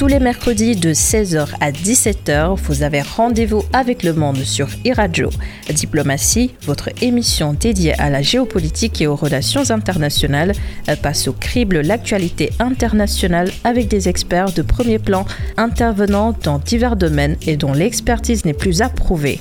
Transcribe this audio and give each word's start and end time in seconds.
Tous 0.00 0.06
les 0.06 0.18
mercredis 0.18 0.76
de 0.76 0.94
16h 0.94 1.48
à 1.60 1.72
17h, 1.72 2.56
vous 2.56 2.82
avez 2.82 3.02
rendez-vous 3.02 3.62
avec 3.74 4.02
le 4.02 4.14
monde 4.14 4.38
sur 4.38 4.66
iRadio. 4.86 5.28
Diplomatie, 5.68 6.52
votre 6.62 6.88
émission 7.02 7.52
dédiée 7.52 7.92
à 8.00 8.08
la 8.08 8.22
géopolitique 8.22 9.02
et 9.02 9.06
aux 9.06 9.14
relations 9.14 9.70
internationales, 9.70 10.54
passe 11.02 11.28
au 11.28 11.34
crible 11.34 11.82
l'actualité 11.82 12.48
internationale 12.60 13.50
avec 13.62 13.88
des 13.88 14.08
experts 14.08 14.54
de 14.54 14.62
premier 14.62 14.98
plan 14.98 15.26
intervenant 15.58 16.34
dans 16.44 16.58
divers 16.58 16.96
domaines 16.96 17.36
et 17.46 17.58
dont 17.58 17.74
l'expertise 17.74 18.46
n'est 18.46 18.54
plus 18.54 18.80
approuvée. 18.80 19.38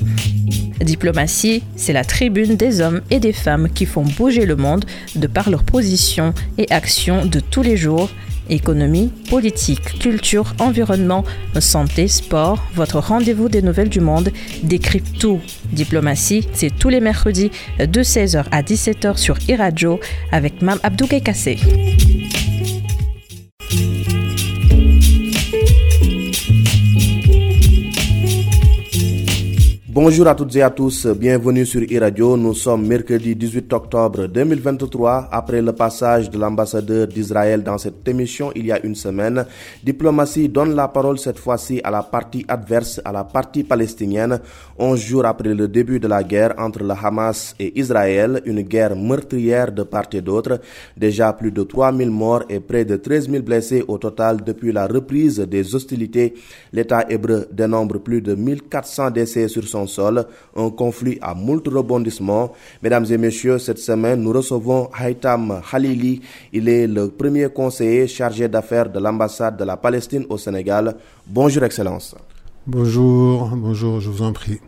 Diplomatie, 0.82 1.64
c'est 1.76 1.94
la 1.94 2.04
tribune 2.04 2.56
des 2.56 2.82
hommes 2.82 3.02
et 3.12 3.20
des 3.20 3.34
femmes 3.34 3.70
qui 3.70 3.86
font 3.86 4.04
bouger 4.04 4.46
le 4.46 4.56
monde 4.58 4.86
de 5.16 5.28
par 5.28 5.50
leurs 5.50 5.64
positions 5.64 6.34
et 6.58 6.70
actions 6.70 7.26
de 7.26 7.40
tous 7.40 7.62
les 7.62 7.78
jours. 7.78 8.10
Économie, 8.50 9.12
politique, 9.30 10.00
culture, 10.00 10.54
environnement, 10.60 11.24
santé, 11.60 12.08
sport, 12.08 12.64
votre 12.74 13.00
rendez-vous 13.00 13.50
des 13.50 13.62
nouvelles 13.62 13.90
du 13.90 14.00
monde 14.00 14.32
décrypte 14.64 15.20
tout. 15.20 15.40
Diplomatie, 15.72 16.48
c'est 16.54 16.76
tous 16.76 16.90
les 16.90 17.00
mercredis 17.00 17.52
de 17.80 18.02
16h 18.02 18.46
à 18.52 18.62
17h 18.62 19.18
sur 19.18 19.38
iRadio 19.48 20.00
avec 20.32 20.62
Mam 20.62 20.80
Abdou 20.84 21.08
Kassé. 21.08 21.58
Bonjour 29.92 30.28
à 30.28 30.36
toutes 30.36 30.56
et 30.56 30.62
à 30.62 30.70
tous, 30.70 31.08
bienvenue 31.08 31.66
sur 31.66 31.82
e-radio. 31.82 32.38
Nous 32.38 32.54
sommes 32.54 32.86
mercredi 32.86 33.36
18 33.36 33.74
octobre 33.74 34.28
2023. 34.28 35.30
Après 35.32 35.64
le 35.64 35.74
passage 35.74 36.30
de 36.30 36.38
l'ambassadeur 36.38 37.08
d'Israël 37.08 37.64
dans 37.64 37.80
cette 37.80 38.08
émission 38.08 38.52
il 38.56 38.68
y 38.68 38.72
a 38.72 38.80
une 38.86 38.94
semaine, 38.94 39.48
Diplomatie 39.84 40.48
donne 40.48 40.76
la 40.76 40.90
parole 40.90 41.18
cette 41.18 41.40
fois-ci 41.40 41.82
à 41.84 41.90
la 41.90 42.04
partie 42.04 42.46
adverse, 42.48 43.02
à 43.04 43.12
la 43.12 43.24
partie 43.24 43.64
palestinienne, 43.64 44.40
11 44.78 45.00
jours 45.00 45.26
après 45.26 45.56
le 45.56 45.68
début 45.68 46.00
de 46.00 46.08
la 46.08 46.24
guerre 46.24 46.54
entre 46.60 46.84
le 46.84 46.94
Hamas 46.94 47.56
et 47.60 47.80
Israël, 47.80 48.44
une 48.46 48.62
guerre 48.62 48.96
meurtrière 48.96 49.72
de 49.72 49.82
part 49.82 50.06
et 50.14 50.22
d'autre. 50.22 50.62
Déjà 50.96 51.34
plus 51.34 51.52
de 51.52 51.64
3000 51.64 52.12
morts 52.12 52.44
et 52.48 52.60
près 52.60 52.86
de 52.86 52.96
13 52.96 53.28
000 53.32 53.42
blessés 53.42 53.84
au 53.88 53.98
total 53.98 54.44
depuis 54.46 54.72
la 54.72 54.86
reprise 54.86 55.40
des 55.40 55.74
hostilités. 55.74 56.36
L'État 56.74 57.08
hébreu 57.10 57.48
dénombre 57.52 57.98
plus 58.00 58.22
de 58.22 58.36
1400 58.36 59.10
décès 59.10 59.48
sur 59.48 59.68
son 59.68 59.79
sol, 59.88 60.26
un 60.56 60.70
conflit 60.70 61.18
à 61.22 61.34
moult 61.34 61.68
rebondissements. 61.68 62.52
Mesdames 62.82 63.06
et 63.10 63.18
messieurs, 63.18 63.60
cette 63.60 63.80
semaine, 63.80 64.22
nous 64.22 64.32
recevons 64.32 64.90
Haïtam 64.94 65.62
Halili. 65.72 66.22
Il 66.54 66.70
est 66.70 66.88
le 66.88 67.10
premier 67.10 67.50
conseiller 67.50 68.08
chargé 68.08 68.48
d'affaires 68.48 68.90
de 68.90 69.00
l'ambassade 69.00 69.58
de 69.58 69.64
la 69.64 69.78
Palestine 69.78 70.26
au 70.30 70.38
Sénégal. 70.38 70.96
Bonjour, 71.28 71.64
Excellence. 71.64 72.16
Bonjour, 72.68 73.50
bonjour, 73.56 74.00
je 74.00 74.10
vous 74.10 74.22
en 74.22 74.34
prie. 74.34 74.60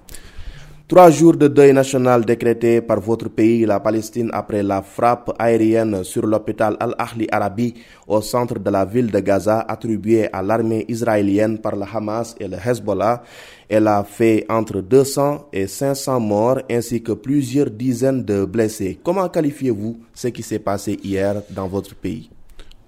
Trois 0.92 1.09
jours 1.09 1.38
de 1.38 1.47
deuil 1.47 1.72
national 1.72 2.25
décrété 2.25 2.81
par 2.81 3.00
votre 3.00 3.30
pays, 3.30 3.66
la 3.66 3.80
Palestine, 3.80 4.30
après 4.34 4.61
la 4.61 4.81
frappe 4.81 5.31
aérienne 5.39 6.03
sur 6.03 6.28
l'hôpital 6.28 6.75
Al-Ahli 6.81 7.30
Arabi 7.31 7.75
au 8.06 8.20
centre 8.22 8.59
de 8.59 8.70
la 8.70 8.84
ville 8.84 9.09
de 9.09 9.19
Gaza, 9.22 9.62
attribuée 9.62 10.28
à 10.34 10.42
l'armée 10.44 10.84
israélienne 10.89 11.59
par 11.59 11.78
le 11.78 11.84
Hamas 11.84 12.36
et 12.42 12.47
le 12.50 12.58
Hezbollah. 12.58 13.23
Elle 13.69 13.88
a 13.88 14.03
fait 14.03 14.45
entre 14.50 14.81
200 14.81 15.47
et 15.53 15.66
500 15.66 16.19
morts 16.19 16.59
ainsi 16.69 17.02
que 17.02 17.14
plusieurs 17.14 17.69
dizaines 17.69 18.25
de 18.25 18.44
blessés. 18.44 19.00
Comment 19.02 19.30
qualifiez-vous 19.30 19.97
ce 20.14 20.28
qui 20.28 20.44
s'est 20.44 20.59
passé 20.59 21.00
hier 21.02 21.42
dans 21.52 21.69
votre 21.69 21.95
pays? 21.95 22.30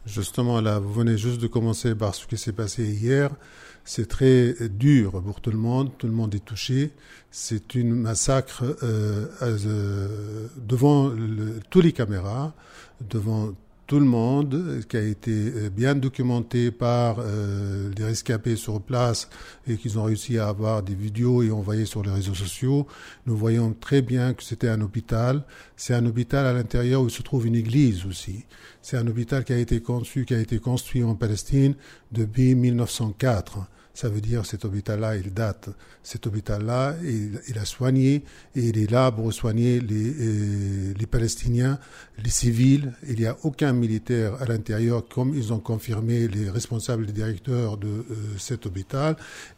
Justement, 0.05 0.59
là, 0.59 0.77
vous 0.77 0.91
venez 0.91 1.17
juste 1.17 1.39
de 1.39 1.47
commencer 1.47 1.95
par 1.95 2.13
ce 2.13 2.27
qui 2.27 2.35
s'est 2.35 2.51
passé 2.51 2.83
hier. 2.83 3.29
C'est 3.85 4.07
très 4.07 4.55
dur 4.69 5.21
pour 5.23 5.41
tout 5.41 5.51
le 5.51 5.57
monde, 5.57 5.91
tout 5.97 6.07
le 6.07 6.13
monde 6.13 6.33
est 6.35 6.45
touché. 6.45 6.91
C'est 7.31 7.75
une 7.75 7.93
massacre 7.93 8.63
euh, 8.83 9.27
euh, 9.41 10.47
devant 10.57 11.09
le, 11.09 11.59
tous 11.69 11.81
les 11.81 11.91
caméras, 11.91 12.53
devant 13.01 13.49
tout 13.85 13.99
le 13.99 14.05
monde, 14.05 14.81
qui 14.87 14.97
a 14.97 15.01
été 15.01 15.31
euh, 15.31 15.69
bien 15.69 15.95
documenté 15.95 16.71
par 16.71 17.17
euh, 17.19 17.91
les 17.97 18.05
rescapés 18.05 18.55
sur 18.55 18.81
place 18.81 19.29
et 19.67 19.77
qu'ils 19.77 19.99
ont 19.99 20.03
réussi 20.03 20.37
à 20.37 20.47
avoir 20.47 20.83
des 20.83 20.95
vidéos 20.95 21.43
et 21.43 21.51
envoyer 21.51 21.85
sur 21.85 22.01
les 22.03 22.11
réseaux 22.11 22.33
sociaux. 22.33 22.87
Nous 23.25 23.35
voyons 23.35 23.73
très 23.73 24.01
bien 24.01 24.33
que 24.33 24.43
c'était 24.43 24.69
un 24.69 24.81
hôpital. 24.81 25.43
C'est 25.75 25.93
un 25.93 26.05
hôpital 26.05 26.45
à 26.45 26.53
l'intérieur 26.53 27.01
où 27.01 27.09
se 27.09 27.21
trouve 27.21 27.45
une 27.45 27.55
église 27.55 28.05
aussi. 28.05 28.45
C'est 28.81 28.97
un 28.97 29.07
hôpital 29.07 29.43
qui 29.43 29.53
a 29.53 29.57
été 29.57 29.81
conçu, 29.81 30.25
qui 30.25 30.33
a 30.33 30.39
été 30.39 30.59
construit 30.59 31.03
en 31.03 31.15
Palestine 31.15 31.75
depuis 32.11 32.55
1904. 32.55 33.67
Ça 33.95 34.09
veut 34.09 34.21
dire 34.21 34.43
cet 34.43 34.65
hôpital-là, 34.65 35.17
il 35.17 35.33
date. 35.33 35.69
Cet 36.01 36.25
hôpital-là, 36.25 36.95
il, 37.03 37.57
a 37.59 37.65
soigné 37.65 38.23
et 38.55 38.67
il 38.69 38.79
est 38.79 38.89
là 38.89 39.11
pour 39.11 39.31
soigner 39.31 39.79
euh, 39.79 40.93
les 40.97 41.05
Palestiniens, 41.05 41.77
les 42.23 42.29
civils. 42.29 42.93
Il 43.07 43.19
n'y 43.19 43.25
a 43.25 43.37
aucun 43.43 43.73
militaire 43.73 44.41
à 44.41 44.45
l'intérieur, 44.45 45.07
comme 45.07 45.33
ils 45.35 45.53
ont 45.53 45.59
confirmé 45.59 46.27
les 46.27 46.49
responsables, 46.49 47.05
les 47.05 47.13
directeurs 47.13 47.77
de 47.77 47.87
euh, 47.87 48.03
cet 48.37 48.65
hôpital. 48.65 49.15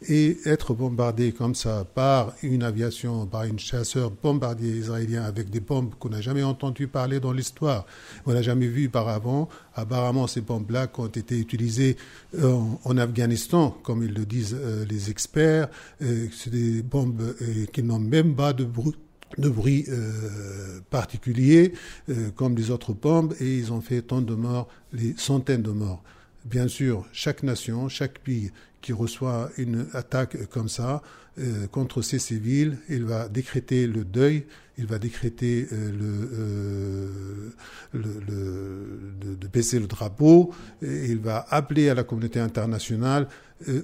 Et 0.08 0.38
être 0.44 0.74
bombardé 0.74 1.32
comme 1.32 1.54
ça 1.54 1.84
par 1.84 2.32
une 2.42 2.62
aviation, 2.62 3.26
par 3.26 3.44
une 3.44 3.58
chasseur 3.58 4.10
bombardier 4.10 4.70
israélien 4.70 5.24
avec 5.24 5.50
des 5.50 5.60
bombes 5.60 5.94
qu'on 5.98 6.10
n'a 6.10 6.20
jamais 6.20 6.42
entendu 6.42 6.88
parler 6.88 7.20
dans 7.20 7.32
l'histoire, 7.32 7.86
on 8.26 8.32
n'a 8.32 8.42
jamais 8.42 8.66
vu 8.68 8.86
auparavant. 8.86 9.48
Apparemment, 9.74 10.26
ces 10.26 10.40
bombes-là 10.40 10.88
ont 10.96 11.06
été 11.06 11.38
utilisées 11.38 11.96
en, 12.42 12.78
en 12.84 12.98
Afghanistan, 12.98 13.76
comme 13.82 14.02
ils 14.02 14.14
le 14.14 14.24
disent 14.24 14.56
euh, 14.58 14.84
les 14.88 15.10
experts. 15.10 15.68
Euh, 16.02 16.26
c'est 16.32 16.50
des 16.50 16.82
bombes 16.82 17.20
euh, 17.20 17.66
qui 17.72 17.82
n'ont 17.82 17.98
même 17.98 18.34
pas 18.34 18.52
de 18.52 18.64
bruit 18.64 18.94
de 19.38 19.48
bruit 19.48 19.84
euh, 19.88 20.80
particulier 20.90 21.72
euh, 22.08 22.30
comme 22.34 22.56
les 22.56 22.70
autres 22.70 22.92
bombes 22.92 23.34
et 23.40 23.56
ils 23.58 23.72
ont 23.72 23.80
fait 23.80 24.02
tant 24.02 24.20
de 24.20 24.34
morts, 24.34 24.68
les 24.92 25.14
centaines 25.16 25.62
de 25.62 25.70
morts. 25.70 26.02
Bien 26.44 26.68
sûr, 26.68 27.04
chaque 27.12 27.42
nation, 27.42 27.88
chaque 27.88 28.20
pays 28.20 28.52
qui 28.86 28.92
reçoit 28.92 29.50
une 29.58 29.88
attaque 29.94 30.46
comme 30.48 30.68
ça 30.68 31.02
euh, 31.40 31.66
contre 31.66 32.02
ses 32.02 32.20
civils, 32.20 32.78
il 32.88 33.02
va 33.04 33.28
décréter 33.28 33.88
le 33.88 34.04
deuil, 34.04 34.46
il 34.78 34.86
va 34.86 35.00
décréter 35.00 35.66
euh, 35.72 35.90
le, 35.90 37.50
euh, 37.98 39.34
de, 39.40 39.48
baisser 39.48 39.80
le 39.80 39.88
drapeau, 39.88 40.52
il 40.82 41.18
va 41.18 41.44
appeler 41.50 41.88
à 41.88 41.94
la 41.94 42.04
communauté 42.04 42.38
internationale 42.38 43.26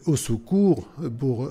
au 0.07 0.17
secours 0.17 0.87
pour 1.19 1.51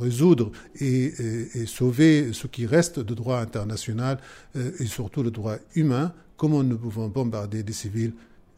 résoudre 0.00 0.50
et, 0.80 1.04
et, 1.04 1.58
et, 1.60 1.66
sauver 1.66 2.32
ce 2.32 2.48
qui 2.48 2.66
reste 2.66 2.98
de 2.98 3.14
droit 3.14 3.38
international 3.38 4.18
et 4.54 4.86
surtout 4.86 5.22
le 5.22 5.30
droit 5.30 5.56
humain. 5.76 6.12
Comment 6.36 6.64
nous 6.64 6.76
pouvons 6.78 7.06
bombarder 7.08 7.62
des 7.62 7.72
civils 7.72 8.12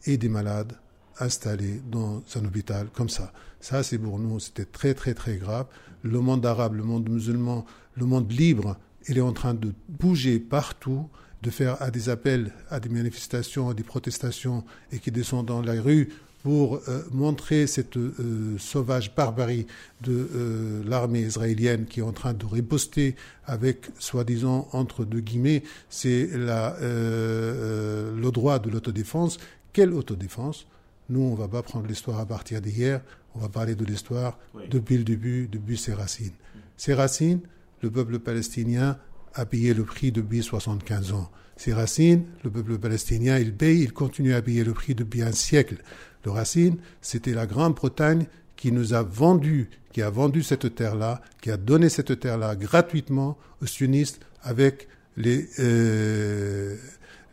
et 0.05 0.17
des 0.17 0.29
malades 0.29 0.73
installés 1.19 1.81
dans 1.91 2.23
un 2.35 2.45
hôpital 2.45 2.87
comme 2.93 3.09
ça. 3.09 3.33
Ça, 3.59 3.83
c'est 3.83 3.97
pour 3.97 4.19
nous, 4.19 4.39
c'était 4.39 4.65
très, 4.65 4.93
très, 4.93 5.13
très 5.13 5.37
grave. 5.37 5.65
Le 6.03 6.19
monde 6.19 6.45
arabe, 6.45 6.75
le 6.75 6.83
monde 6.83 7.09
musulman, 7.09 7.65
le 7.95 8.05
monde 8.05 8.31
libre, 8.31 8.77
il 9.07 9.17
est 9.17 9.21
en 9.21 9.33
train 9.33 9.53
de 9.53 9.73
bouger 9.87 10.39
partout, 10.39 11.09
de 11.41 11.49
faire 11.49 11.81
à 11.81 11.91
des 11.91 12.09
appels, 12.09 12.51
à 12.69 12.79
des 12.79 12.89
manifestations, 12.89 13.69
à 13.69 13.73
des 13.73 13.83
protestations, 13.83 14.63
et 14.91 14.99
qui 14.99 15.11
descendent 15.11 15.47
dans 15.47 15.61
la 15.61 15.81
rue 15.81 16.09
pour 16.43 16.75
euh, 16.87 17.03
montrer 17.11 17.67
cette 17.67 17.97
euh, 17.97 18.57
sauvage 18.57 19.13
barbarie 19.13 19.67
de 20.01 20.29
euh, 20.33 20.83
l'armée 20.85 21.21
israélienne 21.21 21.85
qui 21.85 21.99
est 21.99 22.03
en 22.03 22.13
train 22.13 22.33
de 22.33 22.45
riposter 22.45 23.15
avec, 23.45 23.87
soi-disant, 23.99 24.67
entre 24.71 25.03
deux 25.03 25.19
guillemets, 25.19 25.63
c'est 25.89 26.29
le 26.33 28.29
droit 28.31 28.59
de 28.59 28.69
l'autodéfense. 28.69 29.39
Quelle 29.73 29.93
autodéfense? 29.93 30.67
Nous, 31.09 31.21
on 31.21 31.31
ne 31.31 31.37
va 31.37 31.47
pas 31.47 31.63
prendre 31.63 31.87
l'histoire 31.87 32.19
à 32.19 32.25
partir 32.25 32.61
d'hier, 32.61 33.01
on 33.35 33.39
va 33.39 33.49
parler 33.49 33.75
de 33.75 33.85
l'histoire 33.85 34.37
oui. 34.55 34.63
depuis 34.69 34.97
le 34.97 35.03
début, 35.03 35.47
depuis 35.47 35.77
ses 35.77 35.93
racines. 35.93 36.33
Ses 36.75 36.93
racines, 36.93 37.41
le 37.81 37.91
peuple 37.91 38.19
palestinien 38.19 38.97
a 39.33 39.45
payé 39.45 39.73
le 39.73 39.83
prix 39.83 40.11
depuis 40.11 40.43
75 40.43 41.13
ans. 41.13 41.31
Ses 41.55 41.73
racines, 41.73 42.25
le 42.43 42.51
peuple 42.51 42.77
palestinien, 42.77 43.37
il 43.37 43.53
paye, 43.53 43.81
il 43.81 43.93
continue 43.93 44.33
à 44.33 44.41
payer 44.41 44.63
le 44.63 44.73
prix 44.73 44.95
depuis 44.95 45.21
un 45.21 45.31
siècle. 45.31 45.77
Le 46.25 46.31
racine, 46.31 46.77
c'était 47.01 47.33
la 47.33 47.45
Grande-Bretagne 47.45 48.25
qui 48.55 48.71
nous 48.71 48.93
a 48.93 49.03
vendu, 49.03 49.69
qui 49.91 50.01
a 50.01 50.09
vendu 50.09 50.43
cette 50.43 50.75
terre-là, 50.75 51.21
qui 51.41 51.51
a 51.51 51.57
donné 51.57 51.89
cette 51.89 52.19
terre-là 52.19 52.55
gratuitement 52.55 53.37
aux 53.61 53.65
sionistes 53.65 54.19
avec 54.41 54.87
les, 55.15 55.47
euh, 55.59 56.75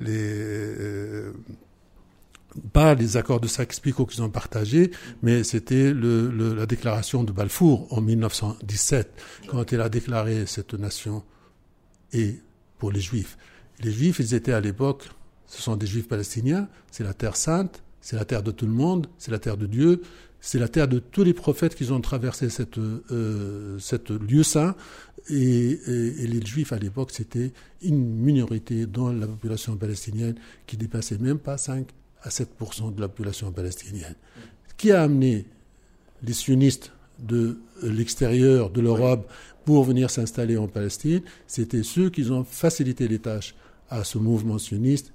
les 0.00 0.12
euh, 0.12 1.32
pas 2.72 2.94
les 2.94 3.16
accords 3.16 3.40
de 3.40 3.48
Sykes-Picot 3.48 4.06
qu'ils 4.06 4.22
ont 4.22 4.30
partagés, 4.30 4.90
mais 5.22 5.44
c'était 5.44 5.92
la 5.94 6.66
déclaration 6.66 7.24
de 7.24 7.32
Balfour 7.32 7.92
en 7.92 8.00
1917, 8.00 9.22
quand 9.48 9.72
il 9.72 9.80
a 9.80 9.88
déclaré 9.88 10.46
cette 10.46 10.74
nation 10.74 11.22
et 12.12 12.40
pour 12.78 12.92
les 12.92 13.00
Juifs. 13.00 13.36
Les 13.80 13.90
Juifs, 13.90 14.18
ils 14.20 14.34
étaient 14.34 14.52
à 14.52 14.60
l'époque, 14.60 15.08
ce 15.46 15.60
sont 15.60 15.76
des 15.76 15.86
Juifs 15.86 16.08
palestiniens, 16.08 16.68
c'est 16.90 17.04
la 17.04 17.14
terre 17.14 17.36
sainte, 17.36 17.82
c'est 18.00 18.16
la 18.16 18.24
terre 18.24 18.42
de 18.42 18.50
tout 18.50 18.66
le 18.66 18.72
monde, 18.72 19.08
c'est 19.18 19.30
la 19.30 19.38
terre 19.38 19.56
de 19.56 19.66
Dieu, 19.66 20.02
C'est 20.46 20.58
la 20.58 20.68
terre 20.68 20.88
de 20.88 20.98
tous 20.98 21.24
les 21.24 21.32
prophètes 21.32 21.74
qui 21.74 21.90
ont 21.90 22.02
traversé 22.02 22.50
cette, 22.50 22.76
euh, 22.76 23.78
lieu 24.28 24.42
saint. 24.42 24.76
Et, 25.30 25.80
les 25.86 26.44
Juifs 26.44 26.74
à 26.74 26.78
l'époque, 26.78 27.12
c'était 27.12 27.54
une 27.80 28.04
minorité 28.04 28.84
dans 28.84 29.10
la 29.10 29.26
population 29.26 29.74
palestinienne 29.78 30.34
qui 30.66 30.76
dépassait 30.76 31.16
même 31.16 31.38
pas 31.38 31.56
5 31.56 31.86
à 32.24 32.30
7 32.30 32.50
de 32.96 33.00
la 33.00 33.08
population 33.08 33.52
palestinienne. 33.52 34.16
Qui 34.76 34.90
a 34.90 35.02
amené 35.02 35.44
les 36.22 36.32
sionistes 36.32 36.92
de 37.18 37.58
l'extérieur 37.82 38.70
de 38.70 38.80
l'Europe 38.80 39.30
pour 39.64 39.84
venir 39.84 40.10
s'installer 40.10 40.56
en 40.56 40.66
Palestine? 40.66 41.22
C'était 41.46 41.82
ceux 41.82 42.10
qui 42.10 42.28
ont 42.30 42.44
facilité 42.44 43.06
les 43.06 43.18
tâches 43.18 43.54
à 43.90 44.02
ce 44.04 44.18
mouvement 44.18 44.58
sioniste 44.58 45.12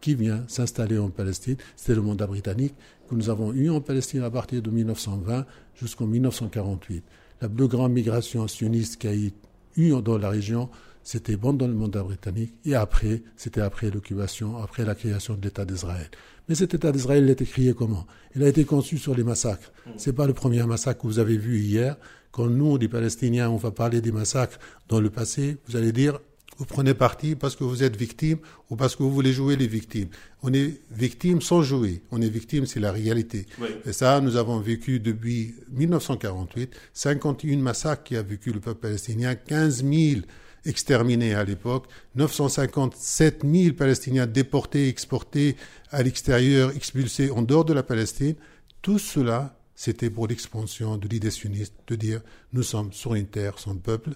qui 0.00 0.14
vient 0.14 0.44
s'installer 0.48 0.98
en 0.98 1.10
Palestine. 1.10 1.56
C'était 1.76 1.94
le 1.94 2.02
mandat 2.02 2.26
britannique 2.26 2.74
que 3.08 3.14
nous 3.14 3.28
avons 3.28 3.52
eu 3.52 3.68
en 3.68 3.80
Palestine 3.80 4.22
à 4.22 4.30
partir 4.30 4.62
de 4.62 4.70
1920 4.70 5.44
jusqu'en 5.74 6.06
1948. 6.06 7.04
La 7.40 7.48
plus 7.48 7.68
grande 7.68 7.92
migration 7.92 8.46
sioniste 8.46 8.96
qu'il 8.96 9.24
y 9.24 9.26
a 9.26 9.30
eu 9.76 10.02
dans 10.02 10.18
la 10.18 10.30
région, 10.30 10.70
c'était 11.02 11.36
pendant 11.36 11.66
le 11.66 11.74
mandat 11.74 12.02
britannique 12.02 12.54
et 12.64 12.74
après, 12.74 13.22
c'était 13.36 13.60
après 13.60 13.90
l'occupation, 13.90 14.58
après 14.58 14.84
la 14.84 14.94
création 14.94 15.34
de 15.34 15.42
l'État 15.42 15.64
d'Israël. 15.64 16.08
Mais 16.48 16.54
cet 16.54 16.74
État 16.74 16.92
d'Israël, 16.92 17.28
été 17.30 17.44
créé 17.44 17.72
comment? 17.74 18.06
Il 18.34 18.42
a 18.42 18.48
été 18.48 18.64
conçu 18.64 18.98
sur 18.98 19.14
les 19.14 19.24
massacres. 19.24 19.72
C'est 19.96 20.12
pas 20.12 20.26
le 20.26 20.32
premier 20.32 20.64
massacre 20.64 21.02
que 21.02 21.06
vous 21.06 21.18
avez 21.18 21.36
vu 21.36 21.58
hier. 21.58 21.96
Quand 22.30 22.46
nous, 22.46 22.76
les 22.78 22.88
Palestiniens, 22.88 23.50
on 23.50 23.56
va 23.56 23.70
parler 23.70 24.00
des 24.00 24.12
massacres 24.12 24.58
dans 24.88 25.00
le 25.00 25.10
passé, 25.10 25.58
vous 25.68 25.76
allez 25.76 25.92
dire 25.92 26.18
vous 26.58 26.66
prenez 26.66 26.94
parti 26.94 27.34
parce 27.34 27.56
que 27.56 27.64
vous 27.64 27.82
êtes 27.82 27.96
victime 27.96 28.38
ou 28.70 28.76
parce 28.76 28.94
que 28.94 29.02
vous 29.02 29.10
voulez 29.10 29.32
jouer 29.32 29.56
les 29.56 29.66
victimes. 29.66 30.08
On 30.42 30.52
est 30.52 30.80
victime 30.90 31.40
sans 31.40 31.62
jouer. 31.62 32.02
On 32.10 32.20
est 32.20 32.28
victime, 32.28 32.66
c'est 32.66 32.80
la 32.80 32.92
réalité. 32.92 33.46
Et 33.86 33.92
ça, 33.92 34.20
nous 34.20 34.36
avons 34.36 34.60
vécu 34.60 35.00
depuis 35.00 35.54
1948, 35.70 36.70
51 36.92 37.56
massacres 37.58 38.02
qui 38.04 38.16
a 38.16 38.22
vécu 38.22 38.52
le 38.52 38.60
peuple 38.60 38.80
palestinien, 38.80 39.34
15 39.34 39.84
000 39.84 40.20
exterminés 40.64 41.34
à 41.34 41.44
l'époque, 41.44 41.86
957 42.14 43.42
000 43.44 43.74
Palestiniens 43.74 44.26
déportés, 44.26 44.88
exportés 44.88 45.56
à 45.90 46.02
l'extérieur, 46.02 46.74
expulsés 46.74 47.30
en 47.30 47.42
dehors 47.42 47.64
de 47.64 47.72
la 47.72 47.82
Palestine. 47.82 48.36
Tout 48.80 48.98
cela, 48.98 49.58
c'était 49.74 50.10
pour 50.10 50.28
l'expansion 50.28 50.96
de 50.96 51.08
l'idée 51.08 51.30
sioniste 51.30 51.74
de 51.86 51.96
dire 51.96 52.20
nous 52.52 52.62
sommes 52.62 52.92
sur 52.92 53.14
une 53.14 53.26
terre 53.26 53.58
sans 53.58 53.76
peuple 53.76 54.10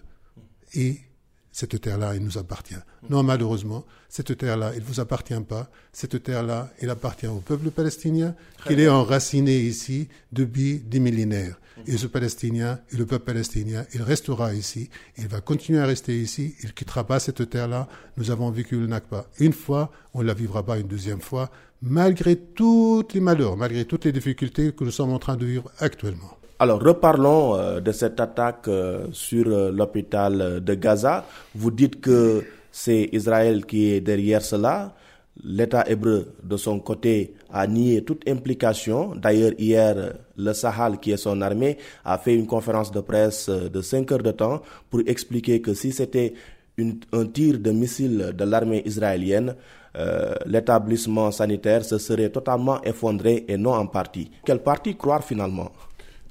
et 0.74 1.00
cette 1.56 1.80
terre-là, 1.80 2.14
elle 2.14 2.22
nous 2.22 2.36
appartient. 2.36 2.74
Non, 3.08 3.22
malheureusement, 3.22 3.86
cette 4.10 4.36
terre-là, 4.36 4.72
elle 4.74 4.82
ne 4.82 4.86
vous 4.86 5.00
appartient 5.00 5.40
pas. 5.40 5.70
Cette 5.90 6.22
terre-là, 6.22 6.70
elle 6.82 6.90
appartient 6.90 7.26
au 7.26 7.36
peuple 7.38 7.70
palestinien, 7.70 8.34
qu'il 8.66 8.78
est 8.78 8.90
enraciné 8.90 9.58
ici 9.60 10.08
depuis 10.32 10.80
des 10.80 11.00
millénaires. 11.00 11.58
Et 11.86 11.96
ce 11.96 12.06
Palestinien, 12.06 12.78
et 12.92 12.98
le 12.98 13.06
peuple 13.06 13.24
palestinien, 13.24 13.86
il 13.94 14.02
restera 14.02 14.52
ici, 14.52 14.90
il 15.16 15.28
va 15.28 15.40
continuer 15.40 15.78
à 15.78 15.86
rester 15.86 16.20
ici, 16.20 16.54
il 16.60 16.66
ne 16.66 16.72
quittera 16.72 17.06
pas 17.06 17.20
cette 17.20 17.48
terre-là. 17.48 17.88
Nous 18.18 18.30
avons 18.30 18.50
vécu 18.50 18.78
le 18.78 18.86
Nakba 18.86 19.24
une 19.38 19.54
fois, 19.54 19.90
on 20.12 20.20
ne 20.20 20.26
la 20.26 20.34
vivra 20.34 20.62
pas 20.62 20.78
une 20.78 20.88
deuxième 20.88 21.22
fois, 21.22 21.50
malgré 21.80 22.36
tous 22.36 23.02
les 23.14 23.20
malheurs, 23.20 23.56
malgré 23.56 23.86
toutes 23.86 24.04
les 24.04 24.12
difficultés 24.12 24.74
que 24.74 24.84
nous 24.84 24.90
sommes 24.90 25.14
en 25.14 25.18
train 25.18 25.38
de 25.38 25.46
vivre 25.46 25.72
actuellement. 25.78 26.36
Alors, 26.58 26.80
reparlons 26.82 27.54
euh, 27.54 27.80
de 27.80 27.92
cette 27.92 28.18
attaque 28.18 28.66
euh, 28.68 29.08
sur 29.12 29.46
euh, 29.46 29.70
l'hôpital 29.70 30.64
de 30.64 30.74
Gaza. 30.74 31.26
Vous 31.54 31.70
dites 31.70 32.00
que 32.00 32.44
c'est 32.72 33.10
Israël 33.12 33.66
qui 33.66 33.90
est 33.92 34.00
derrière 34.00 34.40
cela. 34.40 34.94
L'État 35.44 35.84
hébreu, 35.86 36.32
de 36.42 36.56
son 36.56 36.80
côté, 36.80 37.34
a 37.52 37.66
nié 37.66 38.02
toute 38.04 38.26
implication. 38.26 39.14
D'ailleurs, 39.14 39.52
hier, 39.58 40.14
le 40.38 40.52
Sahel, 40.54 40.98
qui 40.98 41.10
est 41.12 41.18
son 41.18 41.42
armée, 41.42 41.76
a 42.06 42.16
fait 42.16 42.34
une 42.34 42.46
conférence 42.46 42.90
de 42.90 43.00
presse 43.00 43.50
de 43.50 43.82
5 43.82 44.10
heures 44.12 44.22
de 44.22 44.30
temps 44.30 44.62
pour 44.88 45.00
expliquer 45.06 45.60
que 45.60 45.74
si 45.74 45.92
c'était 45.92 46.32
un 46.78 47.26
tir 47.26 47.58
de 47.58 47.70
missile 47.70 48.32
de 48.34 48.44
l'armée 48.44 48.82
israélienne, 48.86 49.54
l'établissement 50.46 51.30
sanitaire 51.30 51.84
se 51.84 51.98
serait 51.98 52.30
totalement 52.30 52.80
effondré 52.82 53.44
et 53.46 53.58
non 53.58 53.74
en 53.74 53.86
partie. 53.86 54.30
Quelle 54.44 54.62
partie 54.62 54.96
croire 54.96 55.22
finalement? 55.22 55.70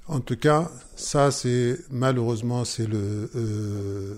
En 0.08 0.20
tout 0.20 0.36
cas, 0.36 0.70
ça, 0.96 1.32
c'est 1.32 1.80
malheureusement, 1.90 2.64
c'est 2.64 2.88
euh, 2.88 4.16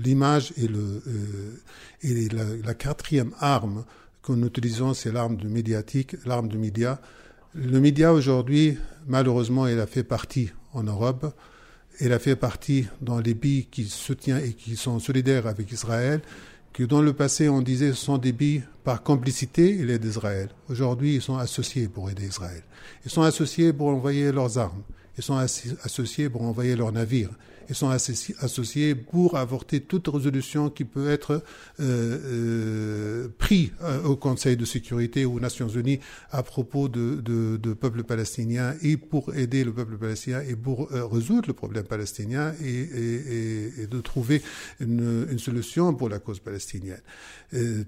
l'image 0.00 0.52
et 0.56 0.68
euh, 0.68 2.60
la, 2.64 2.74
quatrième 2.74 3.32
arme 3.38 3.84
que 4.22 4.32
nous 4.32 4.48
utilisons, 4.48 4.94
c'est 4.94 5.12
l'arme 5.12 5.38
médiatique, 5.44 6.16
l'arme 6.26 6.48
du 6.48 6.58
média. 6.58 7.00
Le 7.54 7.78
média 7.80 8.12
aujourd'hui, 8.12 8.78
malheureusement, 9.06 9.68
il 9.68 9.78
a 9.78 9.86
fait 9.86 10.02
partie 10.02 10.50
en 10.74 10.82
Europe. 10.82 11.32
Il 12.00 12.12
a 12.12 12.18
fait 12.18 12.36
partie 12.36 12.86
dans 13.00 13.20
les 13.20 13.34
pays 13.34 13.66
qui 13.66 13.84
soutiennent 13.84 14.44
et 14.44 14.54
qui 14.54 14.76
sont 14.76 14.98
solidaires 14.98 15.46
avec 15.46 15.70
Israël, 15.70 16.20
que 16.72 16.82
dans 16.82 17.02
le 17.02 17.12
passé 17.12 17.48
on 17.48 17.60
disait 17.60 17.88
ce 17.88 18.04
sont 18.04 18.18
des 18.18 18.32
pays 18.32 18.62
par 18.84 19.02
complicité, 19.02 19.70
il 19.70 19.90
est 19.90 19.98
d'Israël. 19.98 20.48
Aujourd'hui, 20.68 21.16
ils 21.16 21.22
sont 21.22 21.36
associés 21.38 21.88
pour 21.88 22.10
aider 22.10 22.26
Israël. 22.26 22.62
Ils 23.04 23.10
sont 23.10 23.22
associés 23.22 23.72
pour 23.72 23.88
envoyer 23.88 24.30
leurs 24.32 24.58
armes. 24.58 24.82
Ils 25.18 25.24
sont 25.24 25.36
associés 25.36 26.28
pour 26.30 26.42
envoyer 26.42 26.76
leurs 26.76 26.92
navires. 26.92 27.30
Ils 27.68 27.74
sont 27.74 27.90
associés 27.90 28.94
pour 28.94 29.36
avorter 29.36 29.80
toute 29.80 30.08
résolution 30.08 30.70
qui 30.70 30.84
peut 30.84 31.10
être 31.10 31.42
euh, 31.80 32.18
euh, 32.24 33.28
prise 33.38 33.70
euh, 33.82 34.02
au 34.04 34.16
Conseil 34.16 34.56
de 34.56 34.64
sécurité 34.64 35.24
ou 35.24 35.36
aux 35.36 35.40
Nations 35.40 35.68
Unies 35.68 36.00
à 36.30 36.42
propos 36.42 36.88
de, 36.88 37.74
peuple 37.74 38.04
palestinien 38.04 38.74
et 38.82 38.96
pour 38.96 39.34
aider 39.34 39.64
le 39.64 39.72
peuple 39.72 39.98
palestinien 39.98 40.40
et 40.48 40.56
pour 40.56 40.88
résoudre 40.90 41.48
le 41.48 41.54
problème 41.54 41.84
palestinien 41.84 42.54
et, 42.62 42.68
et, 42.68 43.82
et 43.82 43.86
de 43.86 44.00
trouver 44.00 44.42
une, 44.80 45.38
solution 45.38 45.94
pour 45.94 46.08
la 46.08 46.18
cause 46.18 46.40
palestinienne. 46.40 47.00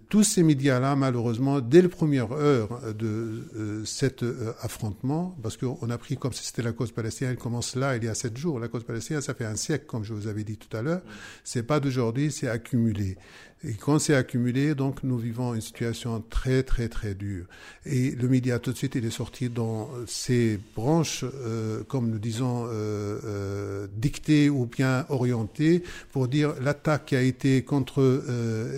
Tous 0.08 0.22
ces 0.22 0.42
médias-là, 0.42 0.94
malheureusement, 0.94 1.60
dès 1.60 1.82
les 1.82 1.88
premières 1.88 2.32
heures 2.32 2.80
de 2.94 3.82
cet 3.84 4.24
affrontement, 4.62 5.36
parce 5.42 5.56
qu'on 5.56 5.90
a 5.90 5.98
pris 5.98 6.16
comme 6.16 6.32
si 6.32 6.44
c'était 6.44 6.62
la 6.62 6.72
cause 6.72 6.92
palestinienne, 6.92 7.36
commence 7.36 7.76
là 7.76 7.96
il 7.96 8.04
y 8.04 8.08
a 8.08 8.14
sept 8.14 8.36
jours. 8.36 8.60
La 8.60 8.68
cause 8.68 8.84
palestinienne, 8.84 9.22
ça 9.22 9.34
fait 9.34 9.44
un 9.44 9.56
siècle, 9.56 9.69
comme 9.78 10.04
je 10.04 10.12
vous 10.12 10.26
avais 10.26 10.44
dit 10.44 10.56
tout 10.56 10.74
à 10.76 10.82
l'heure. 10.82 11.02
C'est 11.44 11.62
pas 11.62 11.80
d'aujourd'hui, 11.80 12.30
c'est 12.30 12.48
accumulé. 12.48 13.16
Et 13.62 13.74
quand 13.74 13.98
c'est 13.98 14.14
accumulé, 14.14 14.74
donc 14.74 15.02
nous 15.02 15.18
vivons 15.18 15.54
une 15.54 15.60
situation 15.60 16.24
très 16.30 16.62
très 16.62 16.88
très 16.88 17.14
dure. 17.14 17.44
Et 17.84 18.12
le 18.12 18.26
média 18.26 18.58
tout 18.58 18.72
de 18.72 18.76
suite 18.76 18.94
il 18.94 19.04
est 19.04 19.10
sorti 19.10 19.50
dans 19.50 19.90
ces 20.06 20.58
branches, 20.74 21.26
euh, 21.44 21.82
comme 21.86 22.08
nous 22.08 22.18
disons, 22.18 22.64
euh, 22.64 23.18
euh, 23.22 23.86
dictées 23.94 24.48
ou 24.48 24.64
bien 24.64 25.04
orientées, 25.10 25.82
pour 26.10 26.26
dire 26.26 26.54
l'attaque 26.62 27.06
qui 27.06 27.16
a 27.16 27.20
été 27.20 27.62
contre 27.62 28.22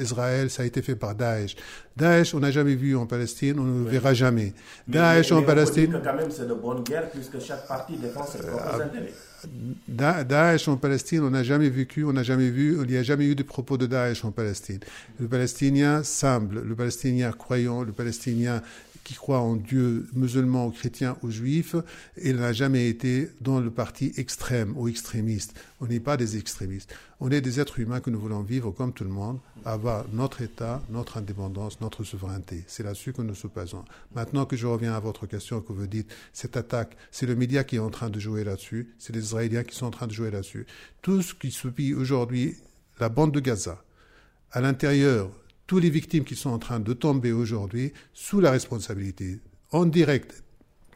Israël, 0.01 0.51
ça 0.51 0.65
a 0.65 0.67
été 0.67 0.83
fait 0.83 0.97
par 0.97 1.15
Daesh. 1.15 1.55
Daesh, 1.97 2.35
on 2.35 2.41
n'a 2.41 2.51
jamais 2.51 2.75
vu 2.75 2.97
en 2.97 3.07
Palestine, 3.07 3.61
on 3.61 3.65
ne 3.65 3.85
le 3.85 3.91
verra 3.91 4.15
jamais. 4.15 4.53
Daesh 4.89 5.31
en 5.31 5.43
Palestine. 5.43 6.01
quand 6.03 6.17
même 6.17 6.31
c'est 6.31 6.49
de 6.49 6.55
bonne 6.55 6.83
guerre 6.83 7.09
puisque 7.11 7.39
chaque 7.41 7.69
partie 7.69 7.97
défend 7.99 8.27
ses 8.27 8.39
propres 8.39 8.81
intérêts. 8.83 9.13
Daesh 9.89 10.69
en 10.69 10.77
Palestine, 10.77 11.23
on 11.23 11.31
n'a 11.31 11.43
jamais 11.43 11.69
vécu, 11.69 12.05
on 12.05 12.13
n'a 12.13 12.23
jamais 12.23 12.51
vu, 12.51 12.79
il 12.83 12.91
n'y 12.91 12.97
a 12.97 13.03
jamais 13.03 13.27
eu 13.27 13.35
de 13.35 13.43
propos 13.43 13.77
de 13.77 13.87
Daesh 13.87 14.25
en 14.25 14.31
Palestine. 14.31 14.81
Le 15.19 15.29
Palestinien 15.29 16.03
semble, 16.03 16.63
le 16.63 16.75
Palestinien 16.75 17.33
croyant, 17.33 17.83
le 17.83 17.93
Palestinien 17.93 18.63
qui 19.05 19.15
croit 19.15 19.41
en 19.41 19.57
Dieu 19.57 20.09
musulman 20.13 20.67
ou 20.67 20.71
chrétien 20.71 21.17
ou 21.23 21.31
juif, 21.31 21.75
il 22.23 22.37
n'a 22.37 22.53
jamais 22.53 22.89
été 22.89 23.31
dans 23.41 23.61
le 23.61 23.71
parti 23.71 24.13
extrême 24.17 24.75
ou 24.77 24.89
extrémiste. 24.89 25.55
On 25.81 25.87
n'est 25.87 26.01
pas 26.01 26.17
des 26.17 26.37
extrémistes. 26.37 26.95
On 27.21 27.31
est 27.31 27.41
des 27.41 27.61
êtres 27.61 27.79
humains 27.79 28.01
que 28.01 28.11
nous 28.11 28.19
voulons 28.19 28.43
vivre 28.43 28.71
comme 28.71 28.93
tout 28.93 29.05
le 29.05 29.11
monde, 29.11 29.39
avoir 29.65 30.05
notre 30.13 30.43
État, 30.43 30.83
notre 30.91 31.19
indépendance, 31.19 31.81
notre 31.81 32.05
souveraineté. 32.05 32.65
C'est 32.67 32.83
là-dessus 32.83 33.13
que 33.13 33.23
nous 33.23 33.35
nous 33.35 33.51
basons. 33.55 33.85
Maintenant 34.15 34.45
que 34.45 34.57
je 34.57 34.67
reviens 34.67 34.95
à 34.95 35.01
votre 35.01 35.27
question 35.27 35.61
que 35.61 35.73
vous 35.73 35.87
dites, 35.87 36.11
cette 36.33 36.57
attaque, 36.57 36.97
c'est 37.11 37.27
le 37.27 37.37
média 37.37 37.65
qui 37.65 37.77
est 37.77 37.81
en 37.81 37.91
train 37.91 38.11
de 38.11 38.19
jouer 38.19 38.45
là-dessus, 38.45 38.95
c'est 38.99 39.15
les 39.15 39.23
Israéliens 39.23 39.65
qui 39.65 39.77
sont 39.77 39.87
en 39.87 39.91
train 39.91 40.07
de 40.07 40.13
jouer 40.13 40.31
là-dessus. 40.31 40.67
Tout 41.01 41.23
ce 41.23 41.35
qui 41.35 41.51
subit 41.51 41.95
aujourd'hui 41.95 42.57
la 43.01 43.09
bande 43.09 43.33
de 43.33 43.41
Gaza, 43.41 43.83
à 44.53 44.61
l'intérieur 44.61 45.31
toutes 45.73 45.85
les 45.85 45.89
victimes 45.89 46.25
qui 46.25 46.37
sont 46.37 46.51
en 46.51 46.59
train 46.59 46.81
de 46.81 46.93
tomber 46.93 47.33
aujourd'hui 47.33 47.95
sous 48.13 48.41
la 48.41 48.51
responsabilité 48.51 49.41
en 49.71 49.87
direct 49.87 50.45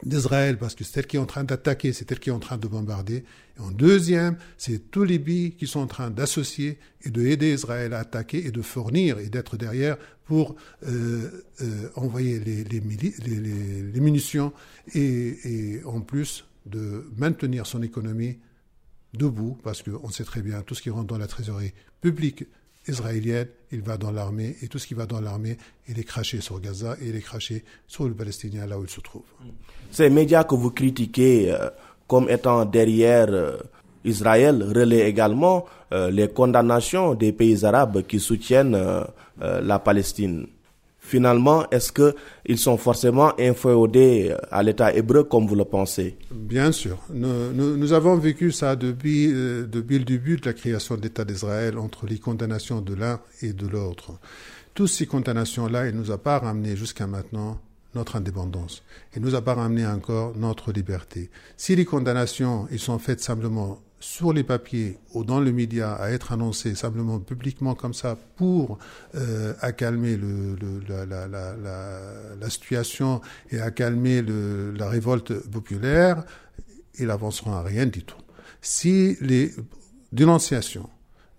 d'Israël, 0.03 0.59
parce 0.59 0.75
que 0.75 0.83
c'est 0.83 0.99
elle 0.99 1.07
qui 1.07 1.15
est 1.15 1.19
en 1.19 1.25
train 1.25 1.43
d'attaquer, 1.43 1.93
c'est 1.93 2.11
elle 2.11 2.19
qui 2.19 2.29
est 2.29 2.31
en 2.31 2.37
train 2.37 2.59
de 2.59 2.67
bombarder. 2.67 3.23
Et 3.57 3.59
en 3.59 3.71
deuxième, 3.71 4.37
c'est 4.55 4.91
tous 4.91 5.03
les 5.03 5.17
pays 5.17 5.53
qui 5.53 5.65
sont 5.65 5.79
en 5.79 5.87
train 5.87 6.11
d'associer 6.11 6.77
et 7.01 7.09
de 7.09 7.25
aider 7.25 7.55
Israël 7.55 7.91
à 7.95 8.01
attaquer 8.01 8.45
et 8.45 8.51
de 8.51 8.61
fournir 8.61 9.17
et 9.17 9.29
d'être 9.29 9.57
derrière 9.57 9.97
pour 10.25 10.55
euh, 10.85 11.43
euh, 11.63 11.89
envoyer 11.95 12.37
les 12.39 13.99
munitions 13.99 14.53
et, 14.93 15.79
et, 15.79 15.83
en 15.85 16.01
plus 16.01 16.45
de 16.67 17.09
maintenir 17.17 17.65
son 17.65 17.81
économie 17.81 18.37
debout, 19.15 19.57
parce 19.63 19.81
qu'on 19.81 20.11
sait 20.11 20.23
très 20.23 20.43
bien 20.43 20.61
tout 20.61 20.75
ce 20.75 20.83
qui 20.83 20.91
rentre 20.91 21.07
dans 21.07 21.17
la 21.17 21.25
trésorerie 21.25 21.73
publique 21.99 22.43
israélienne, 22.87 23.47
il 23.71 23.81
va 23.81 23.97
dans 23.97 24.11
l'armée, 24.11 24.55
et 24.61 24.67
tout 24.67 24.79
ce 24.79 24.87
qui 24.87 24.93
va 24.93 25.05
dans 25.05 25.21
l'armée, 25.21 25.57
il 25.87 25.99
est 25.99 26.03
craché 26.03 26.41
sur 26.41 26.59
Gaza 26.59 26.95
et 27.01 27.09
il 27.09 27.15
est 27.15 27.21
craché 27.21 27.63
sur 27.87 28.07
le 28.07 28.13
Palestinien 28.13 28.65
là 28.65 28.77
où 28.77 28.83
il 28.83 28.89
se 28.89 29.01
trouve. 29.01 29.23
Ces 29.91 30.09
médias 30.09 30.43
que 30.43 30.55
vous 30.55 30.71
critiquez, 30.71 31.51
euh, 31.51 31.69
comme 32.07 32.29
étant 32.29 32.65
derrière 32.65 33.27
euh, 33.29 33.57
Israël 34.05 34.63
relaie 34.63 35.07
également 35.09 35.65
euh, 35.91 36.09
les 36.11 36.27
condamnations 36.29 37.13
des 37.13 37.31
pays 37.31 37.65
arabes 37.65 38.03
qui 38.07 38.19
soutiennent 38.19 38.77
la 39.39 39.79
Palestine. 39.79 40.47
Finalement, 41.07 41.69
est-ce 41.69 41.93
qu'ils 41.93 42.57
sont 42.57 42.75
forcément 42.75 43.31
inféodés 43.39 44.35
à 44.51 44.61
l'État 44.61 44.93
hébreu 44.93 45.23
comme 45.23 45.47
vous 45.47 45.55
le 45.55 45.63
pensez? 45.63 46.17
Bien 46.31 46.73
sûr. 46.73 46.97
Nous, 47.13 47.93
avons 47.93 48.17
vécu 48.17 48.51
ça 48.51 48.75
depuis, 48.75 49.27
depuis 49.27 49.99
le 49.99 50.03
début 50.03 50.35
de 50.35 50.45
la 50.45 50.51
création 50.51 50.97
de 50.97 51.03
l'État 51.03 51.23
d'Israël 51.23 51.77
entre 51.77 52.07
les 52.07 52.17
condamnations 52.17 52.81
de 52.81 52.93
l'un 52.93 53.21
et 53.41 53.53
de 53.53 53.65
l'autre. 53.67 54.19
Toutes 54.73 54.89
ces 54.89 55.05
condamnations-là, 55.05 55.85
elles 55.85 55.95
ne 55.95 56.01
nous 56.01 56.11
ont 56.11 56.17
pas 56.17 56.39
ramené 56.39 56.75
jusqu'à 56.75 57.07
maintenant 57.07 57.57
notre 57.95 58.17
indépendance. 58.17 58.83
Il 59.15 59.21
nous 59.21 59.35
a 59.35 59.41
pas 59.41 59.53
ramené 59.53 59.87
encore 59.87 60.35
notre 60.35 60.73
liberté. 60.73 61.29
Si 61.55 61.73
les 61.77 61.85
condamnations 61.85 62.67
ils 62.69 62.79
sont 62.79 62.99
faites 62.99 63.21
simplement 63.21 63.79
sur 63.99 64.31
les 64.31 64.43
papiers 64.43 64.99
ou 65.13 65.23
dans 65.23 65.39
le 65.39 65.51
média 65.51 65.93
à 65.93 66.11
être 66.11 66.31
annoncées 66.31 66.75
simplement 66.75 67.19
publiquement 67.19 67.73
comme 67.73 67.93
ça 67.93 68.17
pour 68.35 68.77
euh, 69.15 69.53
accalmer 69.61 70.17
la, 72.39 72.49
situation 72.49 73.21
et 73.49 73.59
accalmer 73.59 74.21
la 74.21 74.87
révolte 74.87 75.33
populaire, 75.49 76.23
ils 76.99 77.09
avanceront 77.09 77.53
à 77.53 77.63
rien 77.63 77.85
du 77.85 78.03
tout. 78.03 78.17
Si 78.61 79.17
les 79.21 79.51
dénonciations 80.11 80.89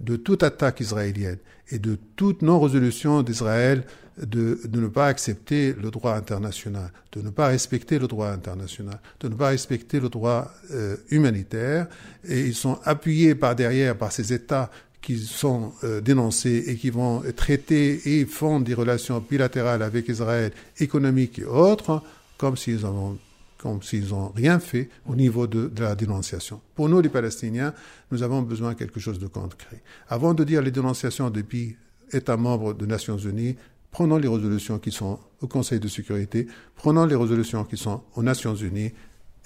de 0.01 0.17
toute 0.17 0.43
attaque 0.43 0.81
israélienne 0.81 1.39
et 1.71 1.79
de 1.79 1.99
toute 2.17 2.43
non-résolution 2.43 3.23
d'Israël 3.23 3.85
de, 4.25 4.61
de, 4.65 4.81
ne 4.81 4.89
pas 4.89 5.07
accepter 5.07 5.73
le 5.73 5.91
droit 5.91 6.15
international, 6.15 6.91
de 7.13 7.23
ne 7.23 7.31
pas 7.31 7.49
respecter 7.49 7.99
le 7.99 8.07
droit 8.07 8.29
international, 8.29 9.01
de 9.21 9.29
ne 9.29 9.35
pas 9.35 9.49
respecter 9.49 10.01
le 10.01 10.09
droit 10.09 10.53
euh, 10.73 10.97
humanitaire, 11.11 11.87
et 12.27 12.41
ils 12.41 12.55
sont 12.55 12.79
appuyés 12.85 13.35
par 13.35 13.55
derrière 13.55 13.97
par 13.97 14.13
ces 14.13 14.33
États 14.33 14.71
qui 15.01 15.19
sont 15.19 15.73
euh, 15.85 16.01
dénoncés 16.01 16.65
et 16.67 16.77
qui 16.77 16.91
vont 16.91 17.23
traiter 17.37 18.21
et 18.21 18.27
font 18.27 18.61
des 18.61 18.75
relations 18.75 19.21
bilatérales 19.21 19.83
avec 19.83 20.09
Israël, 20.09 20.53
économiques 20.79 21.39
et 21.39 21.45
autres, 21.45 22.03
comme 22.37 22.57
s'ils 22.57 22.85
ont 22.87 23.19
comme 23.59 23.83
s'ils 23.83 24.11
n'ont 24.11 24.29
rien 24.29 24.61
fait 24.61 24.89
au 25.09 25.17
niveau 25.17 25.49
de, 25.49 25.67
de, 25.67 25.83
la 25.83 25.97
dénonciation. 25.97 26.61
Pour 26.77 26.89
nous, 26.89 27.01
les 27.01 27.09
Palestiniens, 27.09 27.75
nous 28.13 28.23
avons 28.23 28.41
besoin 28.41 28.75
de 28.75 28.79
quelque 28.79 29.01
chose 29.01 29.19
de 29.19 29.27
concret. 29.27 29.83
Avant 30.09 30.33
de 30.33 30.45
dire 30.45 30.63
les 30.63 30.71
dénonciations 30.71 31.29
depuis 31.29 31.77
États 32.13 32.37
membres 32.37 32.73
des 32.73 32.87
Nations 32.87 33.19
Unies, 33.19 33.57
prenons 33.91 34.19
les 34.19 34.29
résolutions 34.29 34.79
qui 34.79 34.91
sont 34.91 35.19
au 35.41 35.47
Conseil 35.47 35.81
de 35.81 35.89
sécurité, 35.89 36.47
prenons 36.75 37.07
les 37.07 37.17
résolutions 37.17 37.65
qui 37.65 37.77
sont 37.77 38.03
aux 38.15 38.23
Nations 38.23 38.55
Unies, 38.55 38.93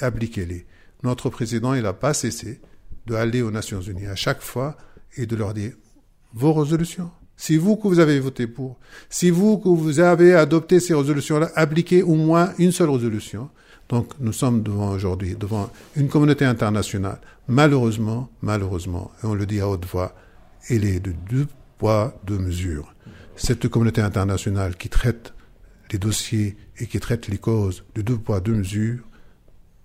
appliquez-les. 0.00 0.66
Notre 1.02 1.30
président, 1.30 1.74
il 1.74 1.82
n'a 1.82 1.92
pas 1.92 2.14
cessé 2.14 2.60
d'aller 3.06 3.42
aux 3.42 3.50
Nations 3.50 3.80
Unies 3.80 4.06
à 4.06 4.14
chaque 4.14 4.42
fois 4.42 4.76
et 5.16 5.26
de 5.26 5.36
leur 5.36 5.54
dire 5.54 5.72
vos 6.32 6.52
résolutions. 6.52 7.10
Si 7.36 7.56
vous 7.56 7.76
que 7.76 7.88
vous 7.88 7.98
avez 7.98 8.20
voté 8.20 8.46
pour, 8.46 8.78
si 9.10 9.30
vous 9.30 9.58
que 9.58 9.68
vous 9.68 10.00
avez 10.00 10.34
adopté 10.34 10.80
ces 10.80 10.94
résolutions-là, 10.94 11.50
appliquez 11.56 12.02
au 12.02 12.14
moins 12.14 12.52
une 12.58 12.72
seule 12.72 12.90
résolution. 12.90 13.50
Donc 13.88 14.12
nous 14.20 14.32
sommes 14.32 14.62
devant 14.62 14.90
aujourd'hui, 14.90 15.34
devant 15.34 15.70
une 15.96 16.08
communauté 16.08 16.44
internationale. 16.44 17.20
Malheureusement, 17.48 18.30
malheureusement, 18.42 19.10
et 19.22 19.26
on 19.26 19.34
le 19.34 19.44
dit 19.44 19.60
à 19.60 19.68
haute 19.68 19.86
voix, 19.86 20.14
elle 20.68 20.84
est 20.84 21.00
de 21.00 21.12
deux 21.28 21.48
poids, 21.78 22.16
deux 22.24 22.38
mesures 22.38 22.94
cette 23.36 23.68
communauté 23.68 24.00
internationale 24.00 24.76
qui 24.76 24.88
traite 24.88 25.34
les 25.92 25.98
dossiers 25.98 26.56
et 26.78 26.86
qui 26.86 26.98
traite 27.00 27.28
les 27.28 27.38
causes 27.38 27.84
de 27.94 28.02
deux 28.02 28.18
poids, 28.18 28.40
deux 28.40 28.54
mesures, 28.54 29.02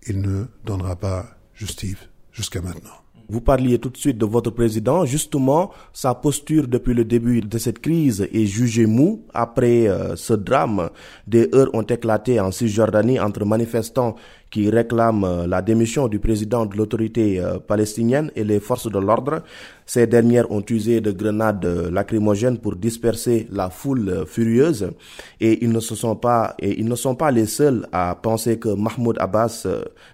il 0.07 0.21
ne 0.21 0.45
donnera 0.63 0.95
pas 0.95 1.37
justice 1.53 1.97
jusqu'à 2.31 2.61
maintenant. 2.61 3.01
Vous 3.29 3.41
parliez 3.41 3.77
tout 3.77 3.89
de 3.89 3.97
suite 3.97 4.17
de 4.17 4.25
votre 4.25 4.51
président. 4.51 5.03
Justement, 5.03 5.71
sa 5.91 6.15
posture 6.15 6.65
depuis 6.65 6.93
le 6.93 7.03
début 7.03 7.41
de 7.41 7.57
cette 7.57 7.79
crise 7.79 8.25
est 8.33 8.45
jugée 8.45 8.85
mou. 8.85 9.25
Après 9.33 9.89
euh, 9.89 10.15
ce 10.15 10.33
drame, 10.33 10.89
des 11.27 11.49
heurts 11.53 11.69
ont 11.73 11.81
éclaté 11.81 12.39
en 12.39 12.51
Cisjordanie 12.51 13.19
entre 13.19 13.43
manifestants 13.43 14.15
qui 14.49 14.69
réclament 14.69 15.25
euh, 15.25 15.45
la 15.45 15.61
démission 15.61 16.07
du 16.07 16.19
président 16.19 16.65
de 16.65 16.77
l'autorité 16.77 17.41
euh, 17.41 17.59
palestinienne 17.59 18.31
et 18.37 18.45
les 18.45 18.61
forces 18.61 18.89
de 18.89 18.97
l'ordre. 18.97 19.43
Ces 19.87 20.05
dernières 20.05 20.51
ont 20.51 20.63
usé 20.69 20.99
de 20.99 21.11
grenades 21.11 21.65
euh, 21.65 21.89
lacrymogènes 21.89 22.57
pour 22.59 22.75
disperser 22.75 23.47
la 23.49 23.69
foule 23.69 24.25
furieuse 24.27 24.91
et 25.39 25.63
ils 25.63 25.71
ne 25.71 25.79
se 25.79 25.95
sont 25.95 26.17
pas 26.17 26.55
et 26.59 26.77
ils 26.79 26.87
ne 26.87 26.95
sont 26.95 27.15
pas 27.15 27.31
les 27.31 27.45
seuls 27.45 27.87
à 27.93 28.13
penser 28.21 28.59
que 28.59 28.67
Mahmoud 28.67 29.15
Abbas 29.19 29.65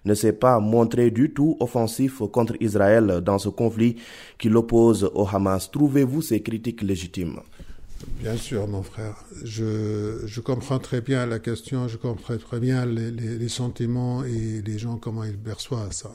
ne 0.05 0.13
s'est 0.13 0.33
pas 0.33 0.59
montré 0.59 1.09
du 1.09 1.33
tout 1.33 1.57
offensif 1.59 2.19
contre 2.31 2.53
Israël 2.61 3.21
dans 3.25 3.39
ce 3.39 3.49
conflit 3.49 3.95
qui 4.37 4.47
l'oppose 4.47 5.09
au 5.15 5.27
Hamas. 5.27 5.71
Trouvez-vous 5.71 6.21
ces 6.21 6.41
critiques 6.41 6.83
légitimes? 6.83 7.39
Bien 8.21 8.37
sûr, 8.37 8.67
mon 8.67 8.83
frère. 8.83 9.15
Je, 9.43 10.21
je, 10.25 10.41
comprends 10.41 10.79
très 10.79 11.01
bien 11.01 11.25
la 11.25 11.39
question, 11.39 11.87
je 11.87 11.97
comprends 11.97 12.37
très 12.37 12.59
bien 12.59 12.85
les, 12.85 13.11
les 13.11 13.49
sentiments 13.49 14.23
et 14.23 14.61
les 14.61 14.77
gens, 14.77 14.97
comment 14.97 15.23
ils 15.23 15.37
perçoivent 15.37 15.93
ça. 15.93 16.11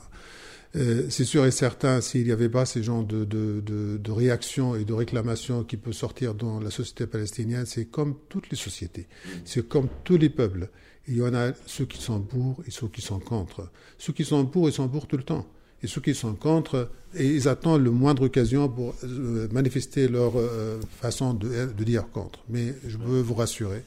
Euh, 0.75 1.07
c'est 1.09 1.25
sûr 1.25 1.45
et 1.45 1.51
certain, 1.51 1.99
s'il 1.99 2.25
n'y 2.25 2.31
avait 2.31 2.49
pas 2.49 2.65
ces 2.65 2.83
genres 2.83 3.03
de, 3.03 3.25
de, 3.25 3.61
de, 3.65 3.97
de 3.97 4.11
réactions 4.11 4.75
et 4.75 4.85
de 4.85 4.93
réclamations 4.93 5.63
qui 5.63 5.77
peuvent 5.77 5.93
sortir 5.93 6.35
dans 6.35 6.59
la 6.59 6.69
société 6.69 7.07
palestinienne, 7.07 7.65
c'est 7.65 7.85
comme 7.85 8.15
toutes 8.29 8.51
les 8.51 8.57
sociétés, 8.57 9.07
c'est 9.45 9.67
comme 9.67 9.87
tous 10.03 10.17
les 10.17 10.29
peuples. 10.29 10.69
Il 11.07 11.17
y 11.17 11.23
en 11.23 11.33
a 11.33 11.53
ceux 11.65 11.85
qui 11.85 11.99
sont 11.99 12.21
pour 12.21 12.61
et 12.67 12.71
ceux 12.71 12.87
qui 12.87 13.01
sont 13.01 13.19
contre. 13.19 13.71
Ceux 13.97 14.13
qui 14.13 14.23
sont 14.23 14.45
pour, 14.45 14.69
ils 14.69 14.73
sont 14.73 14.87
pour 14.87 15.07
tout 15.07 15.17
le 15.17 15.23
temps 15.23 15.47
et 15.81 15.87
ceux 15.87 16.01
qui 16.01 16.13
sont 16.13 16.33
contre, 16.33 16.91
et 17.15 17.25
ils 17.25 17.47
attendent 17.47 17.83
le 17.83 17.91
moindre 17.91 18.23
occasion 18.23 18.67
pour 18.67 18.95
euh, 19.03 19.47
manifester 19.51 20.07
leur 20.07 20.33
euh, 20.35 20.79
façon 20.99 21.33
de, 21.33 21.71
de, 21.75 21.83
dire 21.83 22.09
contre. 22.11 22.43
Mais 22.49 22.75
je 22.87 22.97
veux 22.97 23.21
vous 23.21 23.33
rassurer, 23.33 23.83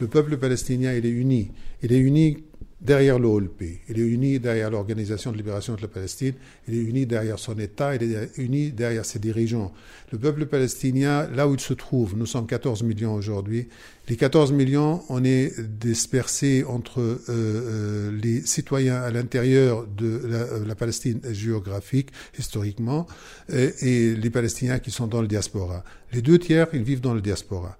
le 0.00 0.08
peuple 0.08 0.36
palestinien, 0.38 0.94
il 0.94 1.06
est 1.06 1.10
uni. 1.10 1.50
Il 1.82 1.92
est 1.92 1.98
uni 1.98 2.38
derrière 2.84 3.18
l'OLP, 3.18 3.80
il 3.88 3.98
est 3.98 4.06
uni 4.06 4.38
derrière 4.38 4.70
l'Organisation 4.70 5.32
de 5.32 5.36
libération 5.38 5.74
de 5.74 5.80
la 5.80 5.88
Palestine, 5.88 6.34
il 6.68 6.74
est 6.74 6.82
uni 6.82 7.06
derrière 7.06 7.38
son 7.38 7.58
État, 7.58 7.94
il 7.96 8.02
est 8.02 8.30
uni 8.36 8.72
derrière 8.72 9.06
ses 9.06 9.18
dirigeants. 9.18 9.72
Le 10.12 10.18
peuple 10.18 10.44
palestinien, 10.46 11.26
là 11.34 11.48
où 11.48 11.54
il 11.54 11.60
se 11.60 11.72
trouve, 11.72 12.14
nous 12.16 12.26
sommes 12.26 12.46
14 12.46 12.82
millions 12.82 13.14
aujourd'hui, 13.14 13.68
les 14.06 14.16
14 14.16 14.52
millions, 14.52 15.02
on 15.08 15.24
est 15.24 15.58
dispersés 15.60 16.62
entre 16.68 17.00
euh, 17.00 17.18
euh, 17.30 18.20
les 18.22 18.42
citoyens 18.42 19.00
à 19.00 19.10
l'intérieur 19.10 19.86
de 19.86 20.20
la, 20.26 20.36
euh, 20.36 20.74
Palestine 20.74 21.20
géographique, 21.30 22.10
historiquement, 22.38 23.06
et, 23.50 24.14
les 24.14 24.30
Palestiniens 24.30 24.78
qui 24.78 24.90
sont 24.90 25.06
dans 25.06 25.22
le 25.22 25.28
diaspora. 25.28 25.84
Les 26.12 26.20
deux 26.20 26.38
tiers, 26.38 26.66
ils 26.74 26.82
vivent 26.82 27.00
dans 27.00 27.14
le 27.14 27.22
diaspora. 27.22 27.78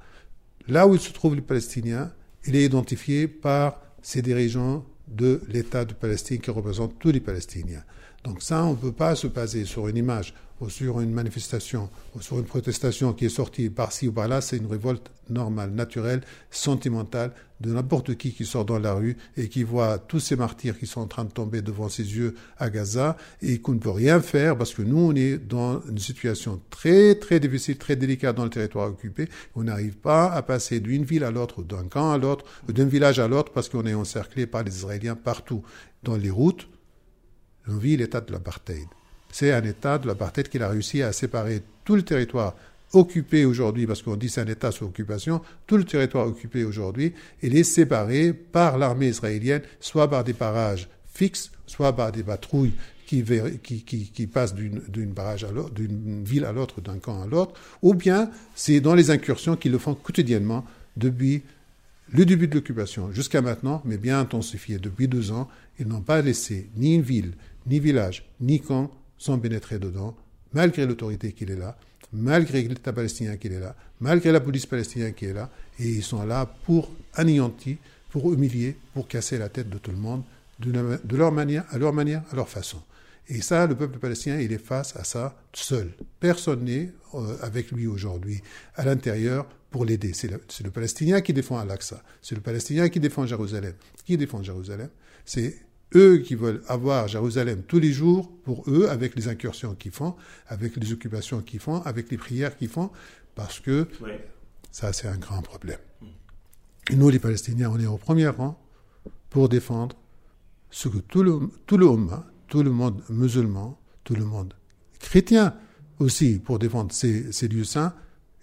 Là 0.66 0.86
où 0.86 0.96
se 0.96 1.12
trouve 1.12 1.34
le 1.34 1.42
Palestinien, 1.42 2.10
il 2.46 2.56
est 2.56 2.64
identifié 2.64 3.28
par 3.28 3.82
ses 4.00 4.22
dirigeants 4.22 4.86
de 5.08 5.40
l'État 5.48 5.84
de 5.84 5.94
Palestine 5.94 6.40
qui 6.40 6.50
représente 6.50 6.98
tous 6.98 7.10
les 7.10 7.20
Palestiniens. 7.20 7.84
Donc 8.24 8.42
ça, 8.42 8.64
on 8.64 8.70
ne 8.70 8.76
peut 8.76 8.92
pas 8.92 9.14
se 9.14 9.26
baser 9.26 9.66
sur 9.66 9.86
une 9.86 9.98
image 9.98 10.32
ou 10.60 10.70
sur 10.70 11.00
une 11.00 11.12
manifestation 11.12 11.90
ou 12.14 12.22
sur 12.22 12.38
une 12.38 12.44
protestation 12.44 13.12
qui 13.12 13.26
est 13.26 13.28
sortie 13.28 13.68
par-ci 13.68 14.08
ou 14.08 14.12
par-là. 14.12 14.40
C'est 14.40 14.56
une 14.56 14.66
révolte 14.66 15.10
normale, 15.28 15.70
naturelle, 15.72 16.22
sentimentale 16.50 17.32
de 17.60 17.70
n'importe 17.70 18.16
qui 18.16 18.32
qui 18.32 18.46
sort 18.46 18.64
dans 18.64 18.78
la 18.78 18.94
rue 18.94 19.16
et 19.36 19.48
qui 19.48 19.62
voit 19.62 19.98
tous 19.98 20.20
ces 20.20 20.36
martyrs 20.36 20.78
qui 20.78 20.86
sont 20.86 21.02
en 21.02 21.06
train 21.06 21.24
de 21.24 21.32
tomber 21.32 21.60
devant 21.60 21.90
ses 21.90 22.16
yeux 22.16 22.34
à 22.58 22.70
Gaza 22.70 23.16
et 23.42 23.58
qu'on 23.60 23.72
ne 23.72 23.78
peut 23.78 23.90
rien 23.90 24.20
faire 24.20 24.56
parce 24.56 24.72
que 24.72 24.82
nous, 24.82 24.98
on 24.98 25.14
est 25.14 25.36
dans 25.36 25.82
une 25.82 25.98
situation 25.98 26.62
très, 26.70 27.16
très 27.16 27.40
difficile, 27.40 27.76
très 27.76 27.96
délicate 27.96 28.36
dans 28.36 28.44
le 28.44 28.50
territoire 28.50 28.88
occupé. 28.88 29.28
On 29.54 29.64
n'arrive 29.64 29.98
pas 29.98 30.32
à 30.32 30.40
passer 30.40 30.80
d'une 30.80 31.04
ville 31.04 31.24
à 31.24 31.30
l'autre, 31.30 31.62
d'un 31.62 31.84
camp 31.88 32.12
à 32.12 32.18
l'autre, 32.18 32.46
d'un 32.68 32.86
village 32.86 33.18
à 33.18 33.28
l'autre 33.28 33.52
parce 33.52 33.68
qu'on 33.68 33.84
est 33.84 33.94
encerclé 33.94 34.46
par 34.46 34.62
les 34.62 34.74
Israéliens 34.74 35.14
partout. 35.14 35.62
Dans 36.02 36.16
les 36.16 36.30
routes, 36.30 36.68
on 37.68 37.76
vit 37.76 37.96
l'état 37.96 38.20
de 38.20 38.32
l'apartheid. 38.32 38.86
C'est 39.30 39.52
un 39.52 39.64
état 39.64 39.98
de 39.98 40.06
l'apartheid 40.06 40.48
qu'il 40.48 40.62
a 40.62 40.68
réussi 40.68 41.02
à 41.02 41.12
séparer 41.12 41.62
tout 41.84 41.96
le 41.96 42.02
territoire 42.02 42.54
occupé 42.94 43.44
aujourd'hui, 43.44 43.86
parce 43.86 44.02
qu'on 44.02 44.16
dit 44.16 44.28
c'est 44.28 44.40
un 44.40 44.46
État 44.46 44.70
sous 44.70 44.84
occupation, 44.84 45.40
tout 45.66 45.76
le 45.76 45.84
territoire 45.84 46.26
occupé 46.26 46.64
aujourd'hui, 46.64 47.12
il 47.42 47.56
est 47.56 47.64
séparé 47.64 48.32
par 48.32 48.78
l'armée 48.78 49.08
israélienne, 49.08 49.62
soit 49.80 50.08
par 50.08 50.24
des 50.24 50.32
parages 50.32 50.88
fixes, 51.12 51.50
soit 51.66 51.94
par 51.94 52.12
des 52.12 52.22
patrouilles 52.22 52.72
qui, 53.06 54.26
passent 54.32 54.54
d'une 54.54 55.12
barrage 55.12 55.44
à 55.44 55.52
l'autre, 55.52 55.74
d'une 55.74 56.24
ville 56.24 56.44
à 56.44 56.52
l'autre, 56.52 56.80
d'un 56.80 56.98
camp 56.98 57.22
à 57.22 57.26
l'autre, 57.26 57.54
ou 57.82 57.94
bien 57.94 58.30
c'est 58.54 58.80
dans 58.80 58.94
les 58.94 59.10
incursions 59.10 59.56
qu'ils 59.56 59.72
le 59.72 59.78
font 59.78 59.94
quotidiennement 59.94 60.64
depuis 60.96 61.42
le 62.12 62.24
début 62.24 62.48
de 62.48 62.54
l'occupation 62.54 63.12
jusqu'à 63.12 63.40
maintenant, 63.40 63.82
mais 63.84 63.98
bien 63.98 64.20
intensifié 64.20 64.78
depuis 64.78 65.08
deux 65.08 65.32
ans. 65.32 65.48
Ils 65.78 65.88
n'ont 65.88 66.00
pas 66.00 66.22
laissé 66.22 66.68
ni 66.76 66.94
une 66.94 67.02
ville, 67.02 67.32
ni 67.66 67.80
village, 67.80 68.28
ni 68.40 68.60
camp 68.60 68.90
sans 69.18 69.38
pénétrer 69.38 69.78
dedans, 69.78 70.16
malgré 70.52 70.86
l'autorité 70.86 71.32
qui 71.32 71.44
est 71.44 71.56
là, 71.56 71.76
malgré 72.12 72.62
l'État 72.62 72.92
palestinien 72.92 73.36
qui 73.36 73.48
est 73.48 73.60
là, 73.60 73.74
malgré 74.00 74.32
la 74.32 74.40
police 74.40 74.66
palestinienne 74.66 75.14
qui 75.14 75.26
est 75.26 75.32
là, 75.32 75.50
et 75.78 75.88
ils 75.88 76.02
sont 76.02 76.24
là 76.24 76.46
pour 76.64 76.90
anéantir, 77.14 77.76
pour 78.10 78.32
humilier, 78.32 78.76
pour 78.92 79.08
casser 79.08 79.38
la 79.38 79.48
tête 79.48 79.68
de 79.68 79.78
tout 79.78 79.90
le 79.90 79.96
monde, 79.96 80.22
de 80.60 81.16
leur 81.16 81.32
manière, 81.32 81.64
à 81.70 81.78
leur 81.78 81.92
manière, 81.92 82.22
à 82.30 82.36
leur 82.36 82.48
façon. 82.48 82.80
Et 83.28 83.40
ça, 83.40 83.66
le 83.66 83.74
peuple 83.74 83.98
palestinien, 83.98 84.38
il 84.38 84.52
est 84.52 84.58
face 84.58 84.94
à 84.96 85.04
ça 85.04 85.34
seul. 85.52 85.92
Personne 86.20 86.64
n'est 86.64 86.92
euh, 87.14 87.36
avec 87.40 87.70
lui 87.72 87.86
aujourd'hui 87.86 88.42
à 88.76 88.84
l'intérieur 88.84 89.46
pour 89.70 89.84
l'aider. 89.84 90.12
C'est 90.12 90.30
le, 90.30 90.70
Palestinien 90.70 91.22
qui 91.22 91.32
défend 91.32 91.58
Al-Aqsa. 91.58 92.02
C'est 92.20 92.34
le 92.34 92.42
Palestinien 92.42 92.88
qui 92.90 93.00
défend 93.00 93.26
Jérusalem. 93.26 93.72
Qui 94.04 94.16
défend 94.18 94.42
Jérusalem? 94.42 94.90
C'est 95.24 95.56
eux 95.94 96.18
qui 96.18 96.34
veulent 96.34 96.62
avoir 96.68 97.08
Jérusalem 97.08 97.62
tous 97.62 97.78
les 97.78 97.92
jours 97.92 98.30
pour 98.44 98.64
eux, 98.68 98.88
avec 98.88 99.14
les 99.14 99.28
incursions 99.28 99.74
qu'ils 99.74 99.92
font, 99.92 100.14
avec 100.48 100.76
les 100.76 100.92
occupations 100.92 101.40
qu'ils 101.40 101.60
font, 101.60 101.82
avec 101.82 102.10
les 102.10 102.16
prières 102.16 102.56
qu'ils 102.56 102.68
font, 102.68 102.90
parce 103.34 103.60
que 103.60 103.88
ça, 104.70 104.92
c'est 104.92 105.08
un 105.08 105.18
grand 105.18 105.42
problème. 105.42 105.78
Et 106.90 106.96
nous, 106.96 107.08
les 107.08 107.18
Palestiniens, 107.18 107.70
on 107.70 107.78
est 107.78 107.86
au 107.86 107.96
premier 107.96 108.28
rang 108.28 108.60
pour 109.30 109.48
défendre 109.48 109.96
ce 110.70 110.88
que 110.88 110.98
tout 110.98 111.22
le, 111.22 111.38
tout 111.66 111.76
le 111.76 111.88
tout 112.48 112.62
le 112.62 112.70
monde 112.70 113.02
musulman, 113.08 113.78
tout 114.02 114.14
le 114.14 114.24
monde 114.24 114.54
chrétien 114.98 115.54
aussi, 115.98 116.38
pour 116.38 116.58
défendre 116.58 116.92
ces, 116.92 117.32
ces 117.32 117.48
lieux 117.48 117.64
saints, 117.64 117.94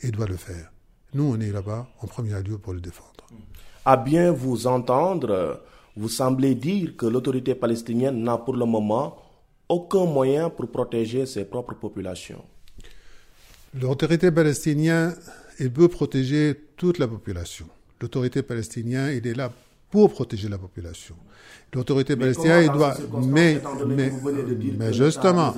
et 0.01 0.11
doit 0.11 0.25
le 0.25 0.37
faire. 0.37 0.71
Nous, 1.13 1.23
on 1.23 1.39
est 1.39 1.51
là-bas 1.51 1.89
en 1.99 2.07
premier 2.07 2.41
lieu 2.41 2.57
pour 2.57 2.73
le 2.73 2.79
défendre. 2.79 3.11
À 3.85 3.97
bien 3.97 4.31
vous 4.31 4.67
entendre, 4.67 5.61
vous 5.95 6.09
semblez 6.09 6.55
dire 6.55 6.95
que 6.95 7.05
l'autorité 7.05 7.55
palestinienne 7.55 8.23
n'a 8.23 8.37
pour 8.37 8.55
le 8.55 8.65
moment 8.65 9.17
aucun 9.67 10.05
moyen 10.05 10.49
pour 10.49 10.69
protéger 10.69 11.25
ses 11.25 11.45
propres 11.45 11.75
populations. 11.75 12.43
L'autorité 13.79 14.31
palestinienne, 14.31 15.15
elle 15.59 15.69
veut 15.69 15.87
protéger 15.87 16.55
toute 16.75 16.97
la 16.97 17.07
population. 17.07 17.67
L'autorité 18.01 18.41
palestinienne, 18.41 19.09
elle 19.09 19.27
est 19.27 19.33
là 19.33 19.51
pour 19.91 20.11
protéger 20.11 20.47
la 20.49 20.57
population. 20.57 21.15
L'autorité 21.73 22.15
palestinienne, 22.15 22.65
il 22.65 22.71
doit. 22.71 22.95
Mais, 23.23 23.61
mais, 23.87 24.11
mais 24.77 24.93
justement, 24.93 25.53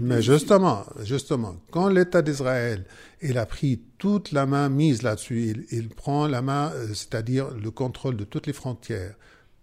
mais, 0.00 0.22
justement, 0.22 0.84
justement, 1.02 1.56
quand 1.70 1.88
l'État 1.88 2.22
d'Israël, 2.22 2.84
il 3.20 3.36
a 3.38 3.46
pris 3.46 3.80
toute 3.98 4.32
la 4.32 4.46
main 4.46 4.68
mise 4.68 5.02
là-dessus, 5.02 5.48
il, 5.50 5.66
il, 5.76 5.88
prend 5.88 6.26
la 6.26 6.42
main, 6.42 6.72
euh, 6.74 6.88
c'est-à-dire 6.88 7.50
le 7.50 7.70
contrôle 7.70 8.16
de 8.16 8.24
toutes 8.24 8.46
les 8.46 8.52
frontières 8.52 9.14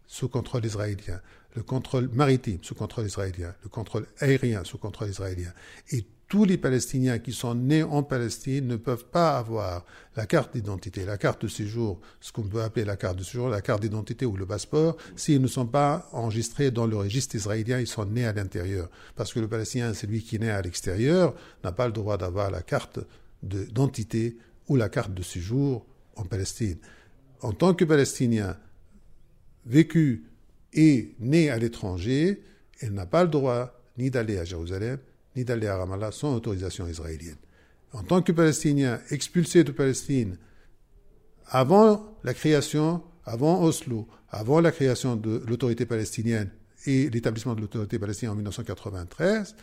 sous 0.07 0.29
contrôle 0.29 0.65
israélien, 0.65 1.19
le 1.55 1.63
contrôle 1.63 2.09
maritime 2.13 2.59
sous 2.61 2.75
contrôle 2.75 3.05
israélien, 3.05 3.53
le 3.63 3.69
contrôle 3.69 4.05
aérien 4.19 4.63
sous 4.63 4.77
contrôle 4.77 5.09
israélien, 5.09 5.51
et 5.91 6.05
tous 6.27 6.45
les 6.45 6.57
Palestiniens 6.57 7.19
qui 7.19 7.33
sont 7.33 7.53
nés 7.53 7.83
en 7.83 8.01
Palestine 8.01 8.67
ne 8.67 8.77
peuvent 8.77 9.05
pas 9.05 9.37
avoir 9.37 9.85
la 10.15 10.25
carte 10.25 10.53
d'identité, 10.53 11.05
la 11.05 11.17
carte 11.17 11.43
de 11.43 11.47
séjour, 11.47 11.99
ce 12.19 12.31
qu'on 12.31 12.43
peut 12.43 12.63
appeler 12.63 12.83
la 12.83 12.95
carte 12.95 13.17
de 13.17 13.23
séjour, 13.23 13.47
la 13.47 13.61
carte 13.61 13.81
d'identité 13.81 14.25
ou 14.25 14.35
le 14.35 14.45
passeport, 14.45 14.97
s'ils 15.15 15.41
ne 15.41 15.47
sont 15.47 15.67
pas 15.67 16.09
enregistrés 16.13 16.71
dans 16.71 16.87
le 16.87 16.97
registre 16.97 17.35
israélien, 17.35 17.79
ils 17.79 17.87
sont 17.87 18.05
nés 18.05 18.25
à 18.25 18.33
l'intérieur. 18.33 18.89
Parce 19.15 19.33
que 19.33 19.39
le 19.39 19.47
Palestinien, 19.47 19.93
celui 19.93 20.23
qui 20.23 20.37
est 20.37 20.39
né 20.39 20.49
à 20.49 20.61
l'extérieur, 20.61 21.35
n'a 21.63 21.71
pas 21.71 21.85
le 21.85 21.93
droit 21.93 22.17
d'avoir 22.17 22.49
la 22.49 22.61
carte 22.61 22.99
d'identité 23.43 24.37
ou 24.67 24.77
la 24.77 24.89
carte 24.89 25.13
de 25.13 25.21
séjour 25.21 25.85
en 26.15 26.23
Palestine. 26.23 26.77
En 27.41 27.51
tant 27.51 27.75
que 27.75 27.85
Palestinien 27.85 28.57
vécu 29.65 30.25
et 30.73 31.15
né 31.19 31.49
à 31.49 31.57
l'étranger, 31.57 32.41
il 32.81 32.91
n'a 32.91 33.05
pas 33.05 33.23
le 33.23 33.29
droit 33.29 33.79
ni 33.97 34.09
d'aller 34.09 34.37
à 34.37 34.43
Jérusalem, 34.43 34.99
ni 35.35 35.45
d'aller 35.45 35.67
à 35.67 35.77
Ramallah 35.77 36.11
sans 36.11 36.35
autorisation 36.35 36.87
israélienne. 36.87 37.37
En 37.93 38.03
tant 38.03 38.21
que 38.21 38.31
Palestinien 38.31 38.99
expulsé 39.09 39.63
de 39.63 39.71
Palestine, 39.71 40.37
avant 41.47 42.17
la 42.23 42.33
création, 42.33 43.03
avant 43.23 43.63
Oslo, 43.63 44.07
avant 44.29 44.59
la 44.59 44.71
création 44.71 45.15
de 45.15 45.43
l'autorité 45.47 45.85
palestinienne 45.85 46.49
et 46.85 47.09
l'établissement 47.09 47.55
de 47.55 47.61
l'autorité 47.61 47.99
palestinienne 47.99 48.33
en 48.33 48.35
1993, 48.35 49.55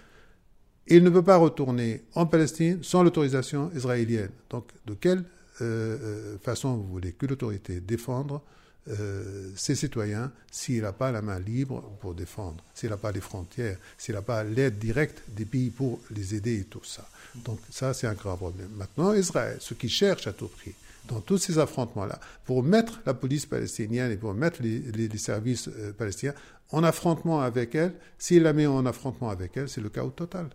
il 0.88 1.04
ne 1.04 1.10
peut 1.10 1.22
pas 1.22 1.36
retourner 1.36 2.02
en 2.14 2.26
Palestine 2.26 2.82
sans 2.82 3.02
l'autorisation 3.02 3.70
israélienne. 3.74 4.30
Donc, 4.50 4.68
de 4.86 4.94
quelle 4.94 5.24
euh, 5.60 5.98
euh, 6.00 6.38
façon 6.38 6.76
vous 6.76 6.88
voulez 6.88 7.12
que 7.12 7.26
l'autorité 7.26 7.80
défendre 7.80 8.42
euh, 8.88 9.50
ses 9.54 9.74
citoyens 9.76 10.32
s'il 10.50 10.82
n'a 10.82 10.92
pas 10.92 11.12
la 11.12 11.22
main 11.22 11.38
libre 11.38 11.82
pour 12.00 12.14
défendre, 12.14 12.64
s'il 12.74 12.90
n'a 12.90 12.96
pas 12.96 13.12
les 13.12 13.20
frontières, 13.20 13.78
s'il 13.96 14.14
n'a 14.14 14.22
pas 14.22 14.42
l'aide 14.42 14.78
directe 14.78 15.22
des 15.28 15.44
pays 15.44 15.70
pour 15.70 16.00
les 16.10 16.34
aider 16.34 16.60
et 16.60 16.64
tout 16.64 16.84
ça. 16.84 17.08
Donc 17.44 17.60
ça, 17.70 17.94
c'est 17.94 18.06
un 18.06 18.14
grand 18.14 18.36
problème. 18.36 18.70
Maintenant, 18.76 19.14
Israël, 19.14 19.56
ce 19.60 19.74
qui 19.74 19.88
cherche 19.88 20.26
à 20.26 20.32
tout 20.32 20.48
prix, 20.48 20.74
dans 21.08 21.20
tous 21.20 21.38
ces 21.38 21.58
affrontements-là, 21.58 22.18
pour 22.44 22.62
mettre 22.62 23.00
la 23.06 23.14
police 23.14 23.46
palestinienne 23.46 24.10
et 24.12 24.16
pour 24.16 24.34
mettre 24.34 24.62
les, 24.62 24.80
les 24.80 25.18
services 25.18 25.68
euh, 25.68 25.92
palestiniens 25.92 26.34
en 26.72 26.82
affrontement 26.84 27.40
avec 27.40 27.74
elle, 27.74 27.92
s'il 28.18 28.42
la 28.42 28.52
met 28.52 28.66
en 28.66 28.86
affrontement 28.86 29.30
avec 29.30 29.56
elle, 29.56 29.68
c'est 29.68 29.80
le 29.80 29.90
chaos 29.90 30.10
total. 30.10 30.48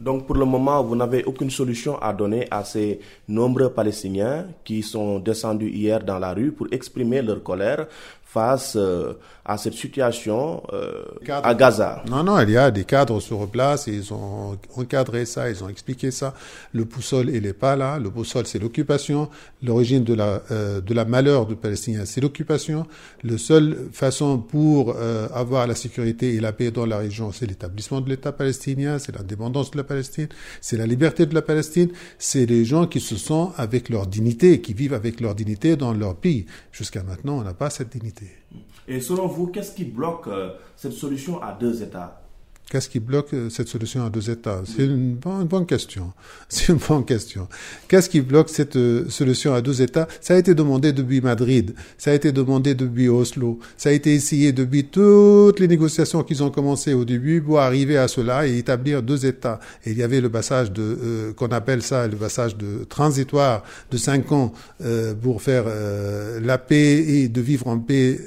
Donc 0.00 0.26
pour 0.26 0.36
le 0.36 0.46
moment, 0.46 0.82
vous 0.82 0.96
n'avez 0.96 1.24
aucune 1.24 1.50
solution 1.50 1.98
à 2.00 2.14
donner 2.14 2.48
à 2.50 2.64
ces 2.64 3.00
nombreux 3.28 3.68
Palestiniens 3.70 4.46
qui 4.64 4.82
sont 4.82 5.18
descendus 5.18 5.68
hier 5.68 6.02
dans 6.02 6.18
la 6.18 6.32
rue 6.32 6.52
pour 6.52 6.68
exprimer 6.72 7.20
leur 7.20 7.42
colère 7.42 7.86
face 8.32 8.76
euh, 8.76 9.14
à 9.44 9.58
cette 9.58 9.74
situation 9.74 10.62
euh, 10.72 11.02
à 11.28 11.52
Gaza. 11.54 12.04
Non, 12.08 12.22
non, 12.22 12.40
il 12.40 12.50
y 12.50 12.56
a 12.56 12.70
des 12.70 12.84
cadres 12.84 13.18
sur 13.18 13.48
place, 13.48 13.88
ils 13.88 14.14
ont 14.14 14.56
encadré 14.76 15.24
ça, 15.26 15.50
ils 15.50 15.64
ont 15.64 15.68
expliqué 15.68 16.12
ça. 16.12 16.34
Le 16.72 16.84
boussole, 16.84 17.30
il 17.30 17.42
n'est 17.42 17.52
pas 17.52 17.74
là. 17.74 17.98
Le 17.98 18.08
boussole, 18.08 18.46
c'est 18.46 18.60
l'occupation. 18.60 19.28
L'origine 19.64 20.04
de 20.04 20.14
la, 20.14 20.42
euh, 20.52 20.80
de 20.80 20.94
la 20.94 21.04
malheur 21.04 21.46
du 21.46 21.56
Palestinien, 21.56 22.04
c'est 22.04 22.20
l'occupation. 22.20 22.86
La 23.24 23.36
seule 23.36 23.88
façon 23.92 24.38
pour 24.38 24.94
avoir 25.34 25.66
la 25.66 25.74
sécurité 25.74 26.34
et 26.34 26.40
la 26.40 26.52
paix 26.52 26.70
dans 26.70 26.86
la 26.86 26.98
région, 26.98 27.32
c'est 27.32 27.46
l'établissement 27.46 28.00
de 28.00 28.08
l'État 28.08 28.32
palestinien, 28.32 28.98
c'est 28.98 29.16
l'indépendance 29.16 29.70
de 29.72 29.76
la 29.76 29.84
Palestine, 29.84 30.28
c'est 30.60 30.76
la 30.76 30.86
liberté 30.86 31.26
de 31.26 31.34
la 31.34 31.42
Palestine, 31.42 31.90
c'est 32.18 32.46
les 32.46 32.64
gens 32.64 32.86
qui 32.86 33.00
se 33.00 33.16
sentent 33.16 33.54
avec 33.56 33.88
leur 33.88 34.06
dignité, 34.06 34.60
qui 34.60 34.74
vivent 34.74 34.94
avec 34.94 35.20
leur 35.20 35.34
dignité 35.34 35.76
dans 35.76 35.92
leur 35.92 36.14
pays. 36.14 36.46
Jusqu'à 36.72 37.02
maintenant, 37.02 37.38
on 37.38 37.42
n'a 37.42 37.54
pas 37.54 37.70
cette 37.70 37.90
dignité. 37.90 38.19
Et 38.88 39.00
selon 39.00 39.26
vous, 39.26 39.46
qu'est-ce 39.46 39.74
qui 39.74 39.84
bloque 39.84 40.26
euh, 40.26 40.54
cette 40.76 40.92
solution 40.92 41.42
à 41.42 41.52
deux 41.52 41.82
États? 41.82 42.19
Qu'est-ce 42.70 42.88
qui 42.88 43.00
bloque 43.00 43.34
euh, 43.34 43.50
cette 43.50 43.66
solution 43.66 44.06
à 44.06 44.10
deux 44.10 44.30
États? 44.30 44.62
C'est 44.64 44.84
une, 44.84 45.16
bonne 45.16 45.66
question. 45.66 46.12
C'est 46.48 46.68
une 46.68 46.78
bonne 46.78 47.04
question. 47.04 47.48
Qu'est-ce 47.88 48.08
qui 48.08 48.20
bloque 48.20 48.48
cette 48.48 48.76
euh, 48.76 49.08
solution 49.08 49.52
à 49.52 49.60
deux 49.60 49.82
États? 49.82 50.06
Ça 50.20 50.34
a 50.34 50.36
été 50.36 50.54
demandé 50.54 50.92
depuis 50.92 51.20
Madrid, 51.20 51.74
ça 51.98 52.12
a 52.12 52.14
été 52.14 52.30
demandé 52.30 52.76
depuis 52.76 53.08
Oslo, 53.08 53.58
ça 53.76 53.88
a 53.88 53.92
été 53.92 54.14
essayé 54.14 54.52
depuis 54.52 54.84
toutes 54.84 55.58
les 55.58 55.66
négociations 55.66 56.22
qu'ils 56.22 56.44
ont 56.44 56.50
commencé 56.50 56.94
au 56.94 57.04
début 57.04 57.42
pour 57.42 57.58
arriver 57.58 57.98
à 57.98 58.06
cela 58.06 58.46
et 58.46 58.58
établir 58.58 59.02
deux 59.02 59.26
États. 59.26 59.58
Et 59.84 59.90
il 59.90 59.98
y 59.98 60.04
avait 60.04 60.20
le 60.20 60.30
passage 60.30 60.70
de, 60.70 60.80
euh, 60.80 61.32
qu'on 61.32 61.48
appelle 61.48 61.82
ça 61.82 62.06
le 62.06 62.16
passage 62.16 62.56
de 62.56 62.84
transitoire 62.88 63.64
de 63.90 63.96
cinq 63.96 64.30
ans 64.30 64.52
pour 65.22 65.42
faire 65.42 65.64
la 66.40 66.58
paix 66.58 66.98
et 66.98 67.28
de 67.28 67.40
vivre 67.40 67.66
en 67.66 67.78
paix 67.78 68.20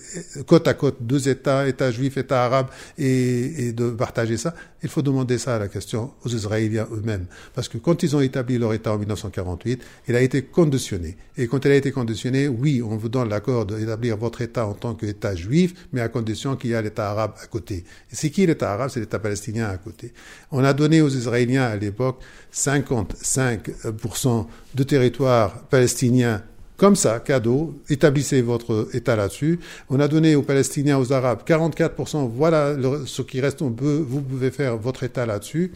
côte 0.48 0.68
à 0.68 0.74
côte, 0.74 0.98
deux 1.02 1.30
États, 1.30 1.68
État 1.68 1.92
juif, 1.92 2.18
État 2.18 2.44
arabe, 2.44 2.68
et, 2.98 3.68
et 3.68 3.74
de 3.74 3.90
partager 3.92 4.33
ça, 4.38 4.54
il 4.82 4.90
faut 4.90 5.02
demander 5.02 5.38
ça 5.38 5.56
à 5.56 5.60
la 5.60 5.68
question 5.68 6.12
aux 6.24 6.30
Israéliens 6.30 6.88
eux-mêmes. 6.92 7.26
Parce 7.54 7.68
que 7.68 7.78
quand 7.78 8.04
ils 8.04 8.16
ont 8.16 8.22
établi 8.22 8.58
leur 8.58 8.74
État 8.74 8.94
en 8.94 8.98
1948, 8.98 9.82
il 10.08 10.16
a 10.16 10.22
été 10.22 10.44
conditionné. 10.44 11.18
Et 11.38 11.48
quand 11.48 11.64
il 11.66 11.72
a 11.72 11.76
été 11.76 11.92
conditionné, 11.92 12.48
oui, 12.48 12.82
on 12.82 12.98
vous 12.98 13.10
donne 13.10 13.30
l'accord 13.30 13.66
d'établir 13.66 14.18
votre 14.18 14.42
État 14.42 14.66
en 14.66 14.74
tant 14.74 14.94
qu'État 14.96 15.36
juif, 15.36 15.88
mais 15.92 16.02
à 16.02 16.10
condition 16.10 16.56
qu'il 16.56 16.72
y 16.72 16.74
ait 16.74 16.82
l'État 16.82 17.10
arabe 17.10 17.34
à 17.42 17.48
côté. 17.48 17.84
Et 18.12 18.16
c'est 18.16 18.30
qui 18.30 18.46
l'État 18.46 18.74
arabe? 18.74 18.90
C'est 18.90 19.00
l'État 19.00 19.20
palestinien 19.20 19.70
à 19.70 19.78
côté. 19.78 20.14
On 20.52 20.64
a 20.64 20.74
donné 20.74 21.02
aux 21.02 21.10
Israéliens 21.10 21.64
à 21.64 21.76
l'époque 21.76 22.22
55% 22.54 24.46
de 24.76 24.84
territoire 24.84 25.64
palestinien 25.68 26.44
comme 26.78 26.96
ça, 26.96 27.20
cadeau, 27.20 27.76
établissez 27.90 28.42
votre 28.42 28.88
État 28.94 29.16
là-dessus. 29.16 29.60
On 29.90 30.00
a 30.00 30.08
donné 30.08 30.36
aux 30.36 30.42
Palestiniens, 30.42 30.98
aux 30.98 31.14
Arabes, 31.14 31.42
44%, 31.46 32.30
voilà 32.30 32.76
ce 33.06 33.22
qui 33.22 33.42
reste, 33.42 33.62
on 33.62 33.72
peut, 33.72 34.04
vous 34.08 34.22
pouvez 34.22 34.52
faire 34.52 34.78
votre 34.78 35.04
État 35.04 35.26
là-dessus. 35.26 35.72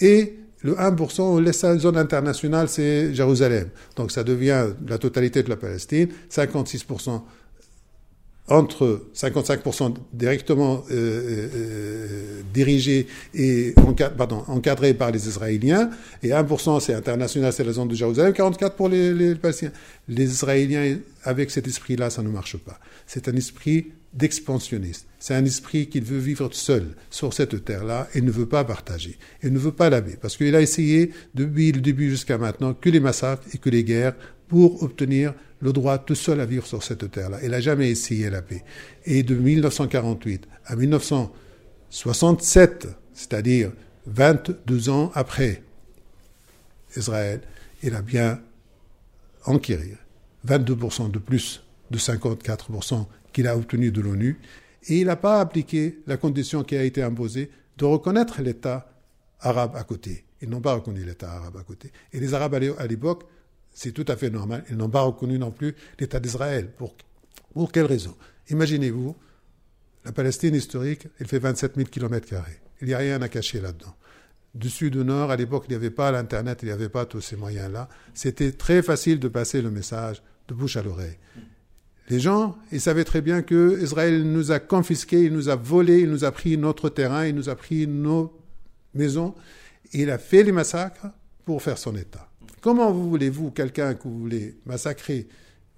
Et 0.00 0.34
le 0.62 0.74
1%, 0.74 1.22
on 1.22 1.38
laisse 1.38 1.62
la 1.62 1.78
zone 1.78 1.96
internationale, 1.96 2.68
c'est 2.68 3.14
Jérusalem. 3.14 3.68
Donc 3.96 4.10
ça 4.10 4.24
devient 4.24 4.66
la 4.86 4.98
totalité 4.98 5.42
de 5.42 5.48
la 5.48 5.56
Palestine, 5.56 6.08
56% 6.30 7.22
entre 8.50 9.06
55% 9.14 9.94
directement 10.12 10.84
euh, 10.90 11.48
euh, 11.54 12.40
dirigés 12.52 13.06
et 13.32 13.74
pardon, 14.18 14.42
encadrés 14.48 14.92
par 14.92 15.12
les 15.12 15.28
Israéliens, 15.28 15.90
et 16.22 16.30
1% 16.30 16.80
c'est 16.80 16.94
international, 16.94 17.52
c'est 17.52 17.64
la 17.64 17.72
zone 17.72 17.88
de 17.88 17.94
Jérusalem, 17.94 18.32
44% 18.32 18.74
pour 18.74 18.88
les, 18.88 19.14
les 19.14 19.34
Palestiniens. 19.36 19.72
Les 20.08 20.24
Israéliens, 20.24 20.98
avec 21.22 21.50
cet 21.50 21.68
esprit-là, 21.68 22.10
ça 22.10 22.22
ne 22.22 22.28
marche 22.28 22.56
pas. 22.56 22.78
C'est 23.06 23.28
un 23.28 23.36
esprit 23.36 23.92
d'expansionniste. 24.12 25.06
C'est 25.20 25.34
un 25.34 25.44
esprit 25.44 25.86
qui 25.86 26.00
veut 26.00 26.18
vivre 26.18 26.48
seul 26.52 26.96
sur 27.10 27.32
cette 27.32 27.64
terre-là 27.64 28.08
et 28.14 28.20
ne 28.20 28.30
veut 28.30 28.46
pas 28.46 28.64
partager. 28.64 29.16
Il 29.42 29.52
ne 29.52 29.58
veut 29.58 29.72
pas 29.72 29.90
laver. 29.90 30.16
Parce 30.20 30.36
qu'il 30.36 30.54
a 30.56 30.60
essayé, 30.60 31.12
depuis 31.34 31.70
le 31.70 31.80
début 31.80 32.10
jusqu'à 32.10 32.36
maintenant, 32.36 32.74
que 32.74 32.90
les 32.90 33.00
massacres 33.00 33.44
et 33.54 33.58
que 33.58 33.70
les 33.70 33.84
guerres 33.84 34.16
pour 34.48 34.82
obtenir 34.82 35.34
le 35.60 35.72
droit 35.72 35.98
tout 35.98 36.14
seul 36.14 36.40
à 36.40 36.46
vivre 36.46 36.66
sur 36.66 36.82
cette 36.82 37.10
terre-là. 37.10 37.38
Il 37.42 37.50
n'a 37.50 37.60
jamais 37.60 37.90
essayé 37.90 38.30
la 38.30 38.42
paix. 38.42 38.64
Et 39.04 39.22
de 39.22 39.34
1948 39.34 40.48
à 40.64 40.76
1967, 40.76 42.88
c'est-à-dire 43.12 43.72
22 44.06 44.88
ans 44.88 45.12
après 45.14 45.62
Israël, 46.96 47.42
il 47.82 47.94
a 47.94 48.02
bien 48.02 48.40
enquérir 49.44 49.96
22% 50.46 51.10
de 51.10 51.18
plus 51.18 51.62
de 51.90 51.98
54% 51.98 53.06
qu'il 53.32 53.46
a 53.46 53.56
obtenu 53.56 53.90
de 53.90 54.00
l'ONU. 54.00 54.38
Et 54.88 55.00
il 55.00 55.06
n'a 55.06 55.16
pas 55.16 55.40
appliqué 55.40 55.98
la 56.06 56.16
condition 56.16 56.64
qui 56.64 56.76
a 56.76 56.82
été 56.82 57.02
imposée 57.02 57.50
de 57.76 57.84
reconnaître 57.84 58.40
l'État 58.42 58.90
arabe 59.40 59.76
à 59.76 59.84
côté. 59.84 60.24
Ils 60.42 60.48
n'ont 60.48 60.60
pas 60.60 60.74
reconnu 60.74 61.04
l'État 61.04 61.32
arabe 61.32 61.56
à 61.58 61.62
côté. 61.62 61.92
Et 62.12 62.20
les 62.20 62.34
Arabes 62.34 62.54
à 62.54 62.86
l'époque, 62.86 63.24
c'est 63.82 63.92
tout 63.92 64.04
à 64.08 64.16
fait 64.16 64.28
normal, 64.28 64.62
ils 64.68 64.76
n'ont 64.76 64.90
pas 64.90 65.00
reconnu 65.00 65.38
non 65.38 65.50
plus 65.50 65.74
l'État 65.98 66.20
d'Israël. 66.20 66.68
Pour, 66.76 66.94
pour 67.54 67.72
quelle 67.72 67.86
raison? 67.86 68.14
Imaginez-vous, 68.50 69.16
la 70.04 70.12
Palestine 70.12 70.54
historique, 70.54 71.08
elle 71.18 71.26
fait 71.26 71.38
27 71.38 71.76
000 71.76 71.88
km. 71.88 72.28
Il 72.82 72.88
n'y 72.88 72.92
a 72.92 72.98
rien 72.98 73.22
à 73.22 73.28
cacher 73.30 73.58
là-dedans. 73.58 73.94
Du 74.54 74.68
sud 74.68 74.96
au 74.96 75.04
nord, 75.04 75.30
à 75.30 75.36
l'époque, 75.36 75.64
il 75.68 75.70
n'y 75.70 75.76
avait 75.76 75.88
pas 75.88 76.12
l'Internet, 76.12 76.58
il 76.60 76.66
n'y 76.66 76.72
avait 76.72 76.90
pas 76.90 77.06
tous 77.06 77.22
ces 77.22 77.36
moyens-là. 77.36 77.88
C'était 78.12 78.52
très 78.52 78.82
facile 78.82 79.18
de 79.18 79.28
passer 79.28 79.62
le 79.62 79.70
message 79.70 80.22
de 80.48 80.52
bouche 80.52 80.76
à 80.76 80.82
l'oreille. 80.82 81.16
Les 82.10 82.20
gens, 82.20 82.58
ils 82.72 82.82
savaient 82.82 83.04
très 83.04 83.22
bien 83.22 83.40
que 83.40 83.82
Israël 83.82 84.30
nous 84.30 84.52
a 84.52 84.60
confisqués, 84.60 85.22
il 85.22 85.32
nous 85.32 85.48
a 85.48 85.56
volés, 85.56 86.00
il 86.00 86.10
nous 86.10 86.24
a 86.26 86.32
pris 86.32 86.58
notre 86.58 86.90
terrain, 86.90 87.24
il 87.24 87.34
nous 87.34 87.48
a 87.48 87.56
pris 87.56 87.86
nos 87.86 88.30
maisons. 88.92 89.34
Il 89.94 90.10
a 90.10 90.18
fait 90.18 90.42
les 90.42 90.52
massacres 90.52 91.06
pour 91.46 91.62
faire 91.62 91.78
son 91.78 91.96
État. 91.96 92.29
Comment 92.60 92.92
vous 92.92 93.08
voulez-vous, 93.08 93.50
quelqu'un 93.52 93.94
que 93.94 94.02
vous 94.04 94.18
voulez 94.18 94.56
massacrer, 94.66 95.26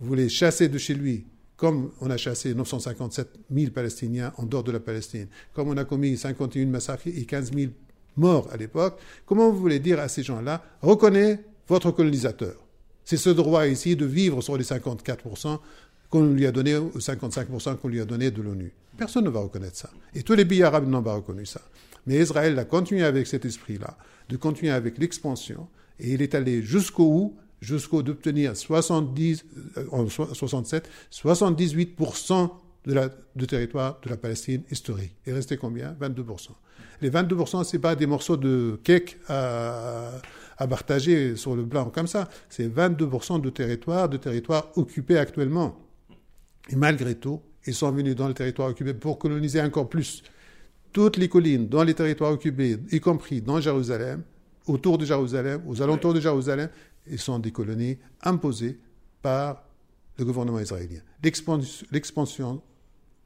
vous 0.00 0.08
voulez 0.08 0.28
chasser 0.28 0.68
de 0.68 0.78
chez 0.78 0.94
lui, 0.94 1.24
comme 1.56 1.92
on 2.00 2.10
a 2.10 2.16
chassé 2.16 2.54
957 2.54 3.28
000 3.54 3.70
Palestiniens 3.70 4.32
en 4.36 4.44
dehors 4.44 4.64
de 4.64 4.72
la 4.72 4.80
Palestine, 4.80 5.28
comme 5.54 5.68
on 5.68 5.76
a 5.76 5.84
commis 5.84 6.16
51 6.16 6.66
massacres 6.66 7.06
et 7.06 7.24
15 7.24 7.52
000 7.54 7.70
morts 8.16 8.48
à 8.52 8.56
l'époque, 8.56 8.98
comment 9.24 9.48
vous 9.48 9.60
voulez 9.60 9.78
dire 9.78 10.00
à 10.00 10.08
ces 10.08 10.24
gens-là, 10.24 10.60
reconnez 10.80 11.38
votre 11.68 11.92
colonisateur 11.92 12.56
C'est 13.04 13.16
ce 13.16 13.30
droit 13.30 13.68
ici 13.68 13.94
de 13.94 14.04
vivre 14.04 14.40
sur 14.40 14.56
les 14.56 14.64
54% 14.64 15.60
qu'on 16.10 16.26
lui 16.26 16.46
a 16.46 16.52
donné, 16.52 16.76
ou 16.76 16.90
55% 16.98 17.76
qu'on 17.76 17.88
lui 17.88 18.00
a 18.00 18.04
donné 18.04 18.32
de 18.32 18.42
l'ONU. 18.42 18.72
Personne 18.98 19.24
ne 19.24 19.30
va 19.30 19.40
reconnaître 19.40 19.76
ça. 19.76 19.90
Et 20.14 20.24
tous 20.24 20.34
les 20.34 20.44
pays 20.44 20.64
arabes 20.64 20.88
n'ont 20.88 21.02
pas 21.02 21.14
reconnu 21.14 21.46
ça. 21.46 21.62
Mais 22.06 22.16
Israël 22.16 22.58
a 22.58 22.64
continué 22.64 23.04
avec 23.04 23.28
cet 23.28 23.44
esprit-là, 23.44 23.96
de 24.28 24.36
continuer 24.36 24.72
avec 24.72 24.98
l'expansion, 24.98 25.68
et 25.98 26.12
il 26.12 26.22
est 26.22 26.34
allé 26.34 26.62
jusqu'au 26.62 27.04
où? 27.04 27.36
Jusqu'au 27.60 28.02
d'obtenir 28.02 28.56
70, 28.56 29.44
euh, 29.76 29.86
en 29.92 30.08
67, 30.08 30.88
78% 31.12 32.50
de, 32.86 32.94
la, 32.94 33.08
de 33.36 33.44
territoire 33.44 34.00
de 34.02 34.10
la 34.10 34.16
Palestine 34.16 34.62
historique. 34.70 35.14
Il 35.26 35.32
restait 35.32 35.56
combien? 35.56 35.92
22%. 36.00 36.48
Les 37.00 37.10
22%, 37.10 37.62
ce 37.62 37.76
n'est 37.76 37.80
pas 37.80 37.94
des 37.94 38.06
morceaux 38.06 38.36
de 38.36 38.80
cake 38.82 39.16
à, 39.28 40.10
à 40.58 40.66
partager 40.66 41.36
sur 41.36 41.54
le 41.54 41.64
blanc 41.64 41.90
comme 41.90 42.06
ça. 42.06 42.28
C'est 42.48 42.68
22% 42.68 43.40
de 43.40 43.50
territoire, 43.50 44.08
de 44.08 44.16
territoire 44.16 44.66
occupé 44.76 45.18
actuellement. 45.18 45.76
Et 46.70 46.76
malgré 46.76 47.14
tout, 47.14 47.40
ils 47.66 47.74
sont 47.74 47.90
venus 47.90 48.16
dans 48.16 48.28
le 48.28 48.34
territoire 48.34 48.68
occupé 48.68 48.94
pour 48.94 49.18
coloniser 49.18 49.60
encore 49.60 49.88
plus. 49.88 50.22
Toutes 50.92 51.16
les 51.16 51.28
collines 51.28 51.68
dans 51.68 51.84
les 51.84 51.94
territoires 51.94 52.32
occupés, 52.32 52.78
y 52.90 53.00
compris 53.00 53.40
dans 53.40 53.60
Jérusalem, 53.60 54.22
autour 54.66 54.98
de 54.98 55.04
Jérusalem, 55.04 55.62
aux 55.66 55.80
alentours 55.82 56.14
de 56.14 56.20
Jérusalem, 56.20 56.68
ils 57.10 57.18
sont 57.18 57.38
des 57.38 57.50
colonies 57.50 57.98
imposées 58.22 58.78
par 59.20 59.64
le 60.18 60.24
gouvernement 60.24 60.60
israélien. 60.60 61.00
L'expansion 61.22 62.62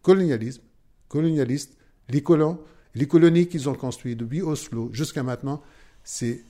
colonialisme, 0.02 0.62
colonialiste, 1.08 1.76
les 2.08 2.22
colons, 2.22 2.58
les 2.94 3.06
colonies 3.06 3.48
qu'ils 3.48 3.68
ont 3.68 3.74
construites 3.74 4.18
depuis 4.18 4.40
Oslo 4.40 4.90
jusqu'à 4.92 5.22
maintenant, 5.22 5.60
c'est 6.04 6.42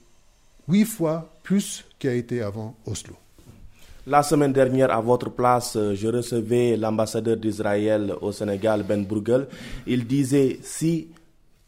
huit 0.68 0.84
fois 0.84 1.32
plus 1.42 1.84
qu'a 1.98 2.12
été 2.12 2.42
avant 2.42 2.76
Oslo. 2.86 3.14
La 4.06 4.22
semaine 4.22 4.52
dernière, 4.52 4.92
à 4.92 5.00
votre 5.00 5.30
place, 5.30 5.76
je 5.94 6.06
recevais 6.08 6.76
l'ambassadeur 6.76 7.36
d'Israël 7.38 8.14
au 8.20 8.30
Sénégal, 8.30 8.84
Ben 8.84 9.04
Burgel. 9.04 9.48
Il 9.86 10.06
disait 10.06 10.60
si 10.62 11.08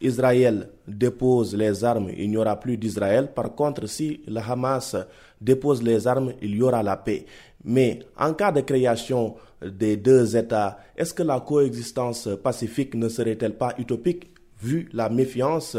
Israël 0.01 0.69
dépose 0.87 1.55
les 1.55 1.83
armes, 1.83 2.09
il 2.17 2.29
n'y 2.29 2.37
aura 2.37 2.59
plus 2.59 2.77
d'Israël. 2.77 3.31
Par 3.33 3.53
contre, 3.53 3.87
si 3.87 4.21
le 4.27 4.39
Hamas 4.39 4.95
dépose 5.41 5.83
les 5.83 6.07
armes, 6.07 6.33
il 6.41 6.55
y 6.55 6.61
aura 6.61 6.81
la 6.83 6.97
paix. 6.97 7.25
Mais 7.65 7.99
en 8.17 8.33
cas 8.33 8.51
de 8.51 8.61
création 8.61 9.35
des 9.61 9.97
deux 9.97 10.37
États, 10.37 10.79
est-ce 10.95 11.13
que 11.13 11.23
la 11.23 11.39
coexistence 11.41 12.29
pacifique 12.41 12.95
ne 12.95 13.09
serait-elle 13.09 13.55
pas 13.55 13.75
utopique 13.77 14.31
vu 14.61 14.89
la 14.93 15.09
méfiance 15.09 15.75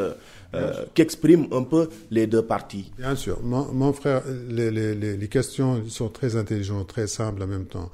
euh, 0.55 0.85
qu'expriment 0.95 1.47
un 1.53 1.63
peu 1.63 1.89
les 2.11 2.27
deux 2.27 2.43
parties? 2.43 2.93
Bien 2.99 3.15
sûr. 3.17 3.41
Mon, 3.43 3.93
frère, 3.93 4.23
les, 4.49 5.29
questions 5.29 5.83
sont 5.89 6.09
très 6.09 6.37
intelligentes, 6.37 6.89
très 6.89 7.07
simples 7.07 7.43
en 7.43 7.47
même 7.47 7.67
temps. 7.67 7.91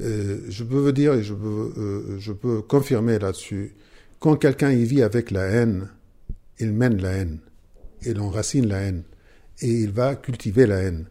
Euh, 0.00 0.38
je 0.48 0.64
peux 0.64 0.78
vous 0.78 0.92
dire 0.92 1.14
et 1.14 1.22
je 1.22 1.34
peux, 1.34 1.72
euh, 1.76 2.16
je 2.18 2.32
peux 2.32 2.62
confirmer 2.62 3.18
là-dessus, 3.18 3.74
quand 4.20 4.36
quelqu'un 4.36 4.70
y 4.70 4.84
vit 4.84 5.02
avec 5.02 5.30
la 5.30 5.44
haine, 5.46 5.88
il 6.58 6.72
mène 6.72 7.00
la 7.00 7.12
haine, 7.12 7.38
il 8.04 8.20
enracine 8.20 8.68
la 8.68 8.80
haine 8.80 9.02
et 9.60 9.68
il 9.68 9.90
va 9.90 10.14
cultiver 10.14 10.66
la 10.66 10.82
haine. 10.82 11.06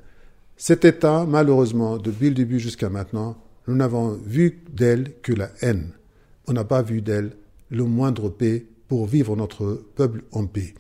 Cet 0.56 0.86
État, 0.86 1.26
malheureusement, 1.28 1.98
depuis 1.98 2.30
le 2.30 2.36
début 2.36 2.60
jusqu'à 2.60 2.90
maintenant, 2.90 3.36
nous 3.68 3.76
n'avons 3.76 4.12
vu 4.26 4.62
d'elle 4.72 5.14
que 5.24 5.34
la 5.34 5.50
haine. 5.62 5.92
On 6.48 6.54
n'a 6.54 6.64
pas 6.64 6.84
vu 6.84 7.02
d'elle 7.02 7.32
le 7.72 7.84
moindre 7.84 8.30
paix 8.30 8.66
pour 8.88 9.08
vivre 9.08 9.36
notre 9.36 9.84
peuple 9.96 10.22
en 10.32 10.46
paix. 10.46 10.74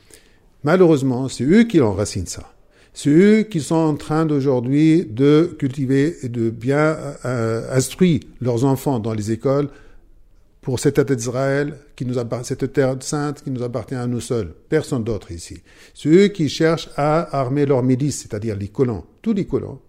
Malheureusement, 0.64 1.30
c'est 1.30 1.46
eux 1.46 1.64
qui 1.64 1.82
enracinent 1.82 2.28
ça. 2.28 2.54
C'est 2.94 3.10
eux 3.10 3.44
qui 3.44 3.62
sont 3.62 3.76
en 3.76 3.96
train 3.96 4.26
d'aujourd'hui 4.26 5.06
de 5.06 5.56
cultiver 5.58 6.18
et 6.24 6.30
de 6.30 6.50
bien 6.50 6.98
euh, 7.26 7.72
instruire 7.72 8.20
leurs 8.42 8.66
enfants 8.66 9.00
dans 9.00 9.14
les 9.14 9.32
écoles 9.32 9.70
pour 10.70 10.80
cet 10.80 11.00
État 11.00 11.16
d'Israël, 11.16 11.80
qui 11.96 12.06
nous 12.06 12.18
cette 12.44 12.74
terre 12.74 12.96
sainte 13.00 13.42
qui 13.42 13.50
nous 13.50 13.64
appartient 13.64 13.96
à 13.96 14.06
nous 14.06 14.22
seuls, 14.22 14.54
personne 14.70 15.04
d'autre 15.04 15.32
ici. 15.32 15.64
C'est 15.96 16.10
eux 16.10 16.28
qui 16.28 16.48
cherchent 16.48 16.92
à 16.96 17.40
armer 17.40 17.66
leurs 17.66 17.82
milices, 17.82 18.20
c'est-à-dire 18.20 18.56
les 18.56 18.68
colons, 18.68 19.04
tous 19.24 19.34
les 19.34 19.48
colons, 19.48 19.80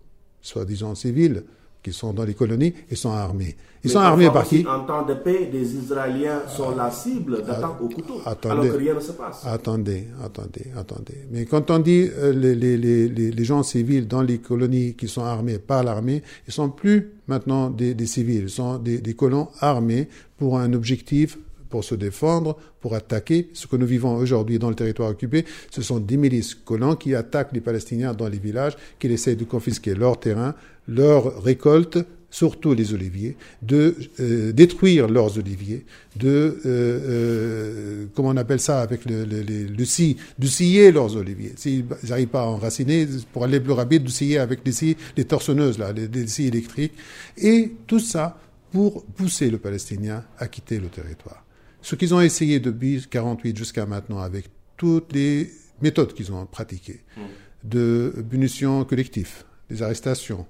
soi-disant 0.41 0.95
civils, 0.95 1.45
qui 1.83 1.93
sont 1.93 2.13
dans 2.13 2.25
les 2.25 2.35
colonies, 2.35 2.75
ils 2.91 2.97
sont 2.97 3.11
armés. 3.13 3.57
Ils 3.83 3.91
sont 3.91 3.99
armés 4.01 4.29
par 4.31 4.45
qui? 4.47 4.67
En 4.67 4.81
temps 4.85 5.07
de 5.07 5.15
paix, 5.15 5.47
des 5.51 5.75
Israéliens 5.75 6.43
sont 6.49 6.77
la 6.77 6.91
cible 6.91 7.43
d'attaque 7.43 7.81
au 7.81 7.89
couteau, 7.89 8.21
attendez, 8.27 8.61
alors 8.69 8.75
que 8.75 8.79
rien 8.79 8.95
ne 8.95 9.01
se 9.01 9.13
passe. 9.13 9.43
Attendez, 9.47 10.05
attendez, 10.23 10.67
attendez. 10.77 11.15
Mais 11.31 11.47
quand 11.47 11.71
on 11.71 11.79
dit 11.79 12.09
euh, 12.19 12.33
les, 12.33 12.55
les, 12.55 12.77
les, 12.77 13.09
les, 13.09 13.45
gens 13.45 13.63
civils 13.63 14.07
dans 14.07 14.21
les 14.21 14.39
colonies 14.39 14.95
qui 14.95 15.09
sont 15.09 15.25
armés 15.25 15.59
par 15.59 15.83
l'armée, 15.83 16.23
ils 16.47 16.53
sont 16.53 16.69
plus 16.69 17.11
maintenant 17.27 17.71
des, 17.71 17.95
des 17.95 18.07
civils, 18.07 18.43
ils 18.45 18.51
sont 18.51 18.77
des, 18.77 18.99
des 18.99 19.15
colons 19.15 19.49
armés 19.61 20.09
pour 20.37 20.59
un 20.59 20.73
objectif 20.75 21.39
pour 21.71 21.85
se 21.85 21.95
défendre, 21.95 22.57
pour 22.81 22.95
attaquer. 22.95 23.49
Ce 23.55 23.67
que 23.67 23.77
nous 23.77 23.87
vivons 23.87 24.17
aujourd'hui 24.17 24.59
dans 24.59 24.69
le 24.69 24.75
territoire 24.75 25.09
occupé, 25.09 25.47
ce 25.71 25.81
sont 25.81 26.01
des 26.01 26.17
milices 26.19 26.55
colons 26.55 26.97
qui 26.97 27.15
attaquent 27.15 27.53
les 27.53 27.61
Palestiniens 27.61 28.13
dans 28.13 28.29
les 28.29 28.39
villages, 28.39 28.77
qui 28.99 29.07
essaient 29.07 29.37
de 29.37 29.45
confisquer 29.45 29.95
leur 29.95 30.19
terrain, 30.21 30.55
leurs 30.91 31.43
récoltes, 31.43 31.99
surtout 32.31 32.75
les 32.75 32.93
oliviers, 32.95 33.37
de 33.63 33.97
euh, 34.21 34.53
détruire 34.53 35.09
leurs 35.09 35.39
oliviers, 35.39 35.85
de, 36.17 36.29
euh, 36.29 36.61
euh, 36.67 38.07
comment 38.15 38.29
on 38.29 38.37
appelle 38.37 38.61
ça 38.61 38.83
avec 38.83 39.05
le, 39.05 39.25
le, 39.25 39.43
le, 39.43 39.85
scie, 39.85 40.17
de 40.39 40.47
scier 40.47 40.93
leurs 40.93 41.17
oliviers. 41.17 41.53
S'ils 41.57 41.85
n'arrivent 42.09 42.29
pas 42.29 42.43
à 42.43 42.47
enraciner, 42.47 43.07
pour 43.33 43.45
aller 43.45 43.61
plus 43.61 43.73
rapide, 43.73 44.05
de 44.05 44.11
scier 44.11 44.39
avec 44.39 44.61
les 44.65 44.73
scies, 44.73 44.97
les 45.17 45.25
torçonneuses, 45.25 45.79
là, 45.79 45.93
les, 45.93 46.07
les 46.07 46.27
scies 46.27 46.47
électriques. 46.47 46.95
Et 47.37 47.73
tout 47.87 48.01
ça 48.01 48.39
pour 48.71 49.05
pousser 49.05 49.51
le 49.51 49.59
Palestinien 49.59 50.25
à 50.39 50.47
quitter 50.47 50.79
le 50.79 50.89
territoire. 50.89 51.45
Ce 51.83 51.97
qu'ils 51.97 52.15
ont 52.15 52.21
essayé 52.21 52.61
depuis 52.61 52.91
1948 52.91 53.57
jusqu'à 53.57 53.87
maintenant 53.87 54.21
avec 54.21 54.47
toutes 54.77 55.13
les 55.13 55.51
méthodes 55.83 56.13
qu'ils 56.15 56.33
ont 56.33 56.47
pratiquées, 56.47 57.01
mm. 57.17 57.21
de 57.69 58.25
punitions 58.31 58.85
collectives, 58.85 59.45
des 59.69 59.83
arrestations, 59.83 60.47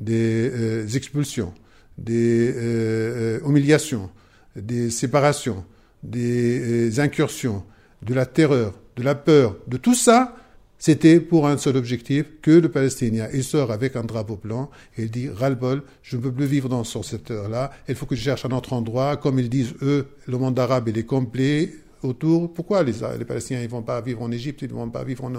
des 0.00 0.50
euh, 0.50 0.88
expulsions, 0.88 1.52
des 1.98 2.50
euh, 2.50 3.38
euh, 3.42 3.48
humiliations, 3.48 4.10
des 4.56 4.90
séparations, 4.90 5.64
des 6.02 6.98
incursions, 6.98 7.62
de 8.02 8.14
la 8.14 8.26
terreur, 8.26 8.74
de 8.96 9.02
la 9.02 9.14
peur, 9.14 9.56
de 9.68 9.76
tout 9.76 9.94
ça, 9.94 10.34
c'était 10.78 11.20
pour 11.20 11.46
un 11.46 11.58
seul 11.58 11.76
objectif, 11.76 12.24
que 12.40 12.52
le 12.52 12.70
Palestinien, 12.70 13.28
il 13.34 13.44
sort 13.44 13.70
avec 13.70 13.96
un 13.96 14.02
drapeau 14.02 14.40
blanc 14.42 14.70
et 14.96 15.02
il 15.02 15.10
dit, 15.10 15.28
ras-le-bol, 15.28 15.82
je 16.02 16.16
ne 16.16 16.22
peux 16.22 16.32
plus 16.32 16.46
vivre 16.46 16.70
dans 16.70 16.84
ce 16.84 17.02
secteur-là, 17.02 17.70
il 17.86 17.94
faut 17.94 18.06
que 18.06 18.16
je 18.16 18.22
cherche 18.22 18.46
un 18.46 18.50
autre 18.50 18.72
endroit. 18.72 19.18
Comme 19.18 19.38
ils 19.38 19.50
disent, 19.50 19.74
eux, 19.82 20.06
le 20.26 20.38
monde 20.38 20.58
arabe, 20.58 20.88
est 20.88 21.02
complet 21.04 21.74
autour. 22.02 22.50
Pourquoi 22.54 22.82
les, 22.82 22.94
les 23.18 23.26
Palestiniens, 23.26 23.62
ils 23.62 23.68
vont 23.68 23.82
pas 23.82 24.00
vivre 24.00 24.22
en 24.22 24.30
Égypte, 24.30 24.62
ils 24.62 24.70
ne 24.70 24.74
vont 24.74 24.88
pas 24.88 25.04
vivre 25.04 25.30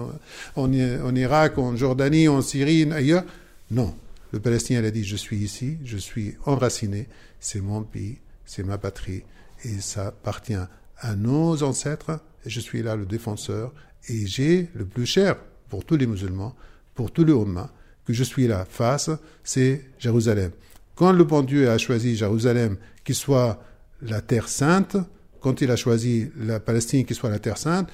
en, 0.54 0.72
Irak, 1.16 1.58
en 1.58 1.74
Jordanie, 1.74 2.28
en 2.28 2.40
Syrie, 2.40 2.88
ailleurs? 2.92 3.24
Non. 3.72 3.92
Le 4.32 4.40
Palestinien 4.40 4.82
a 4.82 4.90
dit 4.90 5.04
je 5.04 5.16
suis 5.16 5.36
ici, 5.36 5.76
je 5.84 5.98
suis 5.98 6.36
enraciné, 6.46 7.06
c'est 7.38 7.60
mon 7.60 7.82
pays, 7.82 8.18
c'est 8.46 8.62
ma 8.62 8.78
patrie 8.78 9.24
et 9.64 9.80
ça 9.80 10.08
appartient 10.08 10.54
à 10.98 11.16
nos 11.16 11.62
ancêtres 11.62 12.18
et 12.44 12.50
je 12.50 12.60
suis 12.60 12.82
là 12.82 12.96
le 12.96 13.04
défenseur 13.04 13.72
et 14.08 14.26
j'ai 14.26 14.68
le 14.74 14.86
plus 14.86 15.06
cher 15.06 15.36
pour 15.68 15.84
tous 15.84 15.96
les 15.96 16.06
musulmans, 16.06 16.56
pour 16.94 17.10
tous 17.10 17.24
les 17.24 17.32
Ummah, 17.32 17.70
que 18.04 18.12
je 18.12 18.24
suis 18.24 18.46
là 18.46 18.64
face, 18.64 19.10
c'est 19.44 19.84
Jérusalem. 19.98 20.50
Quand 20.94 21.12
le 21.12 21.24
bon 21.24 21.42
Dieu 21.42 21.70
a 21.70 21.78
choisi 21.78 22.16
Jérusalem 22.16 22.76
qui 23.04 23.14
soit 23.14 23.62
la 24.00 24.20
terre 24.20 24.48
sainte, 24.48 24.96
quand 25.40 25.60
il 25.60 25.70
a 25.70 25.76
choisi 25.76 26.30
la 26.36 26.58
Palestine 26.58 27.04
qui 27.04 27.14
soit 27.14 27.30
la 27.30 27.38
terre 27.38 27.58
sainte, 27.58 27.88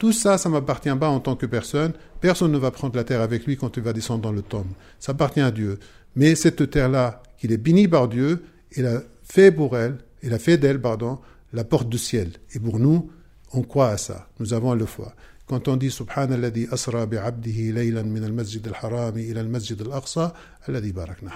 tout 0.00 0.12
ça, 0.12 0.38
ça 0.38 0.48
m'appartient 0.48 0.96
pas 0.98 1.10
en 1.10 1.20
tant 1.20 1.36
que 1.36 1.44
personne. 1.44 1.92
Personne 2.22 2.50
ne 2.50 2.56
va 2.56 2.70
prendre 2.70 2.96
la 2.96 3.04
terre 3.04 3.20
avec 3.20 3.44
lui 3.44 3.58
quand 3.58 3.76
il 3.76 3.82
va 3.82 3.92
descendre 3.92 4.22
dans 4.22 4.32
le 4.32 4.40
tombe. 4.40 4.72
Ça 4.98 5.12
appartient 5.12 5.42
à 5.42 5.50
Dieu. 5.50 5.78
Mais 6.16 6.34
cette 6.34 6.70
terre-là, 6.70 7.22
qu'il 7.36 7.52
est 7.52 7.58
béni 7.58 7.86
par 7.86 8.08
Dieu, 8.08 8.42
il 8.74 8.86
a 8.86 9.02
fait 9.22 9.52
pour 9.52 9.76
elle, 9.76 9.98
il 10.22 10.32
a 10.32 10.38
fait 10.38 10.56
d'elle, 10.56 10.80
pardon, 10.80 11.18
la 11.52 11.64
porte 11.64 11.90
du 11.90 11.98
ciel. 11.98 12.32
Et 12.54 12.58
pour 12.58 12.78
nous, 12.78 13.10
on 13.52 13.60
croit 13.60 13.90
à 13.90 13.98
ça. 13.98 14.28
Nous 14.38 14.54
avons 14.54 14.72
le 14.72 14.86
foi. 14.86 15.12
Quand 15.46 15.68
on 15.68 15.76
dit 15.76 15.90
Subhanallah 15.90 16.50
asra 16.70 17.04
bi'abdihi 17.04 17.72
laylan 17.72 18.04
min 18.04 18.22
al-masjid 18.22 18.66
al-haram 18.66 19.18
ila 19.18 19.40
al-masjid 19.40 19.78
al-aqsa, 19.82 20.32
alladhi 20.66 20.92
barakna. 20.92 21.32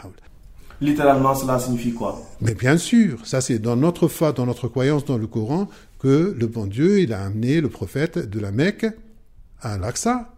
Littéralement, 0.81 1.35
cela 1.35 1.59
signifie 1.59 1.93
quoi? 1.93 2.21
Mais 2.41 2.55
bien 2.55 2.77
sûr, 2.77 3.27
ça 3.27 3.41
c'est 3.41 3.59
dans 3.59 3.77
notre 3.77 4.09
foi, 4.09 4.33
dans 4.33 4.47
notre 4.47 4.69
croyance 4.69 5.05
dans 5.05 5.19
le 5.19 5.27
Coran, 5.27 5.69
que 5.99 6.35
le 6.39 6.47
bon 6.47 6.67
Dieu, 6.67 7.01
il 7.01 7.13
a 7.13 7.25
amené 7.25 7.61
le 7.61 7.69
prophète 7.69 8.19
de 8.19 8.41
la 8.41 8.51
Mecque 8.51 8.87
à 9.61 9.79
l'Aqsa. 9.79 10.35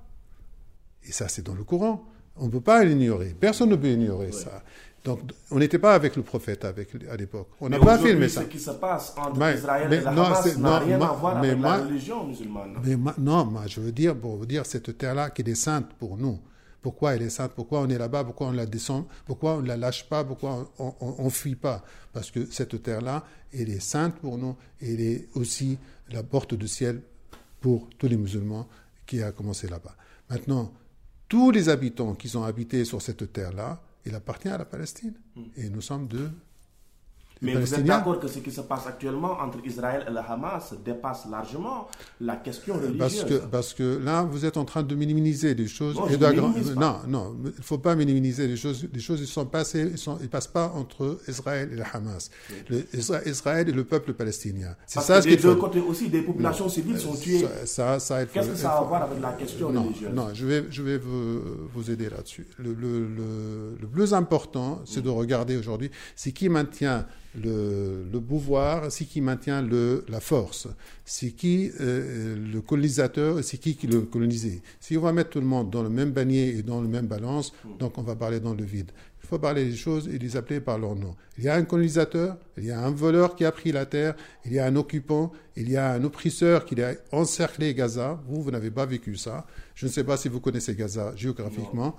Et 1.05 1.13
ça 1.13 1.29
c'est 1.29 1.45
dans 1.45 1.55
le 1.55 1.65
Coran. 1.65 2.05
On 2.37 2.47
ne 2.47 2.51
peut 2.51 2.61
pas 2.61 2.85
l'ignorer. 2.85 3.35
Personne 3.39 3.71
ne 3.71 3.77
peut 3.77 3.89
ignorer 3.89 4.33
ça. 4.33 4.63
Donc, 5.07 5.21
on 5.53 5.59
n'était 5.61 5.79
pas 5.79 5.95
avec 5.95 6.17
le 6.17 6.23
prophète 6.23 6.65
avec, 6.65 6.89
à 7.11 7.17
l'époque. 7.17 7.49
On 7.61 7.69
n'a 7.69 7.79
pas 7.79 7.97
filmé 7.97 8.29
ça. 8.29 8.43
Ce 8.43 8.47
qui 8.47 8.59
se 8.59 8.73
passe 8.73 9.15
entre 9.17 9.55
Israël 9.55 9.93
et 9.93 10.01
la 10.01 10.11
Hamas 10.11 10.59
n'a 10.59 10.79
rien 10.81 11.01
à 11.01 11.13
voir 11.13 11.37
avec 11.37 11.61
la 11.61 11.77
religion 11.77 12.27
musulmane. 12.27 12.75
Mais 12.85 12.97
non, 13.17 13.45
moi, 13.45 13.63
je 13.69 13.81
veux 13.81 13.93
dire, 13.93 14.17
pour 14.17 14.37
vous 14.37 14.47
dire, 14.47 14.67
cette 14.67 14.99
terre-là 14.99 15.31
qui 15.31 15.43
est 15.43 15.55
sainte 15.55 15.87
pour 16.01 16.17
nous. 16.17 16.41
Pourquoi 16.87 17.17
elle 17.17 17.23
est 17.23 17.31
sainte 17.31 17.51
Pourquoi 17.57 17.81
on 17.81 17.89
est 17.89 17.99
là-bas 17.99 18.23
Pourquoi 18.23 18.47
on 18.47 18.53
la 18.53 18.65
descend 18.65 19.07
Pourquoi 19.25 19.57
on 19.57 19.61
ne 19.61 19.67
la 19.67 19.77
lâche 19.77 20.09
pas 20.09 20.23
Pourquoi 20.23 20.73
on 20.79 21.25
ne 21.25 21.31
fuit 21.31 21.57
pas 21.57 21.85
Parce 22.13 22.31
que 22.31 22.47
cette 22.47 22.81
terre-là, 22.81 23.27
elle 23.53 23.71
est 23.71 23.81
sainte 23.81 24.15
pour 24.21 24.39
nous. 24.39 24.55
Elle 24.81 25.01
est 25.01 25.29
aussi 25.35 25.79
la 26.11 26.23
porte 26.23 26.55
du 26.55 26.69
ciel 26.69 27.03
pour 27.61 27.89
tous 27.99 28.07
les 28.07 28.17
musulmans 28.17 28.69
qui 29.05 29.21
a 29.21 29.33
commencé 29.33 29.67
là-bas. 29.67 29.97
Maintenant, 30.31 30.73
tous 31.29 31.51
les 31.51 31.69
habitants 31.69 32.15
qui 32.15 32.37
ont 32.37 32.45
habité 32.45 32.85
sur 32.85 33.03
cette 33.03 33.33
terre-là, 33.33 33.83
il 34.05 34.15
appartient 34.15 34.49
à 34.49 34.57
la 34.57 34.65
Palestine. 34.65 35.15
Hmm. 35.35 35.43
Et 35.57 35.69
nous 35.69 35.81
sommes 35.81 36.07
deux. 36.07 36.31
Mais 37.43 37.55
vous 37.55 37.75
êtes 37.75 37.85
d'accord 37.85 38.19
que 38.19 38.29
ce 38.29 38.39
qui 38.39 38.51
se 38.51 38.63
passe 38.63 38.87
actuellement 38.87 39.39
entre 39.41 39.59
Israël 39.65 40.05
et 40.09 40.11
le 40.11 40.19
Hamas 40.19 40.75
dépasse 40.85 41.27
largement 41.31 41.89
la 42.21 42.37
question 42.37 42.75
religieuse 42.75 42.99
parce 42.99 43.25
que, 43.25 43.35
parce 43.47 43.75
que 43.75 44.01
là, 44.03 44.23
vous 44.23 44.45
êtes 44.47 44.57
en 44.57 44.65
train 44.65 44.83
de 44.83 44.95
minimiser 44.95 45.55
les 45.55 45.69
choses. 45.69 45.97
Non, 45.97 46.09
et 46.09 46.17
non, 46.75 46.97
non, 47.07 47.37
il 47.45 47.47
ne 47.47 47.63
faut 47.63 47.79
pas 47.79 47.95
minimiser 47.95 48.47
les 48.47 48.57
choses. 48.57 48.87
Les 48.93 49.01
choses, 49.01 49.21
ils 49.21 49.27
sont 49.27 49.45
passées, 49.45 49.93
ils 49.95 50.23
ne 50.23 50.27
passent 50.29 50.47
pas 50.47 50.73
entre 50.75 51.19
Israël 51.29 51.69
et 51.73 51.77
le 51.77 51.83
Hamas. 51.93 52.31
Israël 53.27 53.69
et 53.69 53.73
le 53.73 53.85
peuple 53.85 54.15
palestinien. 54.15 54.75
C'est 54.87 55.01
ça 55.01 55.21
que 55.21 55.29
des 55.29 55.37
deux 55.37 55.57
côtés 55.57 55.81
aussi, 55.81 56.09
des 56.09 56.23
populations 56.23 56.69
civiles 56.69 56.99
sont 56.99 57.15
tuées. 57.15 57.47
Ça, 57.65 57.99
ça, 57.99 58.25
Qu'est-ce 58.27 58.49
que 58.49 58.57
ça 58.57 58.73
a 58.73 58.79
à 58.79 58.83
voir 58.83 59.03
avec 59.03 59.21
la 59.21 59.33
question 59.33 59.69
religieuse? 59.69 60.13
Non, 60.13 60.29
je 60.33 60.47
vais, 60.47 60.65
je 60.71 60.83
vais 60.83 60.99
vous, 60.99 61.41
vous 61.73 61.91
aider 61.91 62.09
là-dessus. 62.09 62.47
Le, 62.59 62.73
le, 62.73 63.07
le, 63.07 63.77
le, 63.81 63.87
plus 63.87 64.15
important, 64.15 64.81
c'est 64.85 65.03
de 65.03 65.11
regarder 65.11 65.57
aujourd'hui, 65.57 65.91
c'est 66.15 66.33
qui 66.33 66.49
maintient 66.49 67.07
le, 67.43 68.05
le, 68.11 68.21
pouvoir, 68.21 68.91
c'est 68.91 69.05
qui 69.05 69.21
maintient 69.21 69.63
le, 69.63 70.05
la 70.09 70.21
force, 70.21 70.69
c'est 71.05 71.31
qui 71.31 71.71
euh, 71.81 72.37
le 72.37 72.61
colonisateur, 72.61 73.43
c'est 73.45 73.59
qui 73.59 73.77
qui 73.77 73.87
le 73.87 74.03
colonisé. 74.03 74.63
Si 74.81 74.97
on 74.97 75.03
va 75.03 75.13
mettre 75.13 75.31
tout 75.31 75.41
le 75.41 75.47
monde 75.47 75.71
dans 75.71 75.83
le 75.83 75.91
même 75.91 76.13
panier 76.13 76.57
et 76.57 76.63
dans 76.63 76.81
le 76.81 76.89
même 76.89 77.07
balance, 77.07 77.53
donc 77.79 77.99
on 77.99 78.03
va 78.03 78.17
parler 78.17 78.41
dans 78.41 78.55
le 78.55 78.65
vide. 78.65 78.91
Il 79.27 79.29
faut 79.29 79.39
parler 79.41 79.65
des 79.65 79.75
choses 79.75 80.07
et 80.07 80.19
les 80.19 80.37
appeler 80.37 80.61
par 80.61 80.79
leur 80.79 80.95
nom. 80.95 81.17
Il 81.37 81.43
y 81.43 81.49
a 81.49 81.57
un 81.57 81.65
colonisateur, 81.65 82.37
il 82.57 82.65
y 82.65 82.71
a 82.71 82.81
un 82.81 82.93
voleur 82.93 83.35
qui 83.35 83.45
a 83.45 83.51
pris 83.51 83.73
la 83.73 83.85
terre, 83.85 84.15
il 84.45 84.53
y 84.53 84.61
a 84.61 84.67
un 84.67 84.77
occupant, 84.77 85.33
il 85.57 85.69
y 85.69 85.77
a 85.77 85.95
un 85.95 86.05
oppresseur 86.05 86.65
qui 86.65 86.81
a 86.81 86.95
encerclé 87.11 87.75
Gaza. 87.75 88.23
Vous, 88.29 88.41
vous 88.41 88.53
n'avez 88.53 88.71
pas 88.71 88.87
vécu 88.87 89.17
ça. 89.17 89.45
Je 89.75 89.87
ne 89.87 89.91
sais 89.91 90.05
pas 90.05 90.17
si 90.17 90.29
vous 90.29 90.39
connaissez 90.39 90.77
Gaza 90.77 91.13
géographiquement. 91.17 91.97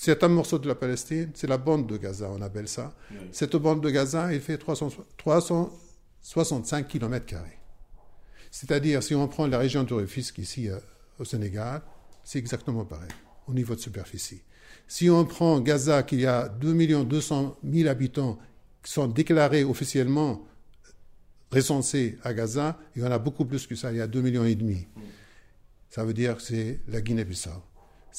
C'est 0.00 0.22
un 0.22 0.28
morceau 0.28 0.60
de 0.60 0.68
la 0.68 0.76
Palestine, 0.76 1.32
c'est 1.34 1.48
la 1.48 1.58
bande 1.58 1.88
de 1.88 1.96
Gaza, 1.96 2.30
on 2.30 2.40
appelle 2.40 2.68
ça. 2.68 2.94
Cette 3.32 3.56
bande 3.56 3.82
de 3.82 3.90
Gaza, 3.90 4.32
elle 4.32 4.40
fait 4.40 4.56
365 4.56 6.86
km. 6.86 7.34
C'est-à-dire, 8.52 9.02
si 9.02 9.16
on 9.16 9.26
prend 9.26 9.48
la 9.48 9.58
région 9.58 9.82
de 9.82 9.92
Rufisque 9.92 10.38
ici 10.38 10.68
euh, 10.68 10.78
au 11.18 11.24
Sénégal, 11.24 11.82
c'est 12.22 12.38
exactement 12.38 12.84
pareil, 12.84 13.10
au 13.48 13.52
niveau 13.52 13.74
de 13.74 13.80
superficie. 13.80 14.42
Si 14.86 15.10
on 15.10 15.24
prend 15.24 15.60
Gaza, 15.60 16.04
qui 16.04 16.24
a 16.26 16.48
2 16.48 17.04
200 17.04 17.56
000 17.68 17.88
habitants 17.88 18.38
qui 18.84 18.92
sont 18.92 19.08
déclarés 19.08 19.64
officiellement 19.64 20.46
recensés 21.50 22.20
à 22.22 22.34
Gaza, 22.34 22.78
il 22.94 23.02
y 23.02 23.04
en 23.04 23.10
a 23.10 23.18
beaucoup 23.18 23.46
plus 23.46 23.66
que 23.66 23.74
ça, 23.74 23.90
il 23.90 23.98
y 23.98 24.00
a 24.00 24.06
2 24.06 24.20
millions 24.20 24.44
et 24.44 24.54
demi. 24.54 24.86
Ça 25.90 26.04
veut 26.04 26.14
dire 26.14 26.36
que 26.36 26.42
c'est 26.42 26.82
la 26.86 27.00
Guinée-Bissau. 27.00 27.64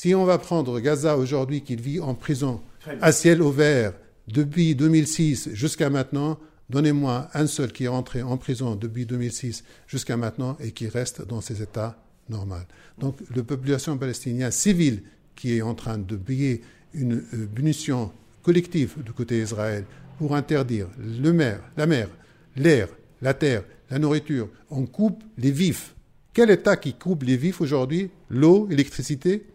Si 0.02 0.16
on 0.16 0.24
va 0.24 0.38
prendre 0.38 0.80
Gaza 0.80 1.18
aujourd'hui, 1.18 1.62
qui 1.62 1.76
vit 1.76 2.00
en 2.00 2.16
prison 2.16 2.62
à 3.02 3.12
ciel 3.12 3.42
ouvert 3.42 3.92
depuis 4.30 4.74
2006 4.74 5.50
jusqu'à 5.52 5.90
maintenant, 5.90 6.40
donnez-moi 6.70 7.28
un 7.34 7.48
seul 7.48 7.74
qui 7.74 7.84
est 7.84 7.90
rentré 7.90 8.22
en 8.22 8.38
prison 8.38 8.78
depuis 8.78 9.06
2006 9.06 9.66
jusqu'à 9.88 10.16
maintenant 10.16 10.56
et 10.62 10.72
qui 10.72 10.88
reste 10.88 11.28
dans 11.28 11.42
ses 11.42 11.62
états 11.62 12.02
normaux. 12.30 12.64
Donc, 12.98 13.18
la 13.36 13.44
population 13.44 13.98
palestinienne 13.98 14.52
civile 14.52 15.04
qui 15.36 15.58
est 15.58 15.62
en 15.62 15.76
train 15.76 15.98
de 15.98 16.16
payer 16.16 16.62
une 16.94 17.16
euh, 17.34 17.50
punition 17.54 18.10
collective 18.42 19.04
du 19.04 19.12
côté 19.12 19.42
d'Israël 19.42 19.84
pour 20.18 20.34
interdire 20.34 20.88
le 20.98 21.34
mer, 21.34 21.60
la 21.76 21.88
mer, 21.88 22.08
l'air, 22.56 22.88
la 23.22 23.34
terre, 23.34 23.66
la 23.90 24.00
nourriture, 24.00 24.48
on 24.70 24.86
coupe 24.86 25.26
les 25.38 25.52
vifs. 25.52 25.94
Quel 26.32 26.52
État 26.52 26.78
qui 26.78 26.94
coupe 26.94 27.24
les 27.24 27.36
vifs 27.36 27.60
aujourd'hui? 27.60 28.12
L'eau, 28.30 28.66
l'électricité? 28.70 29.46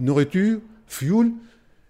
Nourriture, 0.00 0.60
fuel. 0.86 1.32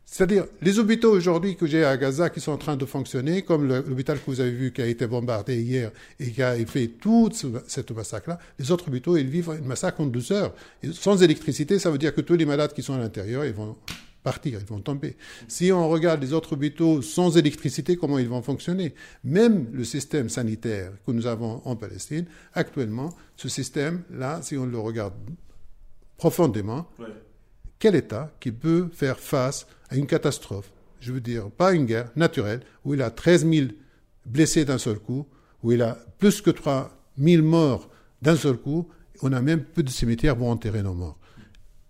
C'est-à-dire, 0.04 0.46
les 0.60 0.80
hôpitaux 0.80 1.12
aujourd'hui 1.12 1.54
que 1.54 1.66
j'ai 1.66 1.84
à 1.84 1.96
Gaza 1.96 2.30
qui 2.30 2.40
sont 2.40 2.50
en 2.50 2.58
train 2.58 2.76
de 2.76 2.84
fonctionner, 2.84 3.42
comme 3.42 3.68
l'hôpital 3.68 4.18
que 4.18 4.26
vous 4.26 4.40
avez 4.40 4.50
vu 4.50 4.72
qui 4.72 4.82
a 4.82 4.86
été 4.86 5.06
bombardé 5.06 5.62
hier 5.62 5.92
et 6.18 6.32
qui 6.32 6.42
a 6.42 6.56
fait 6.66 6.88
toute 6.88 7.46
cette 7.68 7.92
massacre-là, 7.92 8.40
les 8.58 8.72
autres 8.72 8.88
hôpitaux, 8.88 9.16
ils 9.16 9.28
vivent 9.28 9.56
une 9.56 9.66
massacre 9.66 10.00
en 10.00 10.06
douceur. 10.06 10.52
Sans 10.92 11.22
électricité, 11.22 11.78
ça 11.78 11.92
veut 11.92 11.98
dire 11.98 12.12
que 12.12 12.22
tous 12.22 12.34
les 12.34 12.44
malades 12.44 12.72
qui 12.72 12.82
sont 12.82 12.94
à 12.94 12.98
l'intérieur, 12.98 13.44
ils 13.44 13.52
vont 13.52 13.76
partir, 14.24 14.58
ils 14.60 14.66
vont 14.66 14.80
tomber. 14.80 15.16
Si 15.46 15.70
on 15.70 15.88
regarde 15.88 16.20
les 16.20 16.32
autres 16.32 16.54
hôpitaux 16.54 17.02
sans 17.02 17.38
électricité, 17.38 17.96
comment 17.96 18.18
ils 18.18 18.28
vont 18.28 18.42
fonctionner? 18.42 18.94
Même 19.22 19.68
le 19.72 19.84
système 19.84 20.28
sanitaire 20.28 20.90
que 21.06 21.12
nous 21.12 21.28
avons 21.28 21.62
en 21.64 21.76
Palestine, 21.76 22.26
actuellement, 22.52 23.10
ce 23.36 23.48
système-là, 23.48 24.40
si 24.42 24.56
on 24.58 24.66
le 24.66 24.78
regarde 24.78 25.14
profondément, 26.16 26.88
quel 27.80 27.96
État 27.96 28.30
qui 28.38 28.52
peut 28.52 28.88
faire 28.92 29.18
face 29.18 29.66
à 29.88 29.96
une 29.96 30.06
catastrophe, 30.06 30.70
je 31.00 31.12
veux 31.12 31.20
dire, 31.20 31.50
pas 31.50 31.72
une 31.72 31.86
guerre 31.86 32.10
naturelle, 32.14 32.60
où 32.84 32.94
il 32.94 33.02
a 33.02 33.10
13 33.10 33.48
000 33.50 33.66
blessés 34.26 34.64
d'un 34.64 34.78
seul 34.78 34.98
coup, 34.98 35.26
où 35.64 35.72
il 35.72 35.82
a 35.82 35.98
plus 36.18 36.42
que 36.42 36.50
3 36.50 36.96
000 37.18 37.42
morts 37.42 37.88
d'un 38.22 38.36
seul 38.36 38.56
coup, 38.56 38.86
on 39.22 39.32
a 39.32 39.40
même 39.40 39.64
peu 39.64 39.82
de 39.82 39.90
cimetières 39.90 40.36
pour 40.36 40.48
enterrer 40.48 40.82
nos 40.82 40.94
morts. 40.94 41.18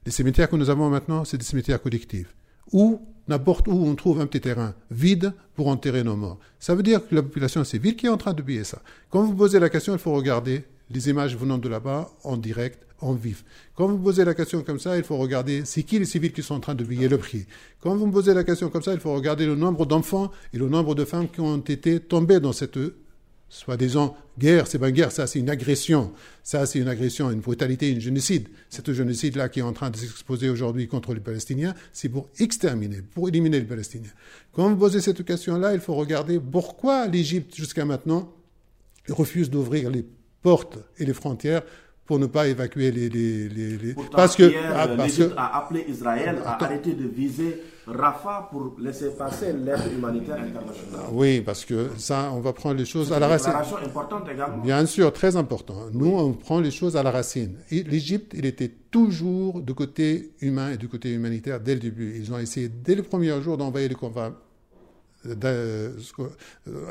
Les 0.07 0.12
cimetières 0.12 0.48
que 0.48 0.57
nous 0.57 0.70
avons 0.70 0.88
maintenant, 0.88 1.24
c'est 1.24 1.37
des 1.37 1.44
cimetières 1.44 1.83
collectifs, 1.83 2.35
où 2.72 3.03
n'importe 3.29 3.68
où 3.68 3.72
on 3.72 3.94
trouve 3.96 4.20
un 4.20 4.26
petit 4.26 4.40
terrain 4.40 4.74
vide 4.90 5.35
pour 5.55 5.68
enterrer 5.68 6.05
nos 6.05 6.16
morts. 6.16 6.38
Ça 6.59 6.74
veut 6.74 6.83
dire 6.83 7.07
que 7.07 7.14
la 7.14 7.22
population 7.22 7.64
civile 7.64 7.96
qui 7.96 8.07
est 8.07 8.11
en 8.11 8.16
train 8.16 8.33
de 8.33 8.42
payer 8.42 8.64
ça. 8.64 8.81
Quand 9.11 9.22
vous 9.22 9.35
posez 9.35 9.59
la 9.59 9.68
question, 9.68 9.92
il 9.92 9.98
faut 9.98 10.12
regarder 10.12 10.64
les 10.90 11.09
images 11.09 11.37
venant 11.37 11.59
de 11.59 11.68
là-bas 11.68 12.11
en 12.24 12.37
direct 12.37 12.85
en 13.00 13.14
vif. 13.14 13.44
Quand 13.74 13.88
vous 13.88 13.98
posez 13.98 14.24
la 14.24 14.35
question 14.35 14.62
comme 14.62 14.79
ça, 14.79 14.96
il 14.96 15.05
faut 15.05 15.16
regarder 15.16 15.62
c'est 15.64 15.83
qui 15.83 15.98
les 15.98 16.05
civils 16.05 16.33
qui 16.33 16.42
sont 16.42 16.55
en 16.55 16.61
train 16.61 16.74
de 16.74 16.85
payer 16.85 17.09
le 17.09 17.18
prix. 17.18 17.46
Quand 17.81 17.96
vous 17.96 18.07
me 18.07 18.12
posez 18.12 18.35
la 18.35 18.44
question 18.44 18.68
comme 18.68 18.83
ça, 18.83 18.92
il 18.92 19.00
faut 19.00 19.14
regarder 19.14 19.46
le 19.46 19.55
nombre 19.55 19.87
d'enfants 19.87 20.31
et 20.53 20.59
le 20.59 20.68
nombre 20.68 20.94
de 20.94 21.05
femmes 21.05 21.29
qui 21.29 21.40
ont 21.40 21.59
été 21.59 22.00
tombées 22.00 22.40
dans 22.40 22.53
cette 22.53 22.79
soi-disant 23.48 24.16
guerre. 24.38 24.66
C'est 24.66 24.79
pas 24.79 24.90
une 24.90 24.94
guerre, 24.94 25.12
ça 25.12 25.26
c'est 25.26 25.38
une 25.38 25.50
agression. 25.50 26.12
Ça 26.42 26.66
c'est 26.66 26.79
une 26.79 26.88
agression, 26.88 27.31
une 27.31 27.40
brutalité, 27.40 27.90
une 27.90 28.00
génocide. 28.00 28.48
Cette 28.68 28.92
génocide-là 28.92 29.48
qui 29.48 29.61
est 29.61 29.62
en 29.62 29.72
train 29.72 29.90
de 29.90 29.96
s'exposer 29.96 30.50
aujourd'hui 30.50 30.87
contre 30.87 31.14
les 31.14 31.20
Palestiniens, 31.20 31.74
c'est 31.92 32.09
pour 32.09 32.29
exterminer, 32.38 33.03
pour 33.14 33.29
éliminer 33.29 33.61
les 33.61 33.66
Palestiniens. 33.66 34.11
Quand 34.53 34.68
vous 34.68 34.76
posez 34.76 35.00
cette 35.00 35.24
question-là, 35.24 35.74
il 35.74 35.81
faut 35.81 35.94
regarder 35.94 36.38
pourquoi 36.38 37.07
l'Égypte 37.07 37.55
jusqu'à 37.55 37.85
maintenant 37.85 38.33
refuse 39.09 39.50
d'ouvrir 39.50 39.90
les 39.90 40.05
portes 40.42 40.79
et 40.98 41.05
les 41.05 41.14
frontières 41.14 41.62
pour 42.07 42.18
ne 42.18 42.26
pas 42.26 42.48
évacuer 42.48 42.90
les... 42.90 43.09
les, 43.09 43.48
les, 43.48 43.94
parce 44.11 44.35
que... 44.35 44.53
Ah, 44.74 44.88
l'Égypte 44.96 45.33
a 45.37 45.59
appelé 45.59 45.85
Israël 45.88 46.38
à 46.44 46.64
arrêter 46.64 46.92
de 46.94 47.07
viser 47.07 47.62
Rafah 47.87 48.48
pour 48.50 48.74
laisser 48.81 49.11
passer 49.11 49.53
l'aide 49.53 49.92
humanitaire 49.96 50.37
internationale. 50.37 51.07
Oui, 51.12 51.40
parce 51.40 51.64
que 51.64 51.90
ça, 51.98 52.31
on 52.33 52.40
va 52.40 52.53
prendre 52.53 52.76
les 52.76 52.85
choses 52.85 53.12
à 53.12 53.18
la 53.20 53.29
racine. 53.29 53.53
C'est 53.64 53.81
une 53.81 53.90
importante 53.90 54.29
également. 54.29 54.59
Bien 54.59 54.87
sûr, 54.87 55.12
très 55.12 55.37
important. 55.37 55.87
Nous, 55.92 56.11
on 56.11 56.33
prend 56.33 56.59
les 56.61 56.72
choses 56.72 56.96
à 56.96 57.03
la 57.03 57.12
racine. 57.12 57.57
L'Égypte, 57.70 58.33
il 58.37 58.44
était 58.44 58.72
toujours 58.90 59.61
du 59.61 59.74
côté 59.74 60.33
humain 60.40 60.72
et 60.72 60.76
du 60.76 60.88
côté 60.88 61.12
humanitaire 61.12 61.61
dès 61.61 61.74
le 61.74 61.81
début. 61.81 62.16
Ils 62.16 62.33
ont 62.33 62.38
essayé 62.38 62.68
dès 62.68 62.96
le 62.96 63.03
premier 63.05 63.40
jour 63.40 63.57
d'envoyer 63.57 63.88
les 63.88 63.94
convois 63.94 64.33
euh, 65.26 65.92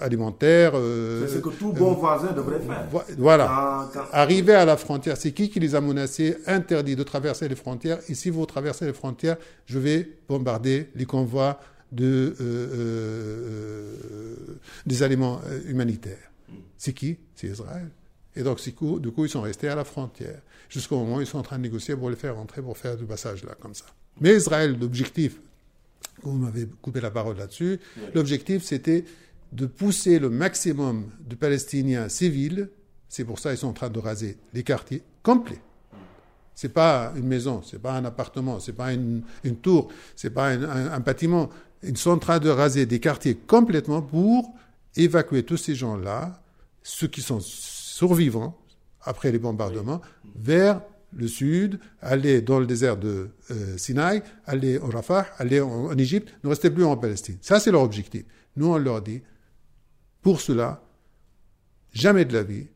alimentaire. 0.01 0.73
Euh, 0.75 1.27
c'est 1.27 1.35
ce 1.35 1.39
que 1.39 1.49
tout 1.49 1.73
bon 1.73 1.93
voisin 1.93 2.31
devrait 2.31 2.59
faire. 2.59 2.87
Voilà. 3.17 3.89
Arriver 4.11 4.53
à 4.53 4.65
la 4.65 4.77
frontière, 4.77 5.17
c'est 5.17 5.31
qui 5.31 5.49
qui 5.49 5.59
les 5.59 5.73
a 5.73 5.81
menacés, 5.81 6.37
interdit 6.45 6.95
de 6.95 7.03
traverser 7.03 7.47
les 7.47 7.55
frontières. 7.55 7.99
Et 8.07 8.13
si 8.13 8.29
vous 8.29 8.45
traversez 8.45 8.85
les 8.85 8.93
frontières, 8.93 9.37
je 9.65 9.79
vais 9.79 10.07
bombarder 10.27 10.89
les 10.95 11.05
convois 11.05 11.59
de, 11.91 12.35
euh, 12.39 13.95
des 14.85 15.01
aliments 15.01 15.41
humanitaires. 15.65 16.29
C'est 16.77 16.93
qui? 16.93 17.17
C'est 17.35 17.47
Israël. 17.47 17.89
Et 18.35 18.43
donc, 18.43 18.61
du 18.61 18.73
coup, 18.73 18.99
du 18.99 19.11
coup, 19.11 19.25
ils 19.25 19.29
sont 19.29 19.41
restés 19.41 19.69
à 19.69 19.75
la 19.75 19.83
frontière. 19.83 20.39
Jusqu'au 20.69 20.97
moment 20.99 21.15
où 21.15 21.21
ils 21.21 21.27
sont 21.27 21.39
en 21.39 21.43
train 21.43 21.57
de 21.57 21.63
négocier 21.63 21.95
pour 21.95 22.11
les 22.11 22.15
faire 22.15 22.35
rentrer, 22.35 22.61
pour 22.61 22.77
faire 22.77 22.95
du 22.95 23.05
passage 23.05 23.43
là, 23.43 23.55
comme 23.59 23.73
ça. 23.73 23.85
Mais 24.21 24.35
Israël, 24.35 24.77
l'objectif, 24.79 25.39
vous 26.23 26.37
m'avez 26.37 26.67
coupé 26.81 27.01
la 27.01 27.11
parole 27.11 27.37
là-dessus. 27.37 27.79
L'objectif, 28.13 28.63
c'était 28.63 29.05
de 29.51 29.65
pousser 29.65 30.19
le 30.19 30.29
maximum 30.29 31.09
de 31.27 31.35
Palestiniens 31.35 32.09
civils. 32.09 32.69
C'est 33.07 33.23
pour 33.23 33.39
ça 33.39 33.49
qu'ils 33.49 33.59
sont 33.59 33.67
en 33.67 33.73
train 33.73 33.89
de 33.89 33.99
raser 33.99 34.37
les 34.53 34.63
quartiers 34.63 35.01
complets. 35.23 35.61
C'est 36.53 36.73
pas 36.73 37.13
une 37.15 37.25
maison, 37.25 37.61
c'est 37.63 37.81
pas 37.81 37.93
un 37.93 38.03
appartement, 38.03 38.59
c'est 38.59 38.73
pas 38.73 38.91
une, 38.93 39.23
une 39.45 39.55
tour, 39.55 39.87
c'est 40.15 40.29
pas 40.29 40.49
un, 40.49 40.99
bâtiment. 40.99 41.49
Ils 41.83 41.97
sont 41.97 42.11
en 42.11 42.17
train 42.17 42.39
de 42.39 42.49
raser 42.49 42.85
des 42.85 42.99
quartiers 42.99 43.35
complètement 43.35 44.01
pour 44.01 44.53
évacuer 44.97 45.43
tous 45.43 45.55
ces 45.55 45.73
gens-là, 45.75 46.43
ceux 46.83 47.07
qui 47.07 47.21
sont 47.21 47.39
survivants 47.39 48.57
après 49.01 49.31
les 49.31 49.39
bombardements, 49.39 50.01
vers 50.35 50.81
le 51.15 51.27
sud, 51.27 51.79
aller 52.01 52.41
dans 52.41 52.59
le 52.59 52.65
désert 52.65 52.97
de 52.97 53.29
euh, 53.51 53.77
Sinaï, 53.77 54.21
aller 54.45 54.77
au 54.77 54.87
Rafah, 54.87 55.25
aller 55.37 55.59
en, 55.61 55.97
Égypte, 55.97 56.33
ne 56.43 56.49
rester 56.49 56.69
plus 56.69 56.83
en 56.85 56.97
Palestine. 56.97 57.37
Ça, 57.41 57.59
c'est 57.59 57.71
leur 57.71 57.81
objectif. 57.81 58.23
Nous, 58.55 58.67
on 58.67 58.77
leur 58.77 59.01
dit, 59.01 59.21
pour 60.21 60.41
cela, 60.41 60.81
jamais 61.93 62.25
de 62.25 62.33
la 62.33 62.43
vie, 62.43 62.67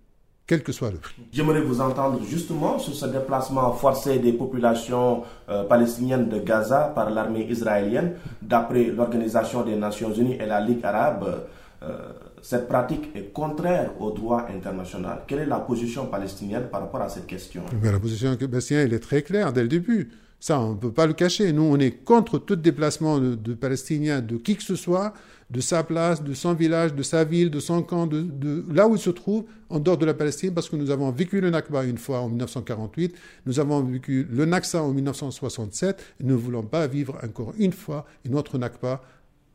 quel 0.46 0.62
que 0.64 0.72
soit 0.72 0.92
le 0.92 0.98
prix. 0.98 1.16
J'aimerais 1.32 1.62
vous 1.62 1.80
entendre 1.80 2.20
justement 2.26 2.78
sur 2.78 2.94
ce 2.94 3.06
déplacement 3.06 3.72
forcé 3.74 4.20
des 4.20 4.34
populations 4.34 5.24
euh, 5.50 5.64
palestiniennes 5.64 6.28
de 6.28 6.40
Gaza 6.40 6.92
par 6.94 7.10
l'armée 7.10 7.46
israélienne. 7.50 8.16
D'après 8.42 8.86
l'Organisation 8.86 9.64
des 9.64 9.76
Nations 9.76 10.14
Unies 10.14 10.36
et 10.36 10.46
la 10.46 10.60
Ligue 10.60 10.84
arabe, 10.84 11.46
euh, 11.84 12.12
cette 12.44 12.68
pratique 12.68 13.10
est 13.16 13.32
contraire 13.32 13.92
au 14.02 14.12
droit 14.12 14.48
international. 14.54 15.24
Quelle 15.28 15.40
est 15.40 15.46
la 15.46 15.62
position 15.62 16.08
palestinienne 16.08 16.68
par 16.70 16.82
rapport 16.82 17.02
à 17.02 17.08
cette 17.08 17.26
question? 17.26 17.64
La 17.82 17.98
position 18.00 18.36
palestinienne, 18.36 18.92
est 18.92 19.00
très 19.00 19.22
claire 19.22 19.54
dès 19.54 19.62
le 19.62 19.70
début. 19.70 20.12
Ça, 20.42 20.60
on 20.60 20.72
ne 20.72 20.78
peut 20.78 20.92
pas 20.92 21.08
le 21.08 21.14
cacher. 21.14 21.54
Nous, 21.54 21.64
on 21.64 21.80
est 21.80 22.04
contre 22.04 22.40
tout 22.40 22.58
déplacement 22.58 23.18
de, 23.18 23.54
Palestiniens, 23.54 24.20
de 24.20 24.36
qui 24.36 24.58
que 24.58 24.64
ce 24.64 24.76
soit, 24.76 25.14
de 25.52 25.62
sa 25.62 25.84
place, 25.84 26.22
de 26.22 26.34
son 26.34 26.54
village, 26.54 26.94
de 26.94 27.02
sa 27.02 27.24
ville, 27.24 27.50
de 27.50 27.62
son 27.62 27.82
camp, 27.82 28.08
de, 28.08 28.66
là 28.70 28.90
où 28.90 28.96
il 28.96 29.00
se 29.00 29.10
trouve, 29.10 29.46
en 29.70 29.80
dehors 29.80 29.98
de 29.98 30.06
la 30.06 30.14
Palestine, 30.14 30.54
parce 30.54 30.68
que 30.68 30.76
nous 30.76 30.92
avons 30.92 31.12
vécu 31.12 31.40
le 31.40 31.50
Nakba 31.50 31.86
une 31.86 31.98
fois 31.98 32.20
en 32.20 32.28
1948, 32.28 33.16
nous 33.46 33.62
avons 33.62 33.82
vécu 33.84 34.28
le 34.30 34.44
Naksa 34.44 34.84
en 34.84 34.92
1967, 34.92 36.02
et 36.20 36.24
nous 36.26 36.36
ne 36.36 36.40
voulons 36.42 36.64
pas 36.64 36.88
vivre 36.88 37.18
encore 37.24 37.54
une 37.58 37.72
fois 37.72 38.06
une 38.26 38.36
autre 38.36 38.58
Nakba 38.58 39.02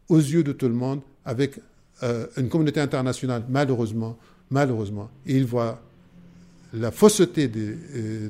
aux 0.09 0.17
yeux 0.17 0.43
de 0.43 0.53
tout 0.53 0.69
le 0.69 0.75
monde 0.75 1.03
avec 1.27 1.61
euh, 2.03 2.27
une 2.37 2.49
communauté 2.49 2.81
internationale, 2.81 3.45
malheureusement, 3.49 4.17
malheureusement, 4.51 5.11
il 5.27 5.45
voit 5.45 5.81
la 6.73 6.91
fausseté 6.91 7.51
euh, 7.57 8.29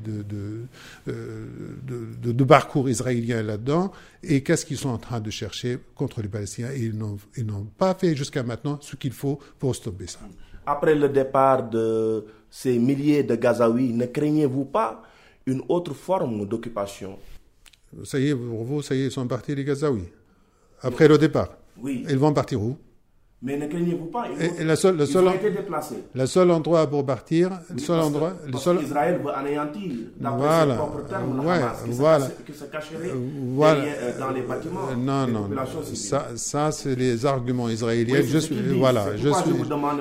de, 1.07 2.33
de, 2.33 2.45
parcours 2.45 2.89
israélien 2.89 3.43
là-dedans 3.43 3.91
et 4.23 4.43
qu'est-ce 4.43 4.65
qu'ils 4.65 4.79
sont 4.79 4.91
en 4.91 4.99
train 4.99 5.21
de 5.21 5.31
chercher 5.31 5.79
contre 5.95 6.23
les 6.23 6.29
Palestiniens. 6.29 6.71
Et 6.73 6.91
ils 7.37 7.47
n'ont 7.47 7.67
pas 7.77 7.95
fait 7.95 8.15
jusqu'à 8.15 8.43
maintenant 8.43 8.79
ce 8.81 8.97
qu'il 8.97 9.13
faut 9.13 9.39
pour 9.59 9.75
stopper 9.75 10.07
ça. 10.07 10.21
Après 10.67 10.95
le 10.95 11.09
départ 11.09 11.69
de 11.69 12.27
ces 12.51 12.79
milliers 12.79 13.23
de 13.23 13.35
Gazaouis, 13.35 13.93
ne 13.93 14.07
craignez-vous 14.07 14.67
pas 14.67 15.03
une 15.47 15.63
autre 15.69 15.95
forme 15.95 16.47
d'occupation? 16.47 17.19
Ça 18.05 18.19
y 18.19 18.29
est, 18.29 18.35
pour 18.37 18.65
vous, 18.65 18.83
ça 18.83 18.95
y 18.95 19.01
est, 19.01 19.07
ils 19.07 19.11
sont 19.11 19.27
partis 19.27 19.55
les 19.55 19.65
Gazaouis. 19.65 20.05
Après 20.83 21.09
le 21.09 21.19
départ. 21.19 21.57
Oui. 21.81 22.05
Ils 22.09 22.19
vont 22.19 22.33
partir 22.33 22.61
où? 22.63 22.77
Mais 23.41 23.57
ne 23.57 23.67
craignez-vous 23.69 24.07
pas, 24.07 24.27
ils, 24.29 24.67
la 24.67 24.75
seule, 24.75 24.97
le 24.97 25.05
ils 25.05 25.17
ont 25.17 25.33
été 25.33 25.51
déplacés. 25.51 26.03
Le 26.13 26.27
seul 26.27 26.51
endroit 26.51 26.87
pour 26.89 27.07
partir, 27.07 27.51
le 27.73 27.79
seul 27.79 28.01
endroit... 28.01 28.33
le 28.45 28.59
seul... 28.59 28.83
Israël 28.83 29.21
veut 29.25 29.33
anéantir, 29.33 29.93
d'après 30.19 30.39
voilà, 30.39 30.73
ses 30.75 30.79
propres 30.79 31.07
termes, 31.07 31.41
ouais, 31.41 31.53
Hamas, 31.53 31.83
qui, 31.85 31.91
voilà, 31.93 32.27
se, 32.27 32.43
qui 32.43 32.59
se 32.59 32.65
cacherait 32.65 33.13
voilà, 33.55 33.81
derrière, 33.81 33.97
euh, 34.03 34.19
dans 34.19 34.31
les 34.31 34.43
bâtiments 34.43 34.81
euh, 34.91 34.97
non, 34.97 35.27
des 35.27 35.33
non, 35.33 35.43
populations 35.43 35.83
civiles. 35.83 35.97
Ça, 35.97 36.27
ça 36.35 36.73
c'est 36.73 36.97
les 36.97 37.25
arguments 37.25 37.69
israéliens. 37.69 38.21
Oui, 38.21 38.27
je 38.29 38.39
suis, 38.39 38.57
voilà, 38.77 39.17
je 39.17 39.29
suis, 39.29 39.53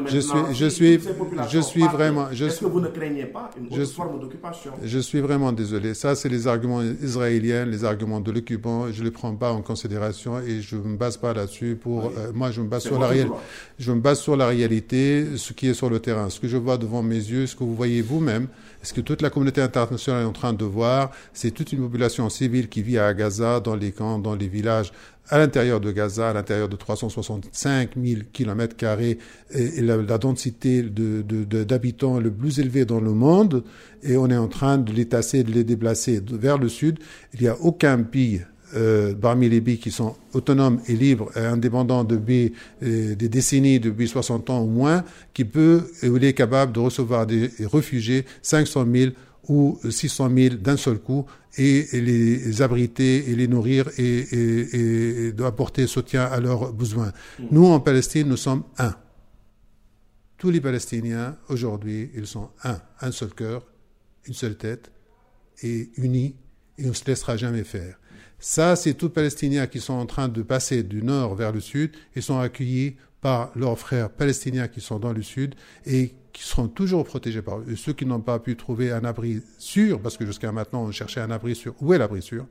je 0.08 0.19
suis, 0.19 0.39
je 0.54 0.65
suis, 0.65 1.00
je 1.47 1.60
suis 1.60 1.84
vraiment... 1.84 2.32
Est-ce 2.32 2.62
que 2.62 2.65
vous 2.65 2.80
ne 2.80 2.88
craignez 2.88 3.26
pas 3.26 3.52
une 3.56 3.67
autre 3.80 3.91
forme 3.91 4.19
d'occupation? 4.19 4.71
Je 4.84 5.00
suis 5.00 5.21
vraiment 5.21 5.52
désolé. 5.52 5.93
Ça, 5.93 6.15
c'est 6.15 6.30
les 6.30 6.47
arguments 6.47 6.82
israéliens, 6.82 7.65
les 7.65 7.86
arguments 7.86 8.19
de 8.19 8.32
l'occupant. 8.32 8.91
Je 8.91 9.02
ne 9.02 9.06
les 9.06 9.12
prends 9.12 9.36
pas 9.36 9.52
en 9.52 9.62
considération 9.62 10.39
et 10.39 10.62
je 10.62 10.76
ne 10.76 10.82
me 10.82 10.97
base 10.97 11.17
pas 11.17 11.36
là-dessus 11.36 11.78
pour... 11.80 12.06
Euh, 12.06 12.32
moi, 12.34 12.50
je 12.50 12.62
me 12.62 12.67
base 12.67 12.84
sur 12.84 12.97
la 12.97 13.06
réalité 13.08 13.27
je 13.80 13.92
me 13.92 14.00
base 14.00 14.20
sur 14.20 14.36
la 14.36 14.48
réalité, 14.48 15.26
ce 15.36 15.54
qui 15.54 15.68
est 15.68 15.74
sur 15.74 15.90
le 15.90 16.00
terrain, 16.00 16.30
ce 16.30 16.40
que 16.40 16.48
je 16.48 16.58
vois 16.58 16.78
devant 16.78 17.04
mes 17.04 17.16
yeux, 17.16 17.48
ce 17.48 17.56
que 17.56 17.63
vous 17.63 17.76
voyez 17.76 18.02
vous-même, 18.02 18.48
ce 18.82 18.94
que 18.94 19.02
toute 19.02 19.22
la 19.22 19.30
communauté 19.30 19.62
internationale 19.62 20.24
est 20.24 20.28
en 20.28 20.32
train 20.32 20.54
de 20.54 20.66
voir, 20.66 21.12
c'est 21.34 21.52
toute 21.52 21.72
une 21.74 21.80
population 21.80 22.30
civile 22.30 22.70
qui 22.70 22.82
vit 22.82 22.98
à 22.98 23.13
Gaza, 23.13 23.60
dans 23.60 23.76
les 23.76 23.92
camps, 23.92 24.20
dans 24.20 24.36
les 24.36 24.48
villages, 24.48 24.92
à 25.30 25.38
l'intérieur 25.38 25.80
de 25.80 25.92
Gaza, 25.92 26.30
à 26.30 26.34
l'intérieur 26.34 26.70
de 26.70 26.76
365 26.76 27.92
000 28.02 28.22
kilomètres 28.32 28.76
carrés, 28.76 29.20
et 29.52 29.82
la, 29.82 29.98
densité 30.18 30.82
d'habitants 30.84 32.18
de, 32.18 32.24
le 32.24 32.32
plus 32.32 32.60
élevée 32.60 32.86
dans 32.86 33.02
le 33.02 33.12
monde, 33.12 33.63
et 34.04 34.16
on 34.16 34.30
est 34.30 34.38
en 34.38 34.48
train 34.48 34.78
de 34.78 34.92
les 34.94 35.06
tasser, 35.06 35.44
de 35.44 35.52
les 35.52 35.63
déplacer 35.63 36.22
vers 36.32 36.58
le 36.58 36.70
sud. 36.70 37.00
Il 37.34 37.42
n'y 37.42 37.48
a 37.48 37.58
aucun 37.60 38.04
pays 38.04 38.42
euh, 38.75 39.13
parmi 39.13 39.49
les 39.49 39.62
pays 39.62 39.77
qui 39.77 39.91
sont 39.91 40.15
autonomes 40.34 40.82
et 40.88 40.93
libres 40.93 41.32
et 41.38 41.45
indépendants 41.45 42.03
depuis 42.03 42.53
euh, 42.84 43.15
des 43.15 43.30
décennies, 43.30 43.80
depuis 43.80 44.08
60 44.08 44.49
ans 44.49 44.60
au 44.60 44.67
moins, 44.67 45.03
qui 45.34 45.45
peut 45.45 45.89
ou 46.03 46.17
est 46.17 46.34
capable 46.34 46.73
de 46.73 46.80
recevoir 46.80 47.25
des 47.25 47.49
réfugiés 47.60 48.25
500 48.41 48.86
000 48.93 49.12
ou 49.47 49.80
600 49.89 50.30
000 50.36 50.56
d'un 50.56 50.75
seul 50.75 50.99
coup 50.99 51.25
et, 51.58 51.88
les 51.93 52.62
abriter 52.62 53.30
et 53.30 53.36
les 53.36 53.47
nourrir 53.47 53.89
et, 53.97 54.03
et, 54.03 55.27
et 55.27 55.32
d'apporter 55.32 55.88
soutien 55.88 56.23
à 56.23 56.39
leurs 56.39 56.73
besoins. 56.73 57.13
Mm. 57.39 57.43
Nous, 57.51 57.65
en 57.65 57.80
Palestine, 57.80 58.27
nous 58.27 58.38
sommes 58.38 58.63
un. 58.77 58.93
Tous 60.38 60.51
les 60.51 60.62
Palestiniens, 60.62 61.38
aujourd'hui, 61.49 62.12
ils 62.15 62.27
sont 62.27 62.49
un. 62.63 62.80
Un 63.01 63.12
seul 63.12 63.30
cœur, 63.30 63.65
une 64.27 64.34
seule 64.34 64.56
tête, 64.56 64.91
et 65.63 65.89
unis, 65.97 66.36
et 66.77 66.86
on 66.86 66.89
ne 66.89 66.93
se 66.93 67.06
laissera 67.06 67.38
jamais 67.38 67.63
faire. 67.63 67.97
Ça, 68.39 68.76
c'est 68.76 68.93
tous 68.93 69.08
les 69.08 69.13
Palestiniens 69.13 69.65
qui 69.67 69.80
sont 69.80 69.93
en 69.93 70.06
train 70.06 70.28
de 70.28 70.43
passer 70.43 70.84
du 70.84 71.02
nord 71.02 71.36
vers 71.36 71.52
le 71.52 71.60
sud 71.60 71.91
et 72.15 72.21
sont 72.21 72.39
accueillis 72.39 72.95
par 73.19 73.52
leurs 73.56 73.80
frères 73.80 74.12
palestiniens 74.12 74.67
qui 74.67 74.80
sont 74.80 75.00
dans 75.00 75.12
le 75.12 75.23
sud 75.23 75.56
et 75.86 76.13
qui 76.34 76.43
seront 76.43 76.67
toujours 76.67 77.04
protégés 77.04 77.41
par 77.41 77.60
eux. 77.60 77.76
Ceux 77.76 77.93
qui 77.93 78.06
n'ont 78.06 78.21
pas 78.21 78.38
pu 78.38 78.56
trouver 78.56 78.91
un 78.91 79.04
abri 79.06 79.41
sûr, 79.58 80.00
parce 80.00 80.17
que 80.17 80.26
jusqu'à 80.26 80.52
maintenant 80.52 80.84
on 80.84 80.91
cherchait 80.91 81.19
un 81.19 81.32
abri 81.32 81.56
sûr, 81.56 81.73
où 81.82 81.93
est 81.93 81.97
l'abri 81.97 82.21
sûr? 82.21 82.45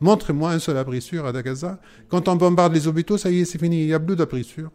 Montrez-moi 0.00 0.52
un 0.52 0.58
seul 0.58 0.78
abri 0.78 1.02
sûr 1.02 1.26
à 1.26 1.42
Gaza. 1.42 1.78
Quand 2.08 2.28
on 2.28 2.36
bombarde 2.36 2.72
les 2.72 2.86
hôpitaux, 2.88 3.18
ça 3.18 3.30
y 3.30 3.40
est, 3.40 3.44
c'est 3.44 3.58
fini, 3.58 3.82
il 3.82 3.86
n'y 3.86 3.94
a 3.94 4.00
plus 4.00 4.16
d'abri 4.16 4.42
sûr. 4.42 4.70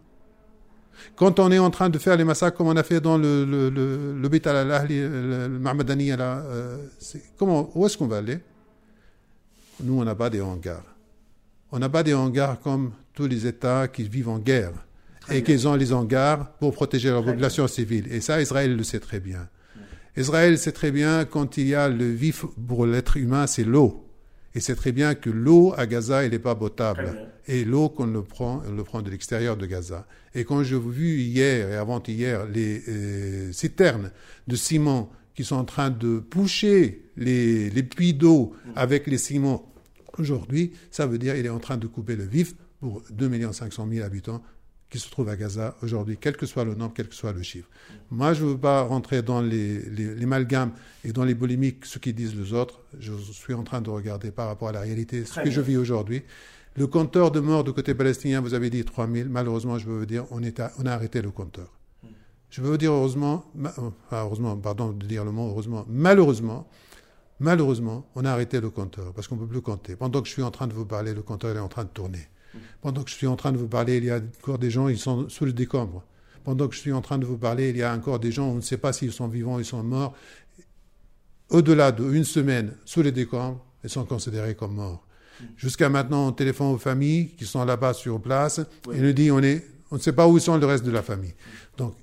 Quand 1.16 1.39
on 1.39 1.51
est 1.51 1.57
en 1.57 1.72
train 1.72 1.89
de 1.89 1.97
faire 1.97 2.18
les 2.18 2.24
massacres 2.24 2.55
comme 2.57 2.68
on 2.68 2.78
a 2.78 2.84
fait 2.84 3.01
dans 3.01 3.18
l'hôpital 3.18 4.68
le, 4.68 4.80
le, 4.86 4.99
le, 4.99 5.89
le 5.89 6.16
là, 6.16 6.43
euh, 6.45 6.78
comment, 7.38 7.72
où 7.74 7.86
est-ce 7.86 7.97
qu'on 7.97 8.07
va 8.07 8.18
aller? 8.18 8.39
Nous, 9.84 9.99
on 9.99 10.03
n'a 10.03 10.15
pas 10.15 10.29
des 10.29 10.41
hangars. 10.41 10.86
On 11.71 11.79
n'a 11.79 11.89
pas 11.89 12.03
des 12.03 12.13
hangars 12.13 12.59
comme 12.59 12.91
tous 13.13 13.27
les 13.27 13.47
États 13.47 13.88
qui 13.88 14.03
vivent 14.03 14.29
en 14.29 14.39
guerre 14.39 14.73
et 15.29 15.43
qui 15.43 15.65
ont 15.67 15.75
les 15.75 15.93
hangars 15.93 16.51
pour 16.59 16.73
protéger 16.73 17.09
leur 17.09 17.23
population 17.23 17.67
civile. 17.67 18.07
Et 18.11 18.21
ça, 18.21 18.41
Israël 18.41 18.75
le 18.75 18.84
sait 18.84 18.99
très 18.99 19.19
bien. 19.19 19.47
Israël 20.17 20.57
sait 20.57 20.71
très 20.73 20.91
bien 20.91 21.25
quand 21.25 21.57
il 21.57 21.67
y 21.67 21.75
a 21.75 21.88
le 21.88 22.09
vif 22.09 22.45
pour 22.67 22.86
l'être 22.86 23.17
humain, 23.17 23.47
c'est 23.47 23.63
l'eau. 23.63 24.07
Et 24.53 24.59
c'est 24.59 24.75
très 24.75 24.91
bien 24.91 25.15
que 25.15 25.29
l'eau 25.29 25.73
à 25.77 25.86
Gaza, 25.86 26.25
elle 26.25 26.32
n'est 26.32 26.39
pas 26.39 26.55
potable. 26.55 27.29
Et 27.47 27.63
l'eau 27.63 27.88
qu'on 27.88 28.07
le 28.07 28.21
prend, 28.21 28.61
on 28.67 28.73
le 28.73 28.84
prend 28.84 29.01
de 29.01 29.09
l'extérieur 29.09 29.55
de 29.55 29.65
Gaza. 29.65 30.05
Et 30.36 30.43
quand 30.43 30.63
j'ai 30.63 30.77
vu 30.77 31.19
hier 31.19 31.69
et 31.69 31.75
avant-hier 31.77 32.45
les 32.45 32.84
euh, 32.89 33.53
citernes 33.53 34.11
de 34.47 34.55
ciment 34.57 35.09
qui 35.36 35.45
sont 35.45 35.55
en 35.55 35.63
train 35.63 35.89
de 35.89 36.19
boucher 36.19 37.05
les, 37.15 37.69
les 37.69 37.84
puits 37.84 38.13
d'eau 38.13 38.53
avec 38.75 39.07
les 39.07 39.17
ciments 39.17 39.70
aujourd'hui, 40.22 40.72
ça 40.89 41.05
veut 41.05 41.17
dire 41.17 41.36
qu'il 41.36 41.45
est 41.45 41.49
en 41.49 41.59
train 41.59 41.78
de 41.78 41.88
couper 41.88 42.15
le 42.15 42.24
vif 42.24 42.55
pour 42.80 43.01
2 43.11 43.51
500 43.51 43.88
000 43.91 44.05
habitants 44.05 44.41
qui 44.89 44.99
se 44.99 45.09
trouvent 45.09 45.30
à 45.30 45.38
Gaza 45.38 45.76
aujourd'hui, 45.82 46.17
quel 46.19 46.36
que 46.36 46.45
soit 46.45 46.65
le 46.65 46.76
nombre, 46.76 46.91
quel 46.93 47.07
que 47.07 47.15
soit 47.15 47.32
le 47.32 47.41
chiffre. 47.41 47.69
Moi, 48.11 48.34
je 48.34 48.43
ne 48.43 48.49
veux 48.49 48.57
pas 48.57 48.82
rentrer 48.82 49.22
dans 49.22 49.39
les, 49.39 49.80
les, 49.89 50.26
malgames 50.26 50.74
et 51.05 51.13
dans 51.13 51.24
les 51.24 51.34
bolémiques, 51.34 51.86
ce 51.86 51.97
qu'ils 51.97 52.13
disent 52.13 52.36
les 52.36 52.51
autres. 52.51 52.82
Je 52.99 53.13
suis 53.32 53.53
en 53.53 53.63
train 53.63 53.80
de 53.82 53.89
regarder 53.89 54.32
par 54.32 54.47
rapport 54.47 54.67
à 54.67 54.74
la 54.74 54.82
réalité, 54.82 55.24
ce 55.24 55.39
que 55.39 55.49
je 55.49 55.61
vis 55.61 55.78
aujourd'hui. 55.78 56.24
Le 56.76 56.88
compteur 56.88 57.32
de 57.32 57.39
morts 57.39 57.63
du 57.63 57.72
côté 57.72 57.93
palestinien, 57.93 58.41
vous 58.41 58.53
avez 58.53 58.69
dit 58.69 58.84
3 58.84 59.07
000. 59.07 59.30
Malheureusement, 59.30 59.78
je 59.78 59.88
veux 59.88 59.99
vous 59.99 60.05
dire, 60.05 60.26
on, 60.30 60.43
est 60.43 60.61
on 60.78 60.86
a 60.86 60.91
arrêté 60.91 61.22
le 61.22 61.32
compteur. 61.32 61.69
Je 62.49 62.61
veux 62.61 62.72
vous 62.72 62.78
dire 62.78 62.91
heureusement, 62.91 63.45
heureusement, 64.11 64.57
pardon 64.57 64.91
de 64.91 65.05
dire 65.05 65.24
le 65.24 65.32
mot 65.32 65.47
heureusement, 65.49 65.86
malheureusement, 65.88 66.67
malheureusement, 67.42 68.08
on 68.16 68.24
a 68.24 68.32
arrêté 68.32 68.62
le 68.62 68.70
compteur 68.70 69.14
parce 69.14 69.28
qu'on 69.28 69.36
ne 69.36 69.42
peut 69.42 69.48
plus 69.48 69.62
compter. 69.62 69.96
Pendant 69.96 70.22
que 70.22 70.28
je 70.28 70.34
suis 70.34 70.44
en 70.44 70.52
train 70.52 70.68
de 70.68 70.74
vous 70.74 70.86
parler, 70.86 71.14
le 71.14 71.22
compteur 71.22 71.56
est 71.56 71.60
en 71.60 71.68
train 71.68 71.84
de 71.84 71.89
tourner. 71.89 72.28
Pendant 72.82 73.04
que 73.04 73.10
je 73.10 73.16
suis 73.16 73.28
en 73.28 73.36
train 73.36 73.52
de 73.52 73.58
vous 73.58 73.68
parler, 73.68 73.98
il 73.98 74.06
y 74.06 74.12
a 74.12 74.18
encore 74.18 74.60
des 74.60 74.70
gens, 74.70 74.88
ils 74.88 74.98
sont 74.98 75.30
sous 75.30 75.46
le 75.46 75.54
décombre. 75.54 76.04
Pendant 76.44 76.68
que 76.68 76.76
je 76.76 76.80
suis 76.80 76.92
en 76.92 77.02
train 77.02 77.18
de 77.18 77.26
vous 77.26 77.38
parler, 77.38 77.70
il 77.70 77.78
y 77.78 77.84
a 77.84 77.94
encore 77.94 78.20
des 78.20 78.32
gens, 78.32 78.48
on 78.48 78.56
ne 78.56 78.62
sait 78.62 78.78
pas 78.78 78.94
s'ils 78.94 79.12
sont 79.12 79.28
vivants, 79.28 79.60
ils 79.60 79.66
sont 79.66 79.84
morts. 79.84 80.16
Au-delà 81.50 81.92
d'une 81.92 82.24
semaine 82.24 82.74
sous 82.86 83.02
les 83.02 83.12
décombres, 83.12 83.64
ils 83.84 83.89
sont 83.89 84.06
considérés 84.06 84.56
comme 84.56 84.76
morts. 84.76 85.06
Jusqu'à 85.58 85.89
maintenant, 85.89 86.28
on 86.28 86.32
téléphone 86.32 86.68
aux 86.68 86.78
familles 86.78 87.30
qui 87.36 87.46
sont 87.46 87.64
là-bas 87.66 87.94
sur 87.94 88.22
place 88.22 88.60
et 88.94 89.00
nous 89.00 89.14
dit 89.14 89.32
on, 89.32 89.39
est, 89.39 89.66
on 89.89 89.96
ne 89.96 90.00
sait 90.02 90.14
pas 90.14 90.28
où 90.28 90.38
sont 90.39 90.58
le 90.58 90.66
reste 90.66 90.84
de 90.84 90.92
la 90.92 91.02
famille. 91.02 91.34
Donc, 91.78 91.96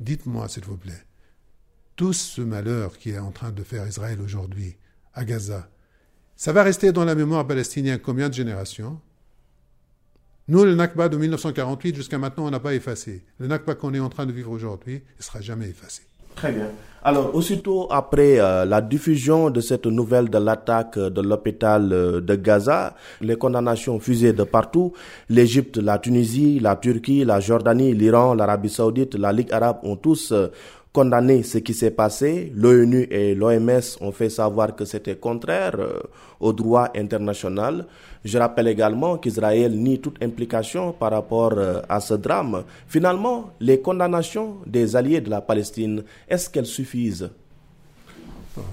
dites-moi, 0.00 0.48
s'il 0.48 0.64
vous 0.64 0.76
plaît, 0.76 1.02
tout 1.96 2.12
ce 2.12 2.40
malheur 2.40 2.98
qui 2.98 3.10
est 3.10 3.18
en 3.18 3.30
train 3.30 3.52
de 3.52 3.62
faire 3.62 3.86
Israël 3.86 4.20
aujourd'hui, 4.20 4.76
à 5.14 5.24
Gaza, 5.24 5.68
ça 6.36 6.52
va 6.52 6.62
rester 6.62 6.92
dans 6.92 7.04
la 7.04 7.14
mémoire 7.14 7.46
palestinienne 7.46 8.00
combien 8.00 8.28
de 8.28 8.34
générations? 8.34 9.00
Nous, 10.48 10.64
le 10.64 10.74
Nakba 10.74 11.08
de 11.08 11.16
1948, 11.16 11.96
jusqu'à 11.96 12.18
maintenant, 12.18 12.46
on 12.46 12.50
n'a 12.50 12.60
pas 12.60 12.74
effacé. 12.74 13.24
Le 13.38 13.46
Nakba 13.46 13.76
qu'on 13.76 13.94
est 13.94 14.00
en 14.00 14.10
train 14.10 14.26
de 14.26 14.32
vivre 14.32 14.50
aujourd'hui, 14.50 14.96
il 14.96 15.18
ne 15.18 15.22
sera 15.22 15.40
jamais 15.40 15.68
effacé. 15.68 16.02
Très 16.34 16.52
bien. 16.52 16.66
Alors, 17.02 17.34
aussitôt 17.34 17.86
après 17.90 18.40
euh, 18.40 18.64
la 18.64 18.80
diffusion 18.80 19.50
de 19.50 19.60
cette 19.60 19.86
nouvelle 19.86 20.30
de 20.30 20.38
l'attaque 20.38 20.98
de 20.98 21.20
l'hôpital 21.20 21.92
euh, 21.92 22.20
de 22.20 22.34
Gaza, 22.34 22.94
les 23.20 23.36
condamnations 23.36 24.00
fusées 24.00 24.32
de 24.32 24.42
partout, 24.42 24.92
l'Égypte, 25.28 25.76
la 25.76 25.98
Tunisie, 25.98 26.60
la 26.60 26.76
Turquie, 26.76 27.24
la 27.24 27.40
Jordanie, 27.40 27.94
l'Iran, 27.94 28.34
l'Arabie 28.34 28.70
saoudite, 28.70 29.14
la 29.14 29.32
Ligue 29.32 29.52
arabe 29.52 29.78
ont 29.82 29.96
tous 29.96 30.32
euh, 30.32 30.48
condamné 30.94 31.42
ce 31.42 31.58
qui 31.58 31.74
s'est 31.74 31.90
passé. 31.90 32.52
L'ONU 32.54 33.08
et 33.10 33.34
l'OMS 33.34 33.82
ont 34.00 34.12
fait 34.12 34.30
savoir 34.30 34.76
que 34.76 34.84
c'était 34.84 35.16
contraire 35.16 35.74
euh, 35.76 36.00
au 36.38 36.52
droit 36.52 36.88
international. 36.94 37.86
Je 38.24 38.38
rappelle 38.38 38.68
également 38.68 39.18
qu'Israël 39.18 39.72
nie 39.76 40.00
toute 40.00 40.22
implication 40.22 40.92
par 40.92 41.10
rapport 41.10 41.54
euh, 41.56 41.82
à 41.88 41.98
ce 41.98 42.14
drame. 42.14 42.62
Finalement, 42.86 43.50
les 43.58 43.80
condamnations 43.80 44.58
des 44.66 44.94
alliés 44.94 45.20
de 45.20 45.30
la 45.30 45.40
Palestine, 45.40 46.04
est-ce 46.28 46.48
qu'elles 46.48 46.64
suffisent? 46.64 47.28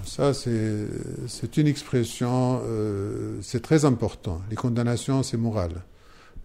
Ça, 0.05 0.31
c'est 0.35 1.57
une 1.57 1.65
expression, 1.65 2.61
euh, 2.63 3.39
c'est 3.41 3.63
très 3.63 3.83
important. 3.83 4.39
Les 4.51 4.55
condamnations, 4.55 5.23
c'est 5.23 5.37
moral. 5.37 5.71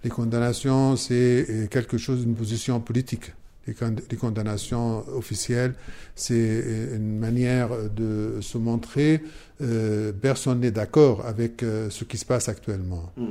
Les 0.02 0.08
condamnations, 0.08 0.96
c'est 0.96 1.68
quelque 1.70 1.98
chose, 1.98 2.24
une 2.24 2.34
position 2.34 2.80
politique 2.80 3.32
les, 3.66 4.16
condamnations 4.16 5.04
officielles, 5.16 5.74
c'est 6.14 6.64
une 6.94 7.18
manière 7.18 7.70
de 7.94 8.38
se 8.40 8.58
montrer 8.58 9.22
euh, 9.62 10.12
personne 10.12 10.60
n'est 10.60 10.70
d'accord 10.70 11.24
avec 11.26 11.62
euh, 11.62 11.88
ce 11.88 12.04
qui 12.04 12.18
se 12.18 12.24
passe 12.24 12.48
actuellement. 12.48 13.10
Mm. 13.16 13.24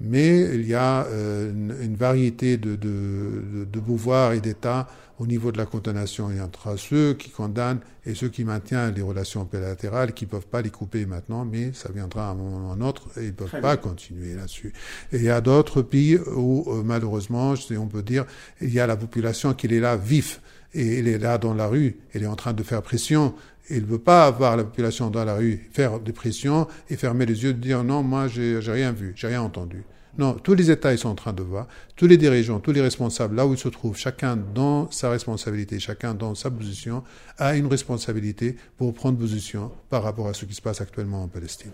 Mais 0.00 0.40
il 0.54 0.66
y 0.66 0.74
a 0.74 1.06
euh, 1.06 1.50
une, 1.50 1.96
variété 1.96 2.56
de, 2.56 2.76
de, 2.76 3.66
de 3.70 3.80
pouvoirs 3.80 4.32
et 4.32 4.40
d'États 4.40 4.88
au 5.22 5.26
niveau 5.26 5.52
de 5.52 5.58
la 5.58 5.66
condamnation. 5.66 6.30
Il 6.30 6.38
y 6.38 6.40
a 6.40 6.44
entre 6.44 6.76
ceux 6.76 7.14
qui 7.14 7.30
condamnent 7.30 7.78
et 8.04 8.14
ceux 8.14 8.28
qui 8.28 8.42
maintiennent 8.42 8.92
les 8.92 9.02
relations 9.02 9.48
bilatérales, 9.50 10.14
qui 10.14 10.24
ne 10.24 10.30
peuvent 10.30 10.48
pas 10.48 10.62
les 10.62 10.70
couper 10.70 11.06
maintenant, 11.06 11.44
mais 11.44 11.72
ça 11.74 11.92
viendra 11.92 12.28
à 12.28 12.30
un 12.32 12.34
moment 12.34 12.68
ou 12.68 12.70
à 12.72 12.74
un 12.74 12.80
autre 12.80 13.08
et 13.16 13.20
ils 13.20 13.26
ne 13.26 13.32
peuvent 13.32 13.60
pas 13.60 13.76
continuer 13.76 14.34
là-dessus. 14.34 14.72
Et 15.12 15.18
il 15.18 15.22
y 15.22 15.30
a 15.30 15.40
d'autres 15.40 15.80
pays 15.82 16.18
où, 16.34 16.64
euh, 16.66 16.82
malheureusement, 16.84 17.54
on 17.78 17.86
peut 17.86 18.02
dire, 18.02 18.24
il 18.60 18.74
y 18.74 18.80
a 18.80 18.86
la 18.88 18.96
population 18.96 19.54
qui 19.54 19.66
est 19.66 19.80
là 19.80 19.96
vif 19.96 20.40
et 20.74 20.98
elle 20.98 21.06
est 21.06 21.18
là 21.18 21.38
dans 21.38 21.54
la 21.54 21.68
rue, 21.68 21.98
elle 22.12 22.24
est 22.24 22.26
en 22.26 22.36
train 22.36 22.52
de 22.52 22.62
faire 22.64 22.82
pression. 22.82 23.34
Il 23.70 23.82
ne 23.82 23.86
veut 23.86 23.98
pas 23.98 24.26
avoir 24.26 24.56
la 24.56 24.64
population 24.64 25.08
dans 25.08 25.24
la 25.24 25.36
rue, 25.36 25.68
faire 25.72 26.00
des 26.00 26.12
pressions 26.12 26.66
et 26.90 26.96
fermer 26.96 27.26
les 27.26 27.44
yeux, 27.44 27.54
dire 27.54 27.84
non, 27.84 28.02
moi 28.02 28.26
j'ai 28.26 28.58
rien 28.58 28.90
vu, 28.90 29.12
j'ai 29.14 29.28
rien 29.28 29.42
entendu. 29.42 29.84
Non, 30.18 30.34
tous 30.34 30.52
les 30.52 30.70
États, 30.70 30.92
ils 30.92 30.98
sont 30.98 31.08
en 31.08 31.14
train 31.14 31.32
de 31.32 31.42
voir, 31.42 31.66
tous 31.96 32.06
les 32.06 32.18
dirigeants, 32.18 32.60
tous 32.60 32.72
les 32.72 32.82
responsables, 32.82 33.34
là 33.34 33.46
où 33.46 33.54
ils 33.54 33.58
se 33.58 33.68
trouvent, 33.68 33.96
chacun 33.96 34.36
dans 34.36 34.90
sa 34.90 35.08
responsabilité, 35.08 35.78
chacun 35.78 36.12
dans 36.12 36.34
sa 36.34 36.50
position, 36.50 37.02
a 37.38 37.56
une 37.56 37.66
responsabilité 37.66 38.56
pour 38.76 38.92
prendre 38.92 39.18
position 39.18 39.70
par 39.88 40.02
rapport 40.02 40.28
à 40.28 40.34
ce 40.34 40.44
qui 40.44 40.54
se 40.54 40.60
passe 40.60 40.82
actuellement 40.82 41.22
en 41.22 41.28
Palestine. 41.28 41.72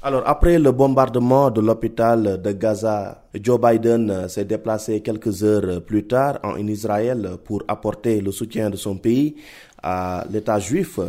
Alors, 0.00 0.22
après 0.26 0.58
le 0.58 0.72
bombardement 0.72 1.50
de 1.50 1.60
l'hôpital 1.60 2.40
de 2.40 2.52
Gaza, 2.52 3.24
Joe 3.34 3.60
Biden 3.60 4.28
s'est 4.28 4.44
déplacé 4.44 5.00
quelques 5.00 5.42
heures 5.42 5.82
plus 5.82 6.06
tard 6.06 6.38
en 6.44 6.56
Israël 6.66 7.32
pour 7.44 7.64
apporter 7.68 8.20
le 8.20 8.30
soutien 8.32 8.70
de 8.70 8.76
son 8.76 8.96
pays 8.96 9.34
à 9.82 10.24
l'État 10.30 10.58
juif. 10.58 11.00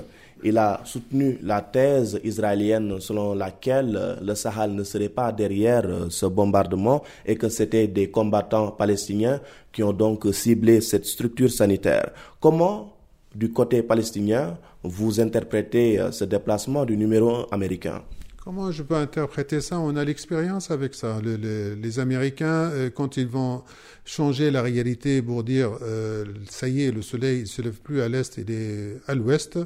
Il 0.43 0.57
a 0.57 0.81
soutenu 0.85 1.37
la 1.43 1.61
thèse 1.61 2.19
israélienne 2.23 2.99
selon 2.99 3.33
laquelle 3.33 4.17
le 4.21 4.35
Sahel 4.35 4.73
ne 4.73 4.83
serait 4.83 5.09
pas 5.09 5.31
derrière 5.31 5.85
ce 6.09 6.25
bombardement 6.25 7.03
et 7.25 7.35
que 7.35 7.49
c'était 7.49 7.87
des 7.87 8.09
combattants 8.09 8.71
palestiniens 8.71 9.39
qui 9.71 9.83
ont 9.83 9.93
donc 9.93 10.25
ciblé 10.33 10.81
cette 10.81 11.05
structure 11.05 11.51
sanitaire. 11.51 12.11
Comment, 12.39 12.93
du 13.35 13.51
côté 13.51 13.83
palestinien, 13.83 14.57
vous 14.83 15.19
interprétez 15.19 15.99
ce 16.11 16.23
déplacement 16.23 16.85
du 16.85 16.95
numéro 16.97 17.45
américain? 17.51 18.01
Comment 18.49 18.71
je 18.71 18.83
peux 18.83 18.95
interpréter 18.95 19.59
ça? 19.59 19.79
On 19.79 19.95
a 19.95 20.03
l'expérience 20.03 20.71
avec 20.71 20.95
ça. 20.95 21.19
Les, 21.21 21.99
Américains, 21.99 22.71
euh, 22.71 22.89
quand 22.89 23.17
ils 23.17 23.27
vont 23.27 23.63
changer 24.05 24.49
la 24.49 24.61
réalité 24.61 25.21
pour 25.21 25.43
dire 25.43 25.77
euh, 25.81 26.25
ça 26.49 26.67
y 26.67 26.85
est, 26.85 26.91
le 26.91 27.01
soleil 27.01 27.41
ne 27.41 27.45
se 27.45 27.61
lève 27.61 27.79
plus 27.79 28.01
à 28.01 28.07
l'est, 28.09 28.37
il 28.37 28.49
est 28.49 28.95
à 29.07 29.13
l'ouest, 29.13 29.59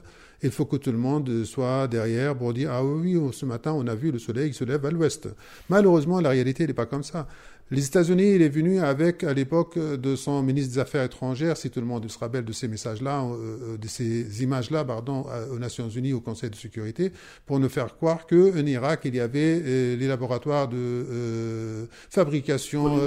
il 0.44 0.52
faut 0.52 0.66
que 0.66 0.76
tout 0.76 0.92
le 0.92 0.98
monde 0.98 1.46
soit 1.46 1.88
derrière 1.88 2.36
pour 2.36 2.54
dire 2.54 2.72
ah 2.72 2.84
oui, 2.84 3.18
ce 3.32 3.46
matin 3.46 3.72
on 3.74 3.88
a 3.88 3.96
vu 3.96 4.12
le 4.12 4.20
soleil 4.20 4.54
se 4.54 4.64
lève 4.64 4.86
à 4.86 4.92
l'ouest. 4.92 5.30
Malheureusement, 5.70 6.20
la 6.20 6.30
réalité 6.30 6.68
n'est 6.68 6.74
pas 6.74 6.86
comme 6.86 7.04
ça. 7.04 7.28
Les 7.72 7.86
États-Unis, 7.88 8.36
il 8.36 8.42
est 8.42 8.50
venu 8.50 8.80
avec, 8.80 9.24
à 9.24 9.34
l'époque 9.34 9.80
de 9.80 10.16
son 10.16 10.44
ministre 10.44 10.74
des 10.74 10.80
Affaires 10.80 11.04
étrangères, 11.04 11.58
si 11.58 11.70
tout 11.70 11.80
le 11.80 11.86
monde 11.86 12.10
se 12.10 12.20
rappelle 12.20 12.44
de 12.46 12.52
ces 12.52 12.68
messages-là, 12.68 13.24
euh, 13.24 13.78
de 13.78 13.88
ces 13.88 14.44
images-là, 14.44 14.84
pardon, 14.84 15.26
aux 15.52 15.58
Nations 15.58 15.90
Unies, 15.90 16.14
au 16.14 16.20
Conseil 16.20 16.50
de 16.50 16.56
sécurité, 16.56 17.12
pour 17.46 17.60
nous 17.60 17.70
faire 17.70 17.96
croire 17.96 18.28
qu'en 18.28 18.66
Irak, 18.66 19.02
il 19.06 19.16
y 19.16 19.20
avait 19.20 19.62
euh, 19.64 19.96
les 19.96 20.08
laboratoires 20.08 20.68
de 20.68 20.78
euh, 20.78 21.86
fabrication. 22.10 23.00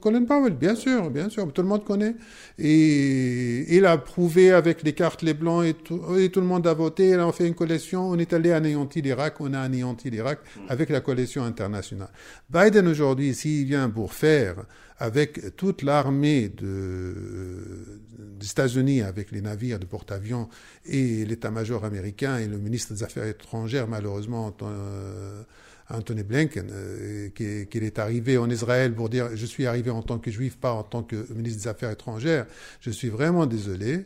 Colin 0.00 0.24
Powell. 0.24 0.54
bien 0.54 0.74
sûr, 0.74 1.10
bien 1.10 1.28
sûr, 1.28 1.52
tout 1.52 1.62
le 1.62 1.68
monde 1.68 1.84
connaît. 1.84 2.16
Et 2.58 3.76
il 3.76 3.84
a 3.84 3.98
prouvé 3.98 4.52
avec 4.52 4.82
les 4.82 4.94
cartes, 4.94 5.22
les 5.22 5.34
blancs, 5.34 5.64
et 5.64 5.74
tout, 5.74 6.00
et 6.18 6.30
tout 6.30 6.40
le 6.40 6.46
monde 6.46 6.66
a 6.66 6.74
voté. 6.74 7.10
Il 7.10 7.20
a 7.20 7.30
fait 7.30 7.46
une 7.46 7.54
collection. 7.54 8.08
On 8.08 8.18
est 8.18 8.32
allé 8.32 8.52
anéantir 8.52 9.02
l'Irak, 9.02 9.40
on 9.40 9.52
a 9.52 9.60
anéanti 9.60 10.10
l'Irak 10.10 10.40
avec 10.68 10.88
la 10.88 11.00
coalition 11.00 11.44
internationale. 11.44 12.10
Biden 12.50 12.88
aujourd'hui, 12.88 13.28
ici, 13.28 13.62
il 13.62 13.81
pour 13.90 14.12
faire 14.12 14.64
avec 14.98 15.56
toute 15.56 15.82
l'armée 15.82 16.48
des 16.48 18.46
États-Unis, 18.48 19.02
avec 19.02 19.32
les 19.32 19.40
navires 19.40 19.80
de 19.80 19.84
porte-avions 19.86 20.48
et 20.84 21.24
l'état-major 21.24 21.84
américain 21.84 22.38
et 22.38 22.46
le 22.46 22.58
ministre 22.58 22.92
des 22.94 23.02
Affaires 23.02 23.26
étrangères, 23.26 23.88
malheureusement, 23.88 24.56
euh, 24.62 25.42
Anthony 25.90 26.22
Blinken, 26.22 26.68
euh, 26.70 27.30
qu'il 27.30 27.82
est 27.82 27.98
arrivé 27.98 28.38
en 28.38 28.48
Israël 28.48 28.94
pour 28.94 29.08
dire 29.08 29.34
je 29.34 29.46
suis 29.46 29.66
arrivé 29.66 29.90
en 29.90 30.02
tant 30.02 30.20
que 30.20 30.30
juif, 30.30 30.56
pas 30.56 30.72
en 30.72 30.84
tant 30.84 31.02
que 31.02 31.16
ministre 31.32 31.62
des 31.62 31.68
Affaires 31.68 31.90
étrangères. 31.90 32.46
Je 32.80 32.90
suis 32.90 33.08
vraiment 33.08 33.46
désolé. 33.46 34.04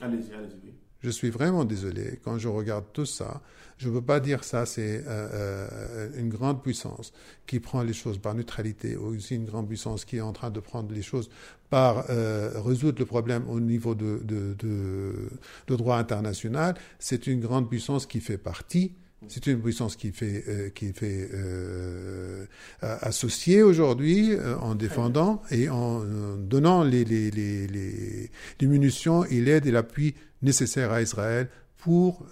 Allez-y, 0.00 0.32
allez-y. 0.32 0.81
Je 1.02 1.10
suis 1.10 1.30
vraiment 1.30 1.64
désolé 1.64 2.20
quand 2.22 2.38
je 2.38 2.48
regarde 2.48 2.84
tout 2.92 3.06
ça. 3.06 3.42
Je 3.78 3.88
ne 3.88 3.94
veux 3.94 4.02
pas 4.02 4.20
dire 4.20 4.44
ça, 4.44 4.64
c'est 4.64 5.02
euh, 5.04 5.28
euh, 5.32 6.08
une 6.16 6.28
grande 6.28 6.62
puissance 6.62 7.12
qui 7.46 7.58
prend 7.58 7.82
les 7.82 7.92
choses 7.92 8.18
par 8.18 8.34
neutralité, 8.34 8.96
ou 8.96 9.16
aussi 9.16 9.34
une 9.34 9.44
grande 9.44 9.66
puissance 9.66 10.04
qui 10.04 10.18
est 10.18 10.20
en 10.20 10.32
train 10.32 10.50
de 10.50 10.60
prendre 10.60 10.94
les 10.94 11.02
choses 11.02 11.28
par 11.68 12.04
euh, 12.10 12.52
résoudre 12.64 13.00
le 13.00 13.06
problème 13.06 13.44
au 13.48 13.58
niveau 13.58 13.96
de, 13.96 14.20
de, 14.22 14.54
de, 14.56 15.76
droit 15.76 15.96
international. 15.96 16.76
C'est 17.00 17.26
une 17.26 17.40
grande 17.40 17.68
puissance 17.68 18.06
qui 18.06 18.20
fait 18.20 18.38
partie 18.38 18.92
c'est 19.28 19.46
une 19.46 19.60
puissance 19.60 19.94
qui 19.94 20.10
fait, 20.10 20.72
qui 20.74 20.92
fait 20.92 21.30
euh, 21.32 22.44
associée 22.80 23.62
aujourd'hui 23.62 24.32
en 24.60 24.74
défendant 24.74 25.42
et 25.52 25.68
en 25.68 26.00
donnant 26.36 26.82
les, 26.82 27.04
les, 27.04 27.30
les, 27.30 27.68
les, 27.68 28.66
munitions 28.66 29.24
et 29.24 29.40
l'aide 29.40 29.66
et 29.66 29.70
l'appui 29.70 30.16
nécessaires 30.42 30.92
à 30.92 31.02
Israël 31.02 31.48
pour 31.78 32.24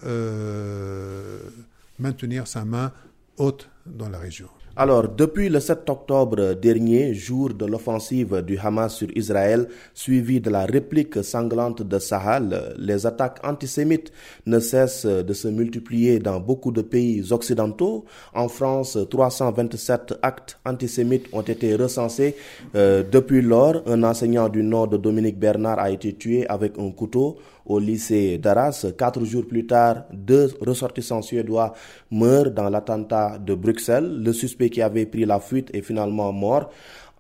maintenir 1.99 2.47
sa 2.47 2.65
main 2.65 2.93
haute 3.37 3.69
dans 3.87 4.09
la 4.09 4.19
région. 4.19 4.49
Alors, 4.77 5.09
depuis 5.09 5.49
le 5.49 5.59
7 5.59 5.91
octobre 5.91 6.55
dernier, 6.55 7.13
jour 7.13 7.53
de 7.53 7.67
l'offensive 7.67 8.41
du 8.43 8.57
Hamas 8.57 8.95
sur 8.95 9.09
Israël, 9.17 9.67
suivi 9.95 10.41
de 10.41 10.49
la 10.49 10.65
réplique 10.65 11.23
sanglante 11.25 11.83
de 11.83 11.99
Sahel, 11.99 12.75
les 12.79 13.05
attaques 13.05 13.41
antisémites 13.45 14.13
ne 14.47 14.61
cessent 14.61 15.07
de 15.07 15.33
se 15.35 15.49
multiplier 15.49 16.21
dans 16.21 16.39
beaucoup 16.39 16.71
de 16.71 16.83
pays 16.83 17.33
occidentaux. 17.33 18.05
En 18.33 18.49
France, 18.49 18.97
327 19.11 20.15
actes 20.23 20.59
antisémites 20.65 21.27
ont 21.33 21.43
été 21.43 21.75
recensés. 21.75 22.37
Euh, 22.77 23.03
depuis 23.03 23.43
lors, 23.43 23.83
un 23.87 24.03
enseignant 24.05 24.49
du 24.49 24.63
nom 24.63 24.87
de 24.87 24.97
Dominique 24.97 25.39
Bernard 25.39 25.81
a 25.81 25.91
été 25.91 26.15
tué 26.15 26.47
avec 26.49 26.79
un 26.79 26.91
couteau 26.93 27.37
au 27.67 27.79
lycée 27.79 28.39
d'Arras. 28.39 28.87
Quatre 28.97 29.25
jours 29.25 29.47
plus 29.47 29.67
tard, 29.67 30.05
deux 30.13 30.51
ressortissants 30.61 31.23
suédois 31.23 31.73
meurent 32.11 32.51
dans 32.51 32.69
l'attentat 32.69 33.39
de 33.39 33.55
Bruxelles. 33.55 34.23
Le 34.23 34.33
suspect 34.33 34.71
qui 34.71 34.83
avait 34.83 35.07
pris 35.07 35.25
la 35.25 35.41
fuite 35.41 35.71
est 35.75 35.83
finalement 35.83 36.33
mort. 36.33 36.71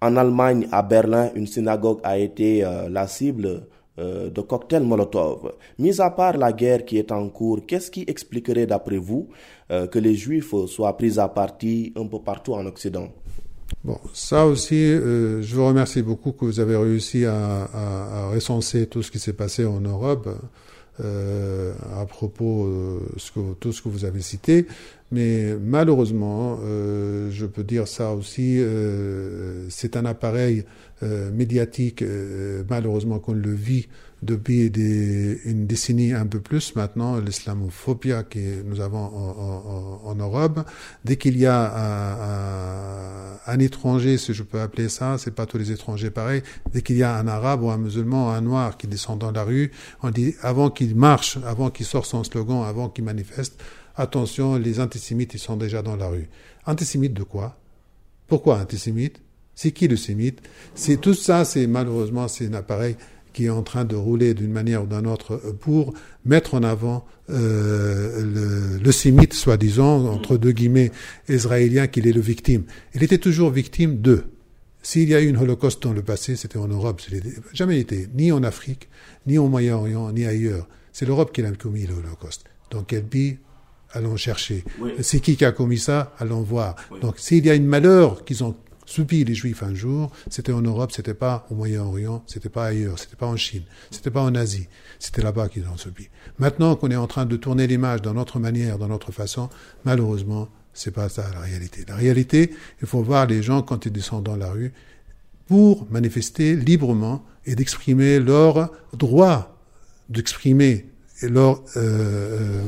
En 0.02 0.16
Allemagne, 0.16 0.66
à 0.72 0.82
Berlin, 0.82 1.30
une 1.34 1.46
synagogue 1.46 2.00
a 2.02 2.16
été 2.18 2.64
euh, 2.64 2.88
la 2.88 3.06
cible 3.06 3.66
euh, 3.98 4.30
de 4.30 4.40
cocktails 4.40 4.82
Molotov. 4.82 5.52
Mis 5.78 6.00
à 6.00 6.10
part 6.10 6.38
la 6.38 6.52
guerre 6.52 6.86
qui 6.86 6.96
est 6.96 7.12
en 7.12 7.28
cours, 7.28 7.66
qu'est-ce 7.66 7.90
qui 7.90 8.04
expliquerait 8.06 8.66
d'après 8.66 8.96
vous 8.96 9.28
euh, 9.70 9.86
que 9.86 9.98
les 9.98 10.14
Juifs 10.14 10.54
soient 10.66 10.96
pris 10.96 11.18
à 11.18 11.28
partie 11.28 11.92
un 11.96 12.06
peu 12.06 12.18
partout 12.18 12.54
en 12.54 12.64
Occident? 12.64 13.08
Bon, 13.82 13.98
ça 14.12 14.46
aussi, 14.46 14.74
euh, 14.74 15.40
je 15.42 15.54
vous 15.54 15.66
remercie 15.66 16.02
beaucoup 16.02 16.32
que 16.32 16.44
vous 16.44 16.60
avez 16.60 16.76
réussi 16.76 17.24
à, 17.24 18.28
recenser 18.32 18.86
tout 18.86 19.02
ce 19.02 19.10
qui 19.10 19.18
s'est 19.18 19.32
passé 19.32 19.64
en 19.64 19.80
Europe 19.80 20.28
euh, 21.00 21.72
à 21.98 22.04
propos 22.04 22.66
de 22.66 23.40
euh, 23.40 23.54
tout 23.58 23.72
ce 23.72 23.80
que 23.80 23.88
vous 23.88 24.04
avez 24.04 24.20
cité. 24.20 24.66
Mais 25.12 25.56
malheureusement, 25.60 26.60
je 26.62 27.44
peux 27.46 27.64
dire 27.64 27.88
ça 27.88 28.12
aussi, 28.12 28.62
c'est 29.68 29.96
un 29.96 30.04
appareil 30.04 30.64
médiatique, 31.02 32.04
malheureusement 32.68 33.18
qu'on 33.18 33.32
le 33.32 33.52
vit 33.52 33.88
depuis 34.22 34.70
des, 34.70 35.40
une 35.44 35.66
décennie 35.66 36.12
un 36.12 36.26
peu 36.26 36.40
plus 36.40 36.76
maintenant, 36.76 37.18
l'islamophobie 37.18 38.12
que 38.28 38.62
nous 38.62 38.80
avons 38.80 38.98
en, 38.98 40.00
en, 40.06 40.10
en 40.10 40.14
Europe. 40.14 40.60
Dès 41.04 41.16
qu'il 41.16 41.38
y 41.38 41.46
a 41.46 43.38
un, 43.46 43.52
un, 43.52 43.58
étranger, 43.58 44.18
si 44.18 44.34
je 44.34 44.42
peux 44.42 44.60
appeler 44.60 44.88
ça, 44.88 45.16
c'est 45.18 45.34
pas 45.34 45.46
tous 45.46 45.58
les 45.58 45.72
étrangers 45.72 46.10
pareil, 46.10 46.42
dès 46.72 46.82
qu'il 46.82 46.96
y 46.96 47.02
a 47.02 47.16
un 47.16 47.28
arabe 47.28 47.62
ou 47.62 47.70
un 47.70 47.78
musulman, 47.78 48.30
un 48.30 48.40
noir 48.40 48.76
qui 48.76 48.86
descend 48.86 49.18
dans 49.18 49.32
la 49.32 49.42
rue, 49.42 49.70
on 50.02 50.10
dit 50.10 50.34
avant 50.42 50.70
qu'il 50.70 50.94
marche, 50.96 51.38
avant 51.46 51.70
qu'il 51.70 51.86
sorte 51.86 52.06
son 52.06 52.22
slogan, 52.24 52.62
avant 52.62 52.88
qu'il 52.88 53.04
manifeste, 53.04 53.58
attention, 53.96 54.56
les 54.56 54.80
antisémites, 54.80 55.34
ils 55.34 55.40
sont 55.40 55.56
déjà 55.56 55.82
dans 55.82 55.96
la 55.96 56.08
rue. 56.08 56.28
Antisémites 56.66 57.14
de 57.14 57.22
quoi? 57.22 57.56
Pourquoi 58.28 58.60
antisémites 58.60 59.20
C'est 59.54 59.72
qui 59.72 59.88
le 59.88 59.96
sémite? 59.96 60.40
C'est 60.74 61.00
tout 61.00 61.14
ça, 61.14 61.44
c'est 61.44 61.66
malheureusement, 61.66 62.28
c'est 62.28 62.46
un 62.46 62.54
appareil 62.54 62.96
qui 63.32 63.46
est 63.46 63.50
en 63.50 63.62
train 63.62 63.84
de 63.84 63.96
rouler 63.96 64.34
d'une 64.34 64.52
manière 64.52 64.84
ou 64.84 64.86
d'une 64.86 65.06
autre 65.06 65.36
pour 65.60 65.94
mettre 66.24 66.54
en 66.54 66.62
avant 66.62 67.06
euh, 67.30 68.22
le, 68.24 68.82
le 68.82 68.92
sémite, 68.92 69.34
soi-disant, 69.34 70.06
entre 70.06 70.36
deux 70.36 70.52
guillemets, 70.52 70.90
israélien, 71.28 71.86
qu'il 71.86 72.06
est 72.06 72.12
le 72.12 72.20
victime. 72.20 72.64
Il 72.94 73.02
était 73.02 73.18
toujours 73.18 73.50
victime 73.50 73.96
d'eux. 73.96 74.24
S'il 74.82 75.08
y 75.08 75.14
a 75.14 75.20
eu 75.20 75.28
une 75.28 75.36
holocauste 75.36 75.82
dans 75.82 75.92
le 75.92 76.02
passé, 76.02 76.36
c'était 76.36 76.58
en 76.58 76.68
Europe. 76.68 77.02
Jamais 77.52 77.78
été, 77.78 78.08
ni 78.14 78.32
en 78.32 78.42
Afrique, 78.42 78.88
ni 79.26 79.36
au 79.38 79.48
Moyen-Orient, 79.48 80.10
ni 80.12 80.24
ailleurs. 80.24 80.68
C'est 80.92 81.06
l'Europe 81.06 81.32
qui 81.32 81.42
a 81.42 81.50
commis 81.52 81.86
le 81.86 81.94
holocauste. 81.94 82.44
Donc, 82.70 82.86
quel 82.88 83.04
pays 83.04 83.38
allons 83.92 84.16
chercher. 84.16 84.64
Oui. 84.80 84.92
C'est 85.02 85.20
qui 85.20 85.36
qui 85.36 85.44
a 85.44 85.52
commis 85.52 85.78
ça? 85.78 86.14
Allons 86.18 86.42
voir. 86.42 86.76
Oui. 86.90 87.00
Donc, 87.00 87.18
s'il 87.18 87.44
y 87.44 87.50
a 87.50 87.54
une 87.54 87.66
malheur 87.66 88.24
qu'ils 88.24 88.42
ont 88.42 88.56
subi 88.90 89.24
les 89.24 89.34
Juifs 89.34 89.62
un 89.62 89.74
jour, 89.74 90.10
c'était 90.28 90.52
en 90.52 90.62
Europe, 90.62 90.92
c'était 90.92 91.14
pas 91.14 91.46
au 91.50 91.54
Moyen-Orient, 91.54 92.24
c'était 92.26 92.48
pas 92.48 92.66
ailleurs, 92.66 92.98
c'était 92.98 93.16
pas 93.16 93.26
en 93.26 93.36
Chine, 93.36 93.62
c'était 93.90 94.10
pas 94.10 94.22
en 94.22 94.34
Asie, 94.34 94.68
c'était 94.98 95.22
là-bas 95.22 95.48
qu'ils 95.48 95.66
ont 95.68 95.76
subi. 95.76 96.08
Maintenant 96.38 96.74
qu'on 96.76 96.90
est 96.90 96.96
en 96.96 97.06
train 97.06 97.24
de 97.24 97.36
tourner 97.36 97.66
l'image 97.66 98.02
dans 98.02 98.14
notre 98.14 98.38
manière, 98.38 98.78
dans 98.78 98.88
notre 98.88 99.12
façon, 99.12 99.48
malheureusement, 99.84 100.48
c'est 100.72 100.90
pas 100.90 101.08
ça 101.08 101.30
la 101.32 101.40
réalité. 101.40 101.84
La 101.86 101.96
réalité, 101.96 102.50
il 102.80 102.86
faut 102.86 103.02
voir 103.02 103.26
les 103.26 103.42
gens 103.42 103.62
quand 103.62 103.86
ils 103.86 103.92
descendent 103.92 104.24
dans 104.24 104.36
la 104.36 104.50
rue 104.50 104.72
pour 105.46 105.86
manifester 105.90 106.56
librement 106.56 107.24
et 107.46 107.54
d'exprimer 107.54 108.18
leur 108.18 108.70
droit 108.92 109.56
d'exprimer 110.10 110.86
leur 111.22 111.62
euh, 111.76 112.62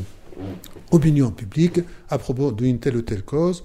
opinion 0.90 1.30
publique 1.30 1.80
à 2.08 2.18
propos 2.18 2.52
d'une 2.52 2.78
telle 2.78 2.96
ou 2.96 3.02
telle 3.02 3.22
cause. 3.22 3.64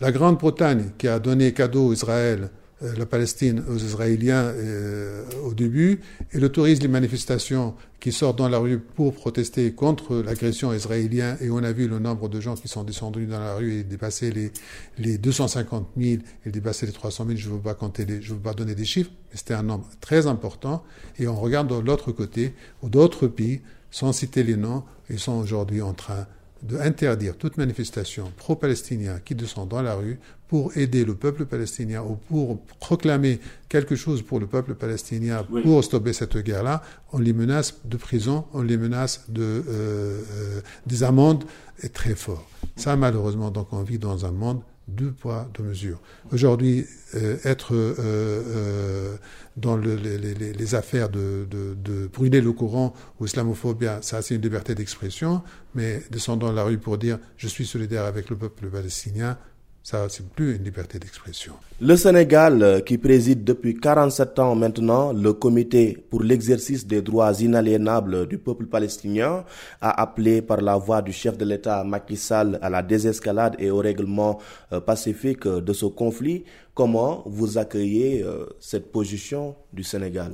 La 0.00 0.12
Grande-Bretagne, 0.12 0.92
qui 0.96 1.08
a 1.08 1.18
donné 1.18 1.52
cadeau 1.52 1.90
à 1.90 1.94
Israël, 1.94 2.50
euh, 2.84 2.94
la 2.96 3.04
Palestine 3.04 3.64
aux 3.68 3.78
Israéliens 3.78 4.44
euh, 4.44 5.24
au 5.44 5.54
début, 5.54 6.00
et 6.32 6.38
l'autorise 6.38 6.80
les 6.80 6.86
manifestations 6.86 7.74
qui 7.98 8.12
sortent 8.12 8.38
dans 8.38 8.48
la 8.48 8.58
rue 8.58 8.78
pour 8.78 9.12
protester 9.12 9.72
contre 9.72 10.18
l'agression 10.18 10.72
israélienne, 10.72 11.36
et 11.40 11.50
on 11.50 11.64
a 11.64 11.72
vu 11.72 11.88
le 11.88 11.98
nombre 11.98 12.28
de 12.28 12.40
gens 12.40 12.54
qui 12.54 12.68
sont 12.68 12.84
descendus 12.84 13.26
dans 13.26 13.40
la 13.40 13.56
rue 13.56 13.80
et 13.80 13.82
dépasser 13.82 14.30
les, 14.30 14.52
les 14.98 15.18
250 15.18 15.88
000 15.96 16.22
et 16.46 16.50
dépasser 16.52 16.86
les 16.86 16.92
300 16.92 17.26
000, 17.26 17.36
je 17.36 17.48
ne 17.48 17.54
veux 17.54 17.60
pas 17.60 17.74
compter, 17.74 18.04
les, 18.04 18.22
je 18.22 18.34
veux 18.34 18.40
pas 18.40 18.54
donner 18.54 18.76
des 18.76 18.84
chiffres, 18.84 19.10
mais 19.32 19.36
c'était 19.36 19.54
un 19.54 19.64
nombre 19.64 19.88
très 20.00 20.28
important, 20.28 20.84
et 21.18 21.26
on 21.26 21.34
regarde 21.34 21.76
de 21.76 21.84
l'autre 21.84 22.12
côté, 22.12 22.54
où 22.84 22.88
d'autres 22.88 23.26
pays, 23.26 23.62
sans 23.90 24.12
citer 24.12 24.44
les 24.44 24.56
noms, 24.56 24.84
ils 25.10 25.18
sont 25.18 25.32
aujourd'hui 25.32 25.82
en 25.82 25.94
train 25.94 26.28
d'interdire 26.62 27.36
toute 27.36 27.56
manifestation 27.56 28.32
pro-palestinien 28.36 29.20
qui 29.24 29.34
descend 29.34 29.68
dans 29.68 29.82
la 29.82 29.94
rue 29.94 30.18
pour 30.48 30.76
aider 30.76 31.04
le 31.04 31.14
peuple 31.14 31.44
palestinien 31.44 32.02
ou 32.02 32.16
pour 32.16 32.60
proclamer 32.80 33.38
quelque 33.68 33.96
chose 33.96 34.22
pour 34.22 34.40
le 34.40 34.46
peuple 34.46 34.74
palestinien 34.74 35.46
oui. 35.50 35.62
pour 35.62 35.84
stopper 35.84 36.12
cette 36.12 36.36
guerre-là, 36.38 36.82
on 37.12 37.18
les 37.18 37.32
menace 37.32 37.80
de 37.84 37.96
prison, 37.96 38.44
on 38.54 38.62
les 38.62 38.76
menace 38.76 39.24
de 39.28 39.42
euh, 39.42 39.62
euh, 39.68 40.60
des 40.86 41.02
amendes 41.02 41.44
est 41.82 41.94
très 41.94 42.14
fort. 42.14 42.48
Ça, 42.76 42.96
malheureusement, 42.96 43.50
donc 43.50 43.72
on 43.72 43.82
vit 43.82 43.98
dans 43.98 44.24
un 44.24 44.32
monde 44.32 44.60
deux 44.88 45.12
poids, 45.12 45.48
deux 45.54 45.62
mesures. 45.64 46.00
Aujourd'hui, 46.32 46.86
euh, 47.14 47.36
être 47.44 47.74
euh, 47.74 47.94
euh, 47.98 49.16
dans 49.56 49.76
le, 49.76 49.94
les, 49.96 50.18
les, 50.18 50.34
les, 50.34 50.74
affaires 50.74 51.08
de, 51.08 51.46
de, 51.50 51.74
de, 51.74 52.06
brûler 52.06 52.40
le 52.40 52.52
courant 52.52 52.94
ou 53.20 53.26
islamophobie, 53.26 53.86
ça 54.00 54.22
c'est 54.22 54.34
une 54.34 54.42
liberté 54.42 54.74
d'expression, 54.74 55.42
mais 55.74 56.02
descendre 56.10 56.46
dans 56.46 56.52
la 56.52 56.64
rue 56.64 56.78
pour 56.78 56.98
dire 56.98 57.18
je 57.36 57.48
suis 57.48 57.66
solidaire 57.66 58.04
avec 58.04 58.30
le 58.30 58.36
peuple 58.36 58.68
palestinien, 58.68 59.38
ça, 59.82 60.06
c'est 60.10 60.28
plus 60.28 60.56
une 60.56 60.64
liberté 60.64 60.98
d'expression. 60.98 61.54
Le 61.80 61.96
Sénégal, 61.96 62.82
qui 62.84 62.98
préside 62.98 63.42
depuis 63.44 63.74
47 63.78 64.38
ans 64.38 64.54
maintenant 64.54 65.12
le 65.12 65.32
comité 65.32 65.96
pour 66.10 66.22
l'exercice 66.22 66.86
des 66.86 67.00
droits 67.00 67.32
inaliénables 67.40 68.26
du 68.26 68.36
peuple 68.38 68.66
palestinien, 68.66 69.44
a 69.80 70.02
appelé 70.02 70.42
par 70.42 70.60
la 70.60 70.76
voix 70.76 71.00
du 71.00 71.12
chef 71.12 71.38
de 71.38 71.44
l'État 71.44 71.84
Macky 71.84 72.16
Sall 72.16 72.58
à 72.60 72.68
la 72.68 72.82
désescalade 72.82 73.56
et 73.58 73.70
au 73.70 73.78
règlement 73.78 74.38
euh, 74.72 74.80
pacifique 74.80 75.46
de 75.46 75.72
ce 75.72 75.86
conflit. 75.86 76.44
Comment 76.74 77.22
vous 77.26 77.56
accueillez 77.56 78.22
euh, 78.22 78.44
cette 78.60 78.92
position 78.92 79.54
du 79.72 79.84
Sénégal? 79.84 80.32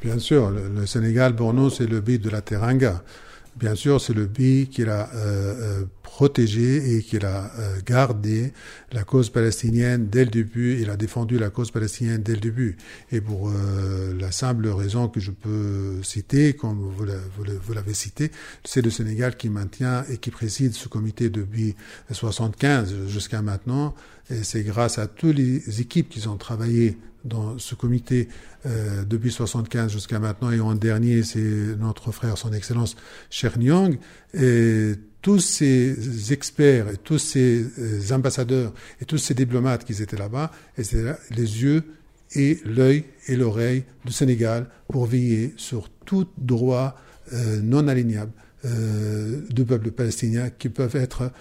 Bien 0.00 0.18
sûr, 0.18 0.50
le, 0.50 0.68
le 0.68 0.86
Sénégal, 0.86 1.34
pour 1.34 1.52
nous, 1.54 1.70
c'est 1.70 1.86
le 1.86 2.00
but 2.00 2.22
de 2.22 2.30
la 2.30 2.40
Teranga. 2.40 3.02
Bien 3.56 3.74
sûr, 3.74 4.00
c'est 4.00 4.14
le 4.14 4.26
pays 4.26 4.66
qui 4.66 4.82
a 4.82 5.10
euh, 5.14 5.82
euh, 5.82 5.84
protégé 6.02 6.96
et 6.96 7.02
qui 7.02 7.18
a 7.18 7.52
euh, 7.58 7.80
gardé 7.84 8.50
la 8.92 9.04
cause 9.04 9.28
palestinienne 9.28 10.08
dès 10.08 10.24
le 10.24 10.30
début. 10.30 10.80
Il 10.80 10.88
a 10.88 10.96
défendu 10.96 11.38
la 11.38 11.50
cause 11.50 11.70
palestinienne 11.70 12.22
dès 12.22 12.32
le 12.32 12.40
début. 12.40 12.78
Et 13.10 13.20
pour 13.20 13.52
la 14.18 14.32
simple 14.32 14.68
raison 14.68 15.08
que 15.08 15.20
je 15.20 15.30
peux 15.30 16.02
citer, 16.02 16.54
comme 16.54 16.78
vous 16.78 17.74
l'avez 17.74 17.94
cité, 17.94 18.30
c'est 18.64 18.82
le 18.82 18.90
Sénégal 18.90 19.36
qui 19.36 19.50
maintient 19.50 20.04
et 20.10 20.16
qui 20.16 20.30
préside 20.30 20.72
ce 20.72 20.88
comité 20.88 21.28
depuis 21.28 21.76
75 22.10 23.06
jusqu'à 23.08 23.42
maintenant. 23.42 23.94
Et 24.30 24.44
c'est 24.44 24.62
grâce 24.62 24.98
à 24.98 25.06
toutes 25.06 25.36
les 25.36 25.80
équipes 25.80 26.08
qui 26.08 26.26
ont 26.26 26.36
travaillé 26.36 26.96
dans 27.24 27.58
ce 27.58 27.74
comité 27.74 28.28
euh, 28.66 29.04
depuis 29.04 29.30
75 29.30 29.92
jusqu'à 29.92 30.18
maintenant 30.18 30.50
et 30.50 30.60
en 30.60 30.74
dernier 30.74 31.22
c'est 31.22 31.40
notre 31.78 32.12
frère 32.12 32.38
son 32.38 32.52
excellence 32.52 32.96
Chernyang 33.30 33.96
et 34.34 34.92
tous 35.20 35.38
ces 35.38 36.32
experts 36.32 36.88
et 36.88 36.96
tous 36.96 37.18
ces 37.18 37.64
euh, 37.78 38.14
ambassadeurs 38.14 38.72
et 39.00 39.04
tous 39.04 39.18
ces 39.18 39.34
diplomates 39.34 39.84
qui 39.84 40.00
étaient 40.00 40.16
là-bas 40.16 40.50
étaient 40.76 41.14
les 41.30 41.62
yeux 41.62 41.84
et 42.34 42.60
l'œil 42.64 43.04
et 43.28 43.36
l'oreille 43.36 43.84
du 44.04 44.12
Sénégal 44.12 44.68
pour 44.88 45.06
veiller 45.06 45.54
sur 45.56 45.90
tout 45.90 46.26
droit 46.38 46.96
euh, 47.32 47.60
non 47.60 47.88
alignable 47.88 48.32
du 49.50 49.64
peuple 49.64 49.90
palestinien 49.90 50.48
qui 50.50 50.68
peuvent 50.68 50.94
être 50.94 51.32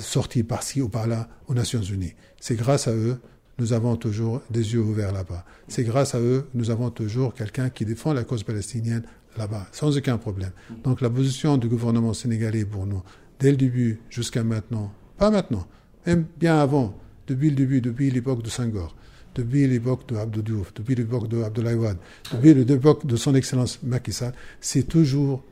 sortis 0.00 0.42
par-ci 0.42 0.80
ou 0.80 0.88
par-là 0.88 1.28
aux 1.46 1.52
Nations 1.52 1.82
Unies. 1.82 2.14
C'est 2.40 2.56
grâce 2.56 2.88
à 2.88 2.94
eux 2.94 3.18
nous 3.60 3.74
avons 3.74 3.96
toujours 3.96 4.40
des 4.50 4.72
yeux 4.72 4.80
ouverts 4.80 5.12
là-bas. 5.12 5.44
C'est 5.68 5.84
grâce 5.84 6.14
à 6.14 6.20
eux, 6.20 6.48
nous 6.54 6.70
avons 6.70 6.90
toujours 6.90 7.34
quelqu'un 7.34 7.68
qui 7.68 7.84
défend 7.84 8.14
la 8.14 8.24
cause 8.24 8.42
palestinienne 8.42 9.02
là-bas, 9.36 9.66
sans 9.70 9.96
aucun 9.96 10.16
problème. 10.16 10.52
Donc 10.82 11.02
la 11.02 11.10
position 11.10 11.58
du 11.58 11.68
gouvernement 11.68 12.14
sénégalais 12.14 12.64
pour 12.64 12.86
nous, 12.86 13.02
dès 13.38 13.50
le 13.50 13.58
début 13.58 14.00
jusqu'à 14.08 14.42
maintenant, 14.42 14.90
pas 15.18 15.30
maintenant, 15.30 15.66
même 16.06 16.24
bien 16.38 16.58
avant, 16.58 16.98
depuis 17.26 17.50
le 17.50 17.56
début, 17.56 17.82
depuis 17.82 18.10
l'époque 18.10 18.42
de 18.42 18.48
Senghor, 18.48 18.96
depuis 19.34 19.68
l'époque 19.68 20.08
de 20.08 20.16
Abdou 20.16 20.40
Diouf, 20.40 20.72
depuis 20.74 20.94
l'époque 20.94 21.28
de 21.28 21.42
Abdoulaye 21.42 21.74
Wade, 21.76 21.98
depuis 22.32 22.54
l'époque 22.54 23.06
de 23.06 23.16
son 23.16 23.34
Excellence 23.34 23.82
Macky 23.82 24.12
c'est 24.60 24.84
toujours 24.84 25.44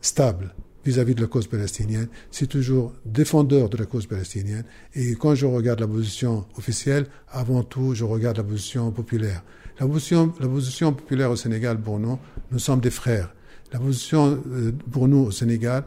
stable 0.00 0.52
vis-à-vis 0.84 1.14
de 1.14 1.20
la 1.20 1.26
cause 1.26 1.46
palestinienne, 1.46 2.08
c'est 2.30 2.46
toujours 2.46 2.92
défendeur 3.04 3.68
de 3.68 3.76
la 3.76 3.86
cause 3.86 4.06
palestinienne. 4.06 4.64
Et 4.94 5.14
quand 5.14 5.34
je 5.34 5.46
regarde 5.46 5.80
la 5.80 5.86
position 5.86 6.44
officielle, 6.56 7.06
avant 7.30 7.62
tout, 7.62 7.94
je 7.94 8.04
regarde 8.04 8.38
la 8.38 8.44
position 8.44 8.90
populaire. 8.90 9.42
La 9.80 9.86
position, 9.86 10.32
la 10.40 10.48
position 10.48 10.92
populaire 10.92 11.30
au 11.30 11.36
Sénégal, 11.36 11.80
pour 11.80 11.98
nous, 11.98 12.18
nous 12.50 12.58
sommes 12.58 12.80
des 12.80 12.90
frères. 12.90 13.32
La 13.72 13.78
position 13.78 14.42
euh, 14.52 14.72
pour 14.90 15.08
nous 15.08 15.18
au 15.18 15.30
Sénégal, 15.30 15.84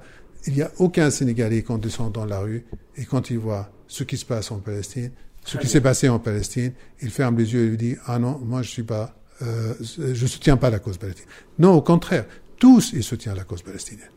il 0.48 0.54
n'y 0.54 0.62
a 0.62 0.72
aucun 0.80 1.10
Sénégalais 1.10 1.62
quand 1.62 1.78
descend 1.78 2.12
dans 2.12 2.26
la 2.26 2.40
rue 2.40 2.66
et 2.98 3.06
quand 3.06 3.30
il 3.30 3.38
voit 3.38 3.72
ce 3.88 4.04
qui 4.04 4.18
se 4.18 4.26
passe 4.26 4.52
en 4.52 4.60
Palestine, 4.60 5.12
ce 5.44 5.58
qui 5.58 5.68
s'est 5.68 5.82
passé 5.82 6.10
en 6.10 6.18
Palestine, 6.18 6.74
il 7.02 7.12
ferme 7.12 7.38
les 7.38 7.54
yeux 7.54 7.66
et 7.66 7.70
lui 7.70 7.78
dit 7.78 7.96
ah 8.08 8.18
non, 8.18 8.40
moi 8.44 8.64
je 8.64 8.70
suis 8.70 8.84
pas, 8.84 9.16
euh, 9.44 9.74
je 9.82 10.26
soutiens 10.26 10.58
pas 10.58 10.72
la 10.72 10.80
cause 10.80 10.98
palestinienne. 10.98 11.32
Non, 11.60 11.74
au 11.74 11.82
contraire, 11.82 12.26
tous 12.58 12.94
ils 12.94 13.04
soutiennent 13.04 13.36
la 13.36 13.44
cause 13.44 13.62
palestinienne. 13.62 14.10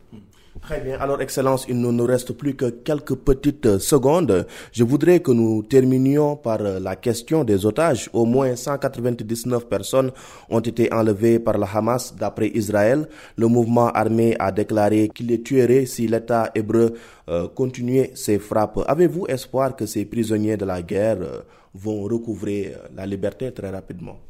Très 0.61 0.81
bien. 0.81 0.99
Alors, 0.99 1.21
Excellence, 1.21 1.65
il 1.69 1.79
ne 1.79 1.89
nous 1.91 2.05
reste 2.05 2.33
plus 2.33 2.55
que 2.55 2.69
quelques 2.69 3.15
petites 3.15 3.79
secondes. 3.79 4.45
Je 4.71 4.83
voudrais 4.83 5.19
que 5.21 5.31
nous 5.31 5.63
terminions 5.63 6.35
par 6.35 6.59
la 6.59 6.95
question 6.95 7.43
des 7.43 7.65
otages. 7.65 8.09
Au 8.13 8.25
moins 8.25 8.55
199 8.55 9.67
personnes 9.67 10.11
ont 10.49 10.59
été 10.59 10.91
enlevées 10.93 11.39
par 11.39 11.57
la 11.57 11.67
Hamas 11.67 12.13
d'après 12.15 12.49
Israël. 12.49 13.07
Le 13.37 13.47
mouvement 13.47 13.87
armé 13.89 14.35
a 14.39 14.51
déclaré 14.51 15.09
qu'il 15.13 15.27
les 15.27 15.41
tuerait 15.41 15.85
si 15.85 16.07
l'État 16.07 16.51
hébreu 16.53 16.93
euh, 17.29 17.47
continuait 17.47 18.11
ses 18.15 18.39
frappes. 18.39 18.79
Avez-vous 18.87 19.25
espoir 19.27 19.75
que 19.75 19.85
ces 19.85 20.05
prisonniers 20.05 20.57
de 20.57 20.65
la 20.65 20.81
guerre 20.81 21.17
euh, 21.21 21.41
vont 21.73 22.03
recouvrer 22.03 22.73
euh, 22.75 22.87
la 22.95 23.05
liberté 23.05 23.51
très 23.51 23.69
rapidement? 23.69 24.28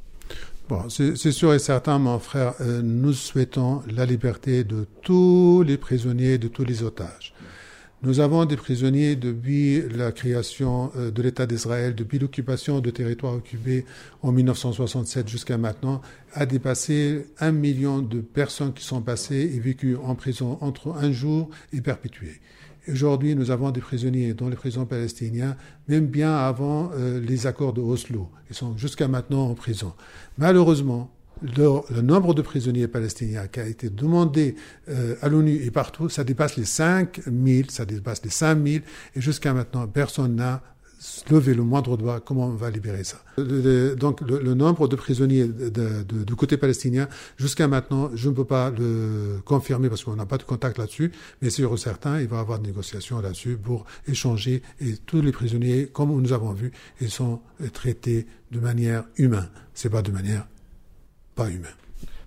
Bon, 0.70 0.88
c'est 0.88 1.32
sûr 1.32 1.55
et 1.55 1.57
certain, 1.57 1.97
mon 1.97 2.20
frère, 2.20 2.53
euh, 2.61 2.84
nous 2.84 3.13
souhaitons 3.13 3.82
la 3.91 4.05
liberté 4.05 4.63
de 4.63 4.86
tous 5.01 5.63
les 5.65 5.78
prisonniers, 5.78 6.38
de 6.38 6.47
tous 6.47 6.63
les 6.63 6.84
otages. 6.84 7.34
Nous 8.03 8.20
avons 8.20 8.45
des 8.45 8.55
prisonniers 8.55 9.15
depuis 9.15 9.82
la 9.89 10.11
création 10.11 10.91
euh, 10.95 11.09
de 11.09 11.24
l'État 11.24 11.47
d'Israël, 11.47 11.95
depuis 11.95 12.20
l'occupation 12.20 12.82
de 12.82 12.91
territoires 12.91 13.34
occupés 13.34 13.84
en 14.22 14.32
1967 14.32 15.28
jusqu'à 15.28 15.57
maintenant, 15.57 16.01
a 16.34 16.45
dépassé 16.45 17.26
un 17.39 17.51
million 17.51 17.97
de 17.97 18.22
personnes 18.22 18.74
qui 18.74 18.84
sont 18.84 19.01
passées 19.01 19.51
et 19.55 19.59
vécues 19.59 19.95
en 19.95 20.13
prison 20.13 20.59
entre 20.61 20.93
un 20.95 21.11
jour 21.11 21.49
et 21.74 21.82
perpétuées. 21.82 22.41
Aujourd'hui, 22.88 23.36
nous 23.36 23.52
avons 23.52 23.72
des 23.72 23.82
prisonniers 23.82 24.34
dans 24.34 24.50
les 24.50 24.56
prisons 24.56 24.86
palestiniennes, 24.86 25.56
même 25.88 26.08
bien 26.08 26.36
avant 26.36 26.92
euh, 26.94 27.20
les 27.20 27.46
accords 27.46 27.74
de 27.74 27.82
Oslo. 27.82 28.30
Ils 28.50 28.56
sont 28.56 28.78
jusqu'à 28.78 29.08
maintenant 29.08 29.50
en 29.50 29.54
prison. 29.54 29.94
Malheureusement, 30.38 31.12
le, 31.42 32.02
nombre 32.02 32.34
de 32.34 32.42
prisonniers 32.42 32.88
palestiniens 32.88 33.48
qui 33.48 33.60
a 33.60 33.68
été 33.68 33.90
demandé 33.90 34.56
euh, 34.90 35.16
à 35.22 35.30
l'ONU 35.30 35.56
et 35.64 35.72
partout, 35.72 36.10
ça 36.10 36.24
dépasse 36.24 36.58
les 36.58 36.66
5 36.66 37.22
000, 37.26 37.70
ça 37.70 37.86
dépasse 37.86 38.24
les 38.24 38.30
5 38.30 38.66
000, 38.66 38.84
et 39.16 39.22
jusqu'à 39.22 39.54
maintenant, 39.54 39.88
personne 39.88 40.36
n'a 40.36 40.62
lever 41.30 41.54
le 41.54 41.64
moindre 41.64 41.97
doigt, 41.97 42.20
comment 42.20 42.47
on 42.47 42.56
va 42.56 42.70
libérer 42.70 43.04
ça 43.04 43.22
Donc 43.38 44.22
le, 44.22 44.54
nombre 44.54 44.88
de 44.88 44.95
prisonniers 44.95 45.47
du 45.47 46.36
côté 46.36 46.58
palestinien, 46.58 47.08
jusqu'à 47.38 47.68
maintenant, 47.68 48.12
je 48.14 48.30
ne 48.30 48.34
peux 48.34 48.45
pas 48.45 48.70
le 48.70 49.39
confirmer 49.45 49.89
parce 49.89 50.04
qu'on 50.04 50.16
n'a 50.16 50.26
pas 50.26 50.38
de 50.38 50.43
contact 50.43 50.78
là-dessus, 50.78 51.12
mais 51.41 51.50
c'est 51.50 51.64
certain, 51.78 52.20
il 52.20 52.28
va 52.28 52.38
y 52.38 52.39
avoir 52.39 52.60
des 52.60 52.68
négociations 52.68 53.22
là-dessus 53.22 53.58
pour 53.58 53.86
échanger 54.08 54.62
et 54.82 54.97
tous 55.06 55.22
les 55.22 55.32
prisonniers, 55.32 55.88
comme 55.88 56.22
nous 56.22 56.34
avons 56.34 56.52
vu, 56.52 56.72
ils 57.00 57.12
sont 57.12 57.39
traités 57.74 58.28
de 58.52 58.60
manière 58.60 59.06
humaine, 59.18 59.50
c'est 59.74 59.89
pas 59.89 60.02
de 60.02 60.12
manière 60.12 60.47
pas 61.36 61.50
humaine. 61.50 61.79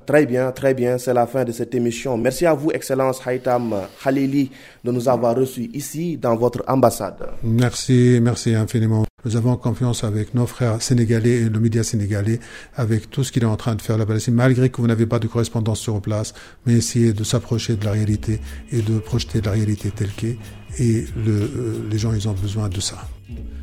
Très 0.07 0.27
bien, 0.27 0.51
très 0.53 0.75
bien. 0.75 0.99
C'est 0.99 1.15
la 1.15 1.27
fin 1.27 1.45
de 1.45 1.53
cette 1.53 1.75
émission. 1.75 2.17
Merci 2.17 2.47
à 2.47 2.55
vous, 2.55 2.71
Excellence 2.73 3.21
Haïtam 3.27 3.75
Khalili, 4.03 4.51
de 4.85 4.91
nous 4.91 5.09
avoir 5.09 5.37
reçus 5.37 5.71
ici 5.73 6.17
dans 6.17 6.37
votre 6.37 6.63
ambassade. 6.67 7.29
Merci, 7.43 8.19
merci 8.23 8.55
infiniment. 8.55 9.05
Nous 9.25 9.37
avons 9.37 9.57
confiance 9.57 10.03
avec 10.03 10.35
nos 10.35 10.47
frères 10.47 10.83
sénégalais 10.83 11.43
et 11.43 11.49
le 11.49 11.61
média 11.61 11.85
sénégalais, 11.85 12.41
avec 12.75 13.09
tout 13.09 13.23
ce 13.23 13.31
qu'il 13.31 13.43
est 13.45 13.47
en 13.47 13.57
train 13.57 13.75
de 13.77 13.83
faire 13.83 13.97
là-bas. 13.97 14.14
Malgré 14.31 14.68
que 14.68 14.81
vous 14.81 14.89
n'avez 14.89 15.07
pas 15.07 15.20
de 15.20 15.29
correspondance 15.29 15.81
sur 15.81 16.01
place, 16.01 16.35
mais 16.66 16.75
essayez 16.75 17.12
de 17.12 17.23
s'approcher 17.23 17.77
de 17.77 17.85
la 17.85 17.93
réalité 17.93 18.41
et 18.73 18.83
de 18.83 18.99
projeter 18.99 19.41
la 19.41 19.53
réalité 19.53 19.91
telle 19.91 20.11
qu'elle. 20.11 20.37
Et 20.79 21.05
euh, 21.29 21.87
les 21.91 21.99
gens, 21.99 22.12
ils 22.14 22.29
ont 22.29 22.33
besoin 22.33 22.68
de 22.68 22.81
ça. 22.81 22.97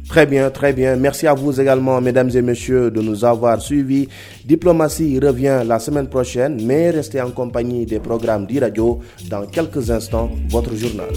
Très 0.08 0.26
bien, 0.26 0.50
très 0.50 0.74
bien. 0.74 0.96
Merci 0.96 1.28
à 1.28 1.34
vous 1.34 1.60
également, 1.60 2.00
mesdames 2.02 2.30
et 2.34 2.42
messieurs, 2.42 2.90
de 2.90 3.02
nous 3.02 3.26
avoir 3.26 3.62
suivis. 3.62 4.08
Diplomatie 4.46 5.20
revient 5.20 5.62
la 5.66 5.80
semaine 5.80 6.08
prochaine, 6.08 6.64
mais 6.66 6.90
restez 6.90 7.22
en 7.22 7.32
compagnie 7.32 7.86
des 7.86 8.00
programmes 8.00 8.48
d'e-radio. 8.48 9.00
Dans 9.30 9.46
quelques 9.46 9.92
instants, 9.92 10.32
votre 10.50 10.76
journal. 10.76 11.10